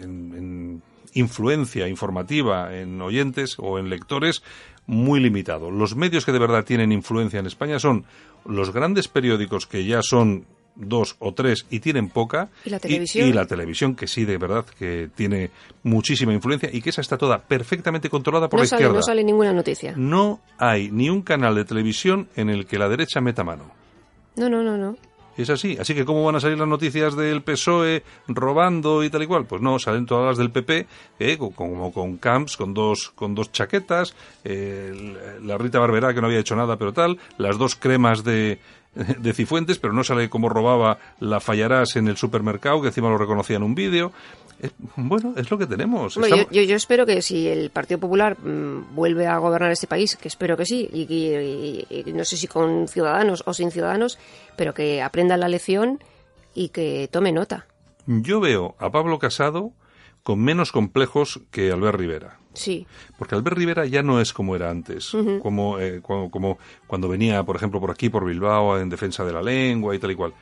en 0.01 0.81
influencia 1.13 1.87
informativa 1.87 2.75
en 2.75 3.01
oyentes 3.01 3.55
o 3.59 3.79
en 3.79 3.89
lectores 3.89 4.43
muy 4.85 5.19
limitado. 5.19 5.71
Los 5.71 5.95
medios 5.95 6.25
que 6.25 6.31
de 6.31 6.39
verdad 6.39 6.65
tienen 6.65 6.91
influencia 6.91 7.39
en 7.39 7.45
España 7.45 7.79
son 7.79 8.05
los 8.45 8.73
grandes 8.73 9.07
periódicos 9.07 9.67
que 9.67 9.85
ya 9.85 10.01
son 10.01 10.45
dos 10.75 11.15
o 11.19 11.33
tres 11.33 11.67
y 11.69 11.79
tienen 11.81 12.09
poca 12.09 12.49
y 12.65 12.71
la 12.71 12.79
televisión 12.79 13.29
y, 13.29 13.33
la 13.33 13.45
televisión 13.45 13.95
que 13.95 14.07
sí 14.07 14.25
de 14.25 14.39
verdad 14.39 14.65
que 14.65 15.07
tiene 15.15 15.51
muchísima 15.83 16.33
influencia 16.33 16.67
y 16.73 16.81
que 16.81 16.89
esa 16.89 17.01
está 17.01 17.15
toda 17.15 17.43
perfectamente 17.43 18.09
controlada 18.09 18.49
por 18.49 18.59
la 18.59 18.65
izquierda. 18.65 18.95
No 18.95 19.03
sale 19.03 19.23
ninguna 19.23 19.53
noticia. 19.53 19.93
No 19.95 20.41
hay 20.57 20.89
ni 20.91 21.09
un 21.09 21.21
canal 21.21 21.55
de 21.55 21.65
televisión 21.65 22.27
en 22.35 22.49
el 22.49 22.65
que 22.65 22.79
la 22.79 22.89
derecha 22.89 23.21
meta 23.21 23.43
mano. 23.43 23.65
No, 24.35 24.49
no, 24.49 24.63
no, 24.63 24.77
no. 24.77 24.97
Es 25.37 25.49
así. 25.49 25.77
Así 25.79 25.95
que, 25.95 26.05
¿cómo 26.05 26.23
van 26.23 26.35
a 26.35 26.39
salir 26.39 26.57
las 26.57 26.67
noticias 26.67 27.15
del 27.15 27.41
PSOE 27.41 28.03
robando 28.27 29.03
y 29.03 29.09
tal 29.09 29.23
y 29.23 29.27
cual? 29.27 29.45
Pues 29.45 29.61
no, 29.61 29.79
salen 29.79 30.05
todas 30.05 30.27
las 30.27 30.37
del 30.37 30.51
PP, 30.51 30.87
eh, 31.19 31.37
como 31.37 31.91
con 31.91 32.17
Camps, 32.17 32.57
con 32.57 32.73
dos, 32.73 33.11
con 33.15 33.33
dos 33.33 33.51
chaquetas, 33.51 34.15
la 34.43 35.57
Rita 35.57 35.79
Barberá, 35.79 36.13
que 36.13 36.21
no 36.21 36.27
había 36.27 36.39
hecho 36.39 36.55
nada, 36.55 36.77
pero 36.77 36.93
tal, 36.93 37.17
las 37.37 37.57
dos 37.57 37.75
cremas 37.75 38.23
de, 38.23 38.59
de 38.95 39.33
Cifuentes, 39.33 39.79
pero 39.79 39.93
no 39.93 40.03
sale 40.03 40.29
cómo 40.29 40.49
robaba 40.49 40.99
la 41.19 41.39
fallarás 41.39 41.95
en 41.95 42.07
el 42.07 42.17
supermercado, 42.17 42.81
que 42.81 42.87
encima 42.87 43.09
lo 43.09 43.17
reconocía 43.17 43.57
en 43.57 43.63
un 43.63 43.75
vídeo. 43.75 44.11
bueno, 44.95 45.33
es 45.35 45.49
lo 45.49 45.57
que 45.57 45.67
tenemos. 45.67 46.15
yo, 46.15 46.61
yo, 46.61 46.75
espero 46.75 47.05
que 47.05 47.21
si 47.21 47.47
el 47.47 47.69
Partido 47.69 47.99
Popular 47.99 48.37
mm, 48.39 48.95
vuelve 48.95 49.27
a 49.27 49.37
gobernar 49.37 49.71
este 49.71 49.87
país, 49.87 50.15
que 50.15 50.27
espero 50.27 50.55
que 50.55 50.65
sí, 50.65 50.89
y, 50.91 52.11
no 52.13 52.25
sé 52.25 52.37
si 52.37 52.47
con 52.47 52.87
ciudadanos 52.87 53.43
o 53.45 53.53
sin 53.53 53.71
ciudadanos, 53.71 54.19
pero 54.55 54.73
que 54.73 55.01
aprenda 55.01 55.37
la 55.37 55.47
lección 55.47 56.03
y 56.53 56.69
que 56.69 57.09
tome 57.11 57.31
nota. 57.31 57.65
Yo 58.05 58.39
veo 58.39 58.75
a 58.79 58.91
Pablo 58.91 59.17
Casado 59.17 59.71
con 60.23 60.39
menos 60.39 60.71
complejos 60.71 61.41
que 61.51 61.71
Albert 61.71 61.97
Rivera. 61.97 62.39
Sí. 62.53 62.85
Porque 63.17 63.35
Albert 63.35 63.57
Rivera 63.57 63.85
ya 63.85 64.03
no 64.03 64.21
es 64.21 64.33
como 64.33 64.55
era 64.55 64.69
antes, 64.69 65.11
como, 65.41 65.79
eh, 65.79 66.01
como, 66.01 66.57
cuando 66.87 67.09
venía, 67.09 67.43
por 67.43 67.55
ejemplo, 67.55 67.79
por 67.79 67.91
aquí, 67.91 68.09
por 68.09 68.25
Bilbao, 68.25 68.79
en 68.79 68.89
defensa 68.89 69.25
de 69.25 69.33
la 69.33 69.41
lengua 69.41 69.95
y 69.95 69.99
tal 69.99 70.11
y 70.11 70.15
cual. 70.15 70.33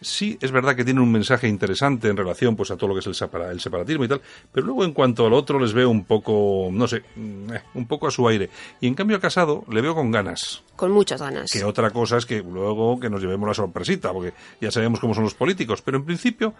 Sí, 0.00 0.38
es 0.40 0.52
verdad 0.52 0.76
que 0.76 0.84
tiene 0.84 1.00
un 1.00 1.10
mensaje 1.10 1.48
interesante 1.48 2.08
en 2.08 2.16
relación 2.16 2.54
pues 2.54 2.70
a 2.70 2.76
todo 2.76 2.88
lo 2.88 2.94
que 2.94 3.00
es 3.00 3.06
el, 3.06 3.14
separatismo 3.14 4.04
y 4.04 4.08
tal, 4.08 4.20
pero 4.52 4.66
luego 4.66 4.84
en 4.84 4.92
cuanto 4.92 5.26
al 5.26 5.32
otro 5.32 5.58
les 5.58 5.72
veo 5.72 5.88
un 5.88 6.04
poco, 6.04 6.68
no 6.70 6.86
sé, 6.86 7.02
mm, 7.16 7.52
eh, 7.52 7.62
un 7.74 7.86
poco 7.86 8.06
a 8.06 8.10
su 8.10 8.28
aire. 8.28 8.50
Y 8.80 8.86
en 8.86 8.94
cambio 8.94 9.16
a 9.16 9.20
Casado 9.20 9.64
le 9.70 9.80
veo 9.80 9.94
con 9.94 10.10
ganas. 10.10 10.62
Con 10.76 10.92
muchas 10.92 11.20
ganas. 11.20 11.50
Que 11.50 11.64
otra 11.64 11.90
cosa 11.90 12.18
es 12.18 12.26
que 12.26 12.42
luego 12.42 13.00
que 13.00 13.08
nos 13.08 13.20
llevemos 13.20 13.48
la 13.48 13.54
sorpresita, 13.54 14.12
porque 14.12 14.34
ya 14.60 14.70
sabemos 14.70 15.00
cómo 15.00 15.14
son 15.14 15.24
los 15.24 15.34
políticos, 15.34 15.82
pero 15.82 15.96
en 15.96 16.04
principio 16.04 16.54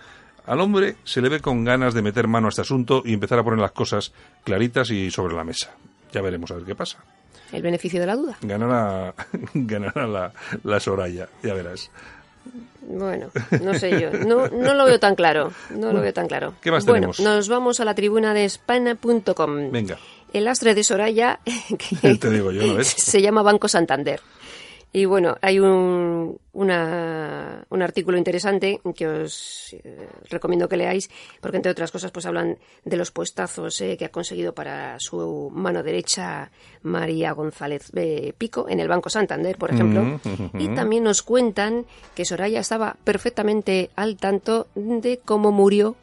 al 0.46 0.60
hombre 0.60 0.96
se 1.04 1.20
le 1.20 1.28
ve 1.28 1.40
con 1.40 1.64
ganas 1.64 1.92
de 1.92 2.02
meter 2.02 2.28
mano 2.28 2.46
a 2.46 2.50
este 2.50 2.62
asunto 2.62 3.02
y 3.04 3.12
empezar 3.12 3.38
a 3.38 3.44
poner 3.44 3.58
las 3.58 3.72
cosas 3.72 4.12
claritas 4.44 4.90
y 4.90 5.10
sobre 5.10 5.34
la 5.34 5.44
mesa. 5.44 5.74
Ya 6.12 6.22
veremos 6.22 6.50
a 6.50 6.54
ver 6.54 6.64
qué 6.64 6.74
pasa. 6.74 6.98
El 7.52 7.62
beneficio 7.62 8.00
de 8.00 8.06
la 8.06 8.16
duda. 8.16 8.36
Ganará, 8.40 9.14
ganará 9.54 10.06
la, 10.06 10.32
la 10.64 10.80
Soraya, 10.80 11.28
ya 11.42 11.54
verás. 11.54 11.90
Bueno, 12.88 13.30
no 13.62 13.74
sé 13.74 14.00
yo. 14.00 14.10
No, 14.12 14.48
no 14.48 14.74
lo 14.74 14.84
veo 14.84 15.00
tan 15.00 15.14
claro. 15.14 15.52
No 15.70 15.92
lo 15.92 16.00
veo 16.00 16.12
tan 16.12 16.28
claro. 16.28 16.54
¿Qué 16.60 16.70
más 16.70 16.86
bueno, 16.86 17.10
nos 17.18 17.48
vamos 17.48 17.80
a 17.80 17.84
la 17.84 17.94
tribuna 17.94 18.32
de 18.32 18.48
Spana.com. 18.48 19.70
Venga. 19.70 19.98
El 20.32 20.48
astre 20.48 20.74
de 20.74 20.84
Soraya, 20.84 21.40
que 22.02 22.16
Te 22.16 22.30
digo 22.30 22.52
yo, 22.52 22.62
¿no 22.74 22.84
se 22.84 23.22
llama 23.22 23.42
Banco 23.42 23.68
Santander. 23.68 24.20
Y 24.96 25.04
bueno, 25.04 25.36
hay 25.42 25.60
un, 25.60 26.40
una, 26.54 27.66
un 27.68 27.82
artículo 27.82 28.16
interesante 28.16 28.80
que 28.94 29.06
os 29.06 29.76
eh, 29.84 30.08
recomiendo 30.30 30.70
que 30.70 30.78
leáis, 30.78 31.10
porque 31.42 31.58
entre 31.58 31.70
otras 31.70 31.90
cosas 31.90 32.10
pues 32.12 32.24
hablan 32.24 32.56
de 32.82 32.96
los 32.96 33.10
puestazos 33.10 33.78
eh, 33.82 33.98
que 33.98 34.06
ha 34.06 34.10
conseguido 34.10 34.54
para 34.54 34.98
su 34.98 35.50
mano 35.52 35.82
derecha 35.82 36.50
María 36.80 37.32
González 37.32 37.90
eh, 37.94 38.32
Pico 38.38 38.70
en 38.70 38.80
el 38.80 38.88
Banco 38.88 39.10
Santander, 39.10 39.58
por 39.58 39.70
ejemplo. 39.70 40.02
Mm, 40.02 40.60
y 40.60 40.68
también 40.74 41.04
nos 41.04 41.22
cuentan 41.22 41.84
que 42.14 42.24
Soraya 42.24 42.60
estaba 42.60 42.96
perfectamente 43.04 43.90
al 43.96 44.16
tanto 44.16 44.68
de 44.74 45.20
cómo 45.22 45.52
murió 45.52 45.94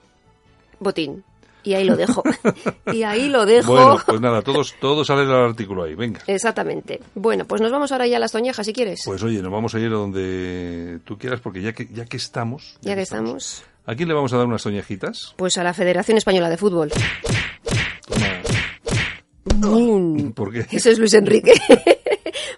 Botín. 0.79 1.23
Y 1.63 1.73
ahí 1.73 1.85
lo 1.85 1.95
dejo. 1.95 2.23
y 2.93 3.03
ahí 3.03 3.29
lo 3.29 3.45
dejo. 3.45 3.71
Bueno, 3.73 3.97
pues 4.05 4.21
nada, 4.21 4.41
todos, 4.41 4.75
todos 4.79 5.07
salen 5.07 5.29
al 5.29 5.49
artículo 5.49 5.83
ahí, 5.83 5.95
venga. 5.95 6.21
Exactamente. 6.27 6.99
Bueno, 7.15 7.45
pues 7.45 7.61
nos 7.61 7.71
vamos 7.71 7.91
ahora 7.91 8.07
ya 8.07 8.17
a 8.17 8.19
las 8.19 8.31
Toñejas, 8.31 8.65
si 8.65 8.73
quieres. 8.73 9.01
Pues 9.05 9.23
oye, 9.23 9.41
nos 9.41 9.51
vamos 9.51 9.73
a 9.75 9.79
ir 9.79 9.87
a 9.87 9.95
donde 9.95 10.99
tú 11.05 11.17
quieras, 11.17 11.39
porque 11.39 11.61
ya 11.61 11.73
que, 11.73 11.87
ya 11.87 12.05
que 12.05 12.17
estamos... 12.17 12.77
Ya, 12.81 12.95
que 12.95 13.01
estamos, 13.01 13.63
¿A 13.85 13.95
quién 13.95 14.07
le 14.07 14.15
vamos 14.15 14.31
a 14.31 14.37
dar 14.37 14.45
unas 14.45 14.63
toñejitas? 14.63 15.33
Pues 15.35 15.57
a 15.57 15.63
la 15.63 15.73
Federación 15.73 16.17
Española 16.17 16.49
de 16.49 16.57
Fútbol. 16.57 16.89
¿Por 20.33 20.53
qué? 20.53 20.65
Ese 20.71 20.91
es 20.91 20.99
Luis 20.99 21.13
Enrique. 21.13 21.53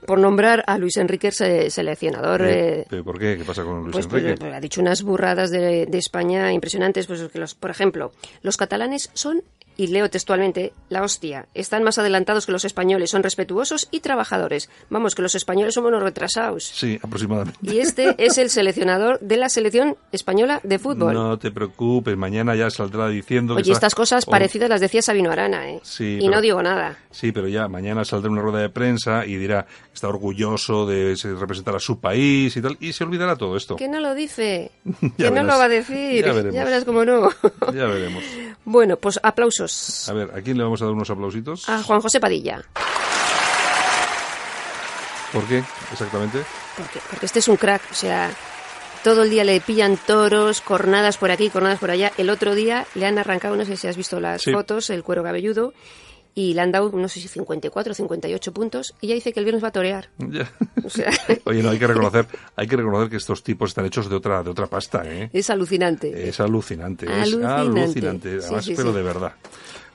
por 0.05 0.19
nombrar 0.19 0.63
a 0.67 0.77
Luis 0.77 0.97
Enrique 0.97 1.31
seleccionador. 1.31 2.43
Eh, 2.47 2.85
¿Por 3.03 3.19
qué? 3.19 3.37
¿Qué 3.37 3.43
pasa 3.43 3.63
con 3.63 3.83
Luis 3.83 3.93
pues, 3.93 4.05
Enrique? 4.05 4.35
Pues, 4.39 4.53
ha 4.53 4.59
dicho 4.59 4.81
unas 4.81 5.03
burradas 5.03 5.51
de, 5.51 5.85
de, 5.85 5.97
España 5.97 6.51
impresionantes. 6.53 7.07
Pues 7.07 7.21
que 7.31 7.39
los, 7.39 7.55
por 7.55 7.71
ejemplo, 7.71 8.11
los 8.41 8.57
catalanes 8.57 9.09
son 9.13 9.43
y 9.77 9.87
leo 9.87 10.09
textualmente, 10.09 10.73
la 10.89 11.03
hostia, 11.03 11.47
están 11.53 11.83
más 11.83 11.97
adelantados 11.97 12.45
que 12.45 12.51
los 12.51 12.65
españoles, 12.65 13.09
son 13.09 13.23
respetuosos 13.23 13.87
y 13.91 13.99
trabajadores. 13.99 14.69
Vamos, 14.89 15.15
que 15.15 15.21
los 15.21 15.35
españoles 15.35 15.73
somos 15.73 15.89
unos 15.89 16.03
retrasados. 16.03 16.63
Sí, 16.63 16.99
aproximadamente. 17.01 17.59
Y 17.61 17.79
este 17.79 18.15
es 18.17 18.37
el 18.37 18.49
seleccionador 18.49 19.19
de 19.19 19.37
la 19.37 19.49
selección 19.49 19.97
española 20.11 20.59
de 20.63 20.79
fútbol. 20.79 21.13
No 21.13 21.37
te 21.37 21.51
preocupes, 21.51 22.15
mañana 22.17 22.55
ya 22.55 22.69
saldrá 22.69 23.07
diciendo... 23.09 23.55
Oye, 23.55 23.71
estas 23.71 23.95
cosas 23.95 24.25
parecidas 24.25 24.69
las 24.69 24.81
decía 24.81 25.01
Sabino 25.01 25.31
Arana, 25.31 25.69
¿eh? 25.69 25.79
Sí, 25.83 26.19
y 26.21 26.27
no 26.27 26.41
digo 26.41 26.61
nada. 26.61 26.97
Sí, 27.11 27.31
pero 27.31 27.47
ya 27.47 27.67
mañana 27.67 28.05
saldrá 28.05 28.31
una 28.31 28.41
rueda 28.41 28.59
de 28.59 28.69
prensa 28.69 29.25
y 29.25 29.35
dirá 29.35 29.63
que 29.63 29.93
está 29.93 30.07
orgulloso 30.07 30.85
de 30.85 31.15
representar 31.39 31.75
a 31.75 31.79
su 31.79 31.99
país 31.99 32.55
y 32.55 32.61
tal, 32.61 32.77
y 32.79 32.93
se 32.93 33.03
olvidará 33.03 33.35
todo 33.35 33.57
esto. 33.57 33.75
Que 33.75 33.87
no 33.87 33.99
lo 33.99 34.13
dice, 34.13 34.71
que 35.17 35.31
no 35.31 35.43
lo 35.43 35.57
va 35.57 35.65
a 35.65 35.69
decir. 35.69 36.25
Ya, 36.25 36.33
ya 36.33 36.63
verás 36.63 36.85
cómo 36.85 37.05
no. 37.05 37.29
ya 37.73 37.85
veremos. 37.85 38.23
Bueno, 38.67 38.97
pues 38.97 39.19
aplausos. 39.21 39.64
A 40.09 40.13
ver, 40.13 40.31
¿a 40.35 40.41
quién 40.41 40.57
le 40.57 40.63
vamos 40.63 40.81
a 40.81 40.85
dar 40.85 40.93
unos 40.93 41.09
aplausitos? 41.09 41.67
A 41.69 41.81
Juan 41.83 42.01
José 42.01 42.19
Padilla. 42.19 42.63
¿Por 45.31 45.45
qué, 45.47 45.63
exactamente? 45.91 46.43
Porque, 46.77 46.99
porque 47.09 47.25
este 47.25 47.39
es 47.39 47.47
un 47.47 47.57
crack, 47.57 47.81
o 47.91 47.93
sea, 47.93 48.31
todo 49.03 49.23
el 49.23 49.29
día 49.29 49.43
le 49.43 49.59
pillan 49.61 49.97
toros, 49.97 50.61
cornadas 50.61 51.17
por 51.17 51.29
aquí, 51.29 51.49
cornadas 51.49 51.79
por 51.79 51.91
allá. 51.91 52.11
El 52.17 52.29
otro 52.29 52.55
día 52.55 52.87
le 52.95 53.05
han 53.05 53.17
arrancado, 53.19 53.55
no 53.55 53.65
sé 53.65 53.77
si 53.77 53.87
has 53.87 53.97
visto 53.97 54.19
las 54.19 54.43
fotos, 54.43 54.89
el 54.89 55.03
cuero 55.03 55.23
cabelludo, 55.23 55.73
y 56.37 56.53
le 56.53 56.61
han 56.61 56.71
dado, 56.71 56.91
no 56.91 57.07
sé 57.07 57.21
si 57.21 57.29
54 57.29 57.91
o 57.91 57.95
58 57.95 58.53
puntos, 58.53 58.93
y 58.99 59.07
ya 59.07 59.15
dice 59.15 59.31
que 59.31 59.39
el 59.39 59.45
viernes 59.45 59.63
va 59.63 59.69
a 59.69 59.71
torear. 59.71 60.09
Oye, 61.45 61.63
no, 61.63 61.69
hay 61.69 61.79
que 61.79 61.87
reconocer, 61.87 62.27
hay 62.57 62.67
que 62.67 62.75
reconocer 62.75 63.09
que 63.09 63.15
estos 63.15 63.41
tipos 63.41 63.69
están 63.69 63.85
hechos 63.85 64.09
de 64.09 64.17
otra, 64.17 64.43
de 64.43 64.49
otra 64.49 64.67
pasta, 64.67 65.03
¿eh? 65.05 65.29
Es 65.31 65.49
alucinante. 65.49 66.27
Es 66.27 66.41
alucinante, 66.41 67.05
es 67.05 67.33
alucinante, 67.33 68.39
además, 68.41 68.69
pero 68.75 68.91
de 68.91 69.01
verdad. 69.01 69.33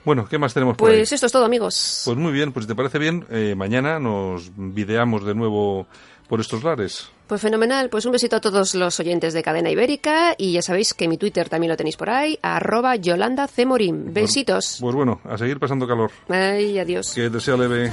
Bueno, 0.03 0.27
¿qué 0.27 0.39
más 0.39 0.55
tenemos 0.55 0.79
por 0.79 0.89
Pues 0.89 1.13
esto 1.13 1.27
es 1.27 1.33
todo, 1.33 1.45
amigos. 1.45 2.03
Pues 2.07 2.17
muy 2.17 2.33
bien, 2.33 2.53
pues 2.53 2.65
si 2.65 2.69
te 2.69 2.75
parece 2.75 2.99
bien, 2.99 3.27
eh, 3.29 3.55
mañana 3.55 4.01
nos 4.01 4.51
videamos 4.57 5.27
de 5.27 5.35
nuevo 5.35 5.87
por 6.27 6.41
estos 6.41 6.65
lares. 6.65 7.11
Pues 7.31 7.43
fenomenal, 7.43 7.91
pues 7.91 8.05
un 8.07 8.11
besito 8.11 8.35
a 8.35 8.41
todos 8.41 8.75
los 8.75 8.99
oyentes 8.99 9.33
de 9.35 9.45
Cadena 9.45 9.71
Ibérica 9.71 10.35
y 10.37 10.51
ya 10.51 10.63
sabéis 10.63 10.95
que 10.95 11.07
mi 11.07 11.17
Twitter 11.17 11.49
también 11.49 11.71
lo 11.71 11.77
tenéis 11.77 11.97
por 11.97 12.11
ahí, 12.11 12.37
arroba 12.43 12.97
Yolanda 12.97 13.47
Cemorín. 13.47 14.13
Besitos. 14.13 14.79
Pues, 14.81 14.97
bueno, 14.97 15.21
a 15.23 15.39
seguir 15.39 15.61
pasando 15.61 15.87
calor. 15.87 16.11
Ay, 16.29 16.77
adiós. 16.81 17.13
Que 17.15 17.31
te 17.31 17.39
sea 17.39 17.57
leve. 17.57 17.93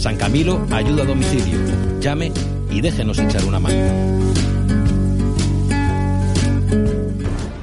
San 0.00 0.16
Camilo 0.16 0.66
ayuda 0.70 1.02
a 1.02 1.06
domicilio. 1.06 1.58
Llame 2.00 2.32
y 2.70 2.80
déjenos 2.80 3.18
echar 3.18 3.44
una 3.44 3.60
mano. 3.60 4.19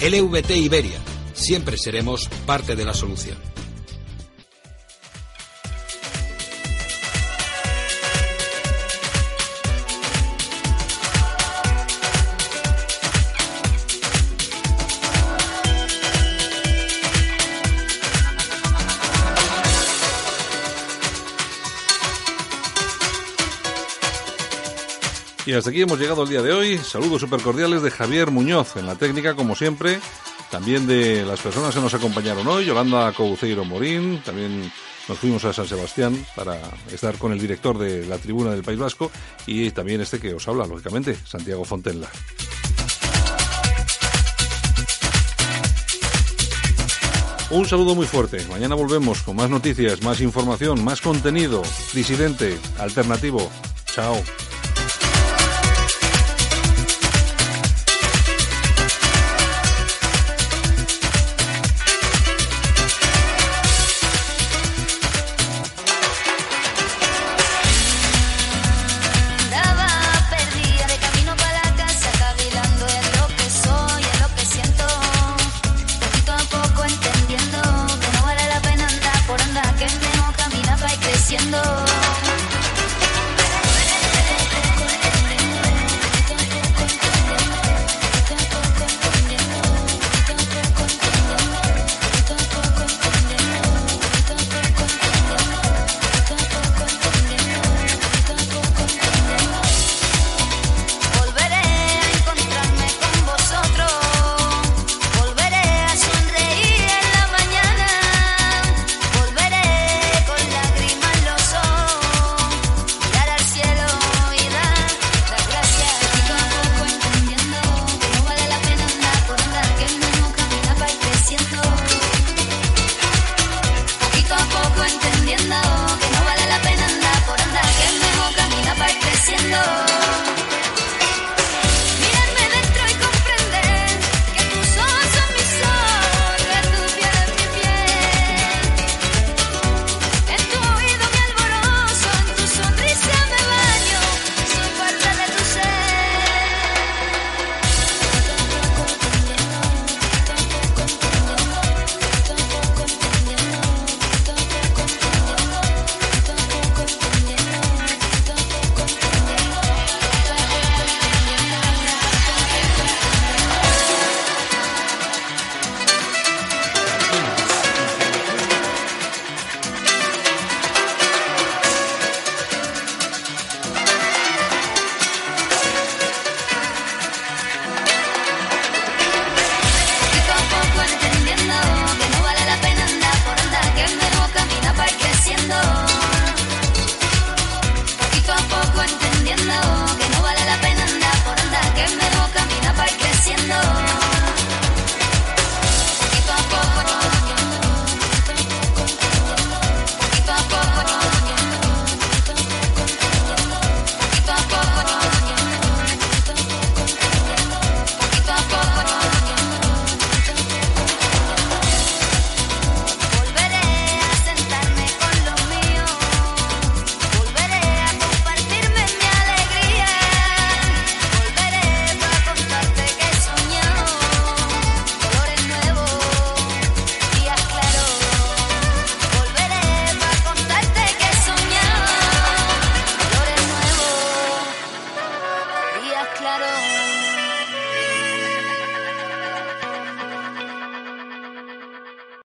LVT 0.00 0.50
Iberia, 0.56 1.00
siempre 1.34 1.76
seremos 1.76 2.28
parte 2.46 2.76
de 2.76 2.84
la 2.84 2.94
solución. 2.94 3.36
Y 25.48 25.54
hasta 25.54 25.70
aquí 25.70 25.80
hemos 25.80 25.98
llegado 25.98 26.24
el 26.24 26.28
día 26.28 26.42
de 26.42 26.52
hoy. 26.52 26.76
Saludos 26.76 27.22
súper 27.22 27.40
cordiales 27.40 27.80
de 27.80 27.90
Javier 27.90 28.30
Muñoz 28.30 28.76
en 28.76 28.84
la 28.84 28.96
técnica, 28.96 29.34
como 29.34 29.56
siempre. 29.56 29.98
También 30.50 30.86
de 30.86 31.24
las 31.24 31.40
personas 31.40 31.74
que 31.74 31.80
nos 31.80 31.94
acompañaron 31.94 32.46
hoy, 32.46 32.66
Yolanda 32.66 33.10
Couceiro 33.12 33.64
Morín. 33.64 34.20
También 34.22 34.70
nos 35.08 35.16
fuimos 35.16 35.46
a 35.46 35.54
San 35.54 35.66
Sebastián 35.66 36.22
para 36.36 36.60
estar 36.92 37.16
con 37.16 37.32
el 37.32 37.40
director 37.40 37.78
de 37.78 38.06
la 38.06 38.18
tribuna 38.18 38.50
del 38.50 38.62
País 38.62 38.78
Vasco 38.78 39.10
y 39.46 39.70
también 39.70 40.02
este 40.02 40.20
que 40.20 40.34
os 40.34 40.46
habla, 40.46 40.66
lógicamente, 40.66 41.16
Santiago 41.24 41.64
Fontenla. 41.64 42.10
Un 47.48 47.66
saludo 47.66 47.94
muy 47.94 48.04
fuerte. 48.04 48.44
Mañana 48.50 48.74
volvemos 48.74 49.22
con 49.22 49.36
más 49.36 49.48
noticias, 49.48 50.02
más 50.02 50.20
información, 50.20 50.84
más 50.84 51.00
contenido 51.00 51.62
disidente, 51.94 52.58
alternativo. 52.78 53.50
Chao. 53.86 54.22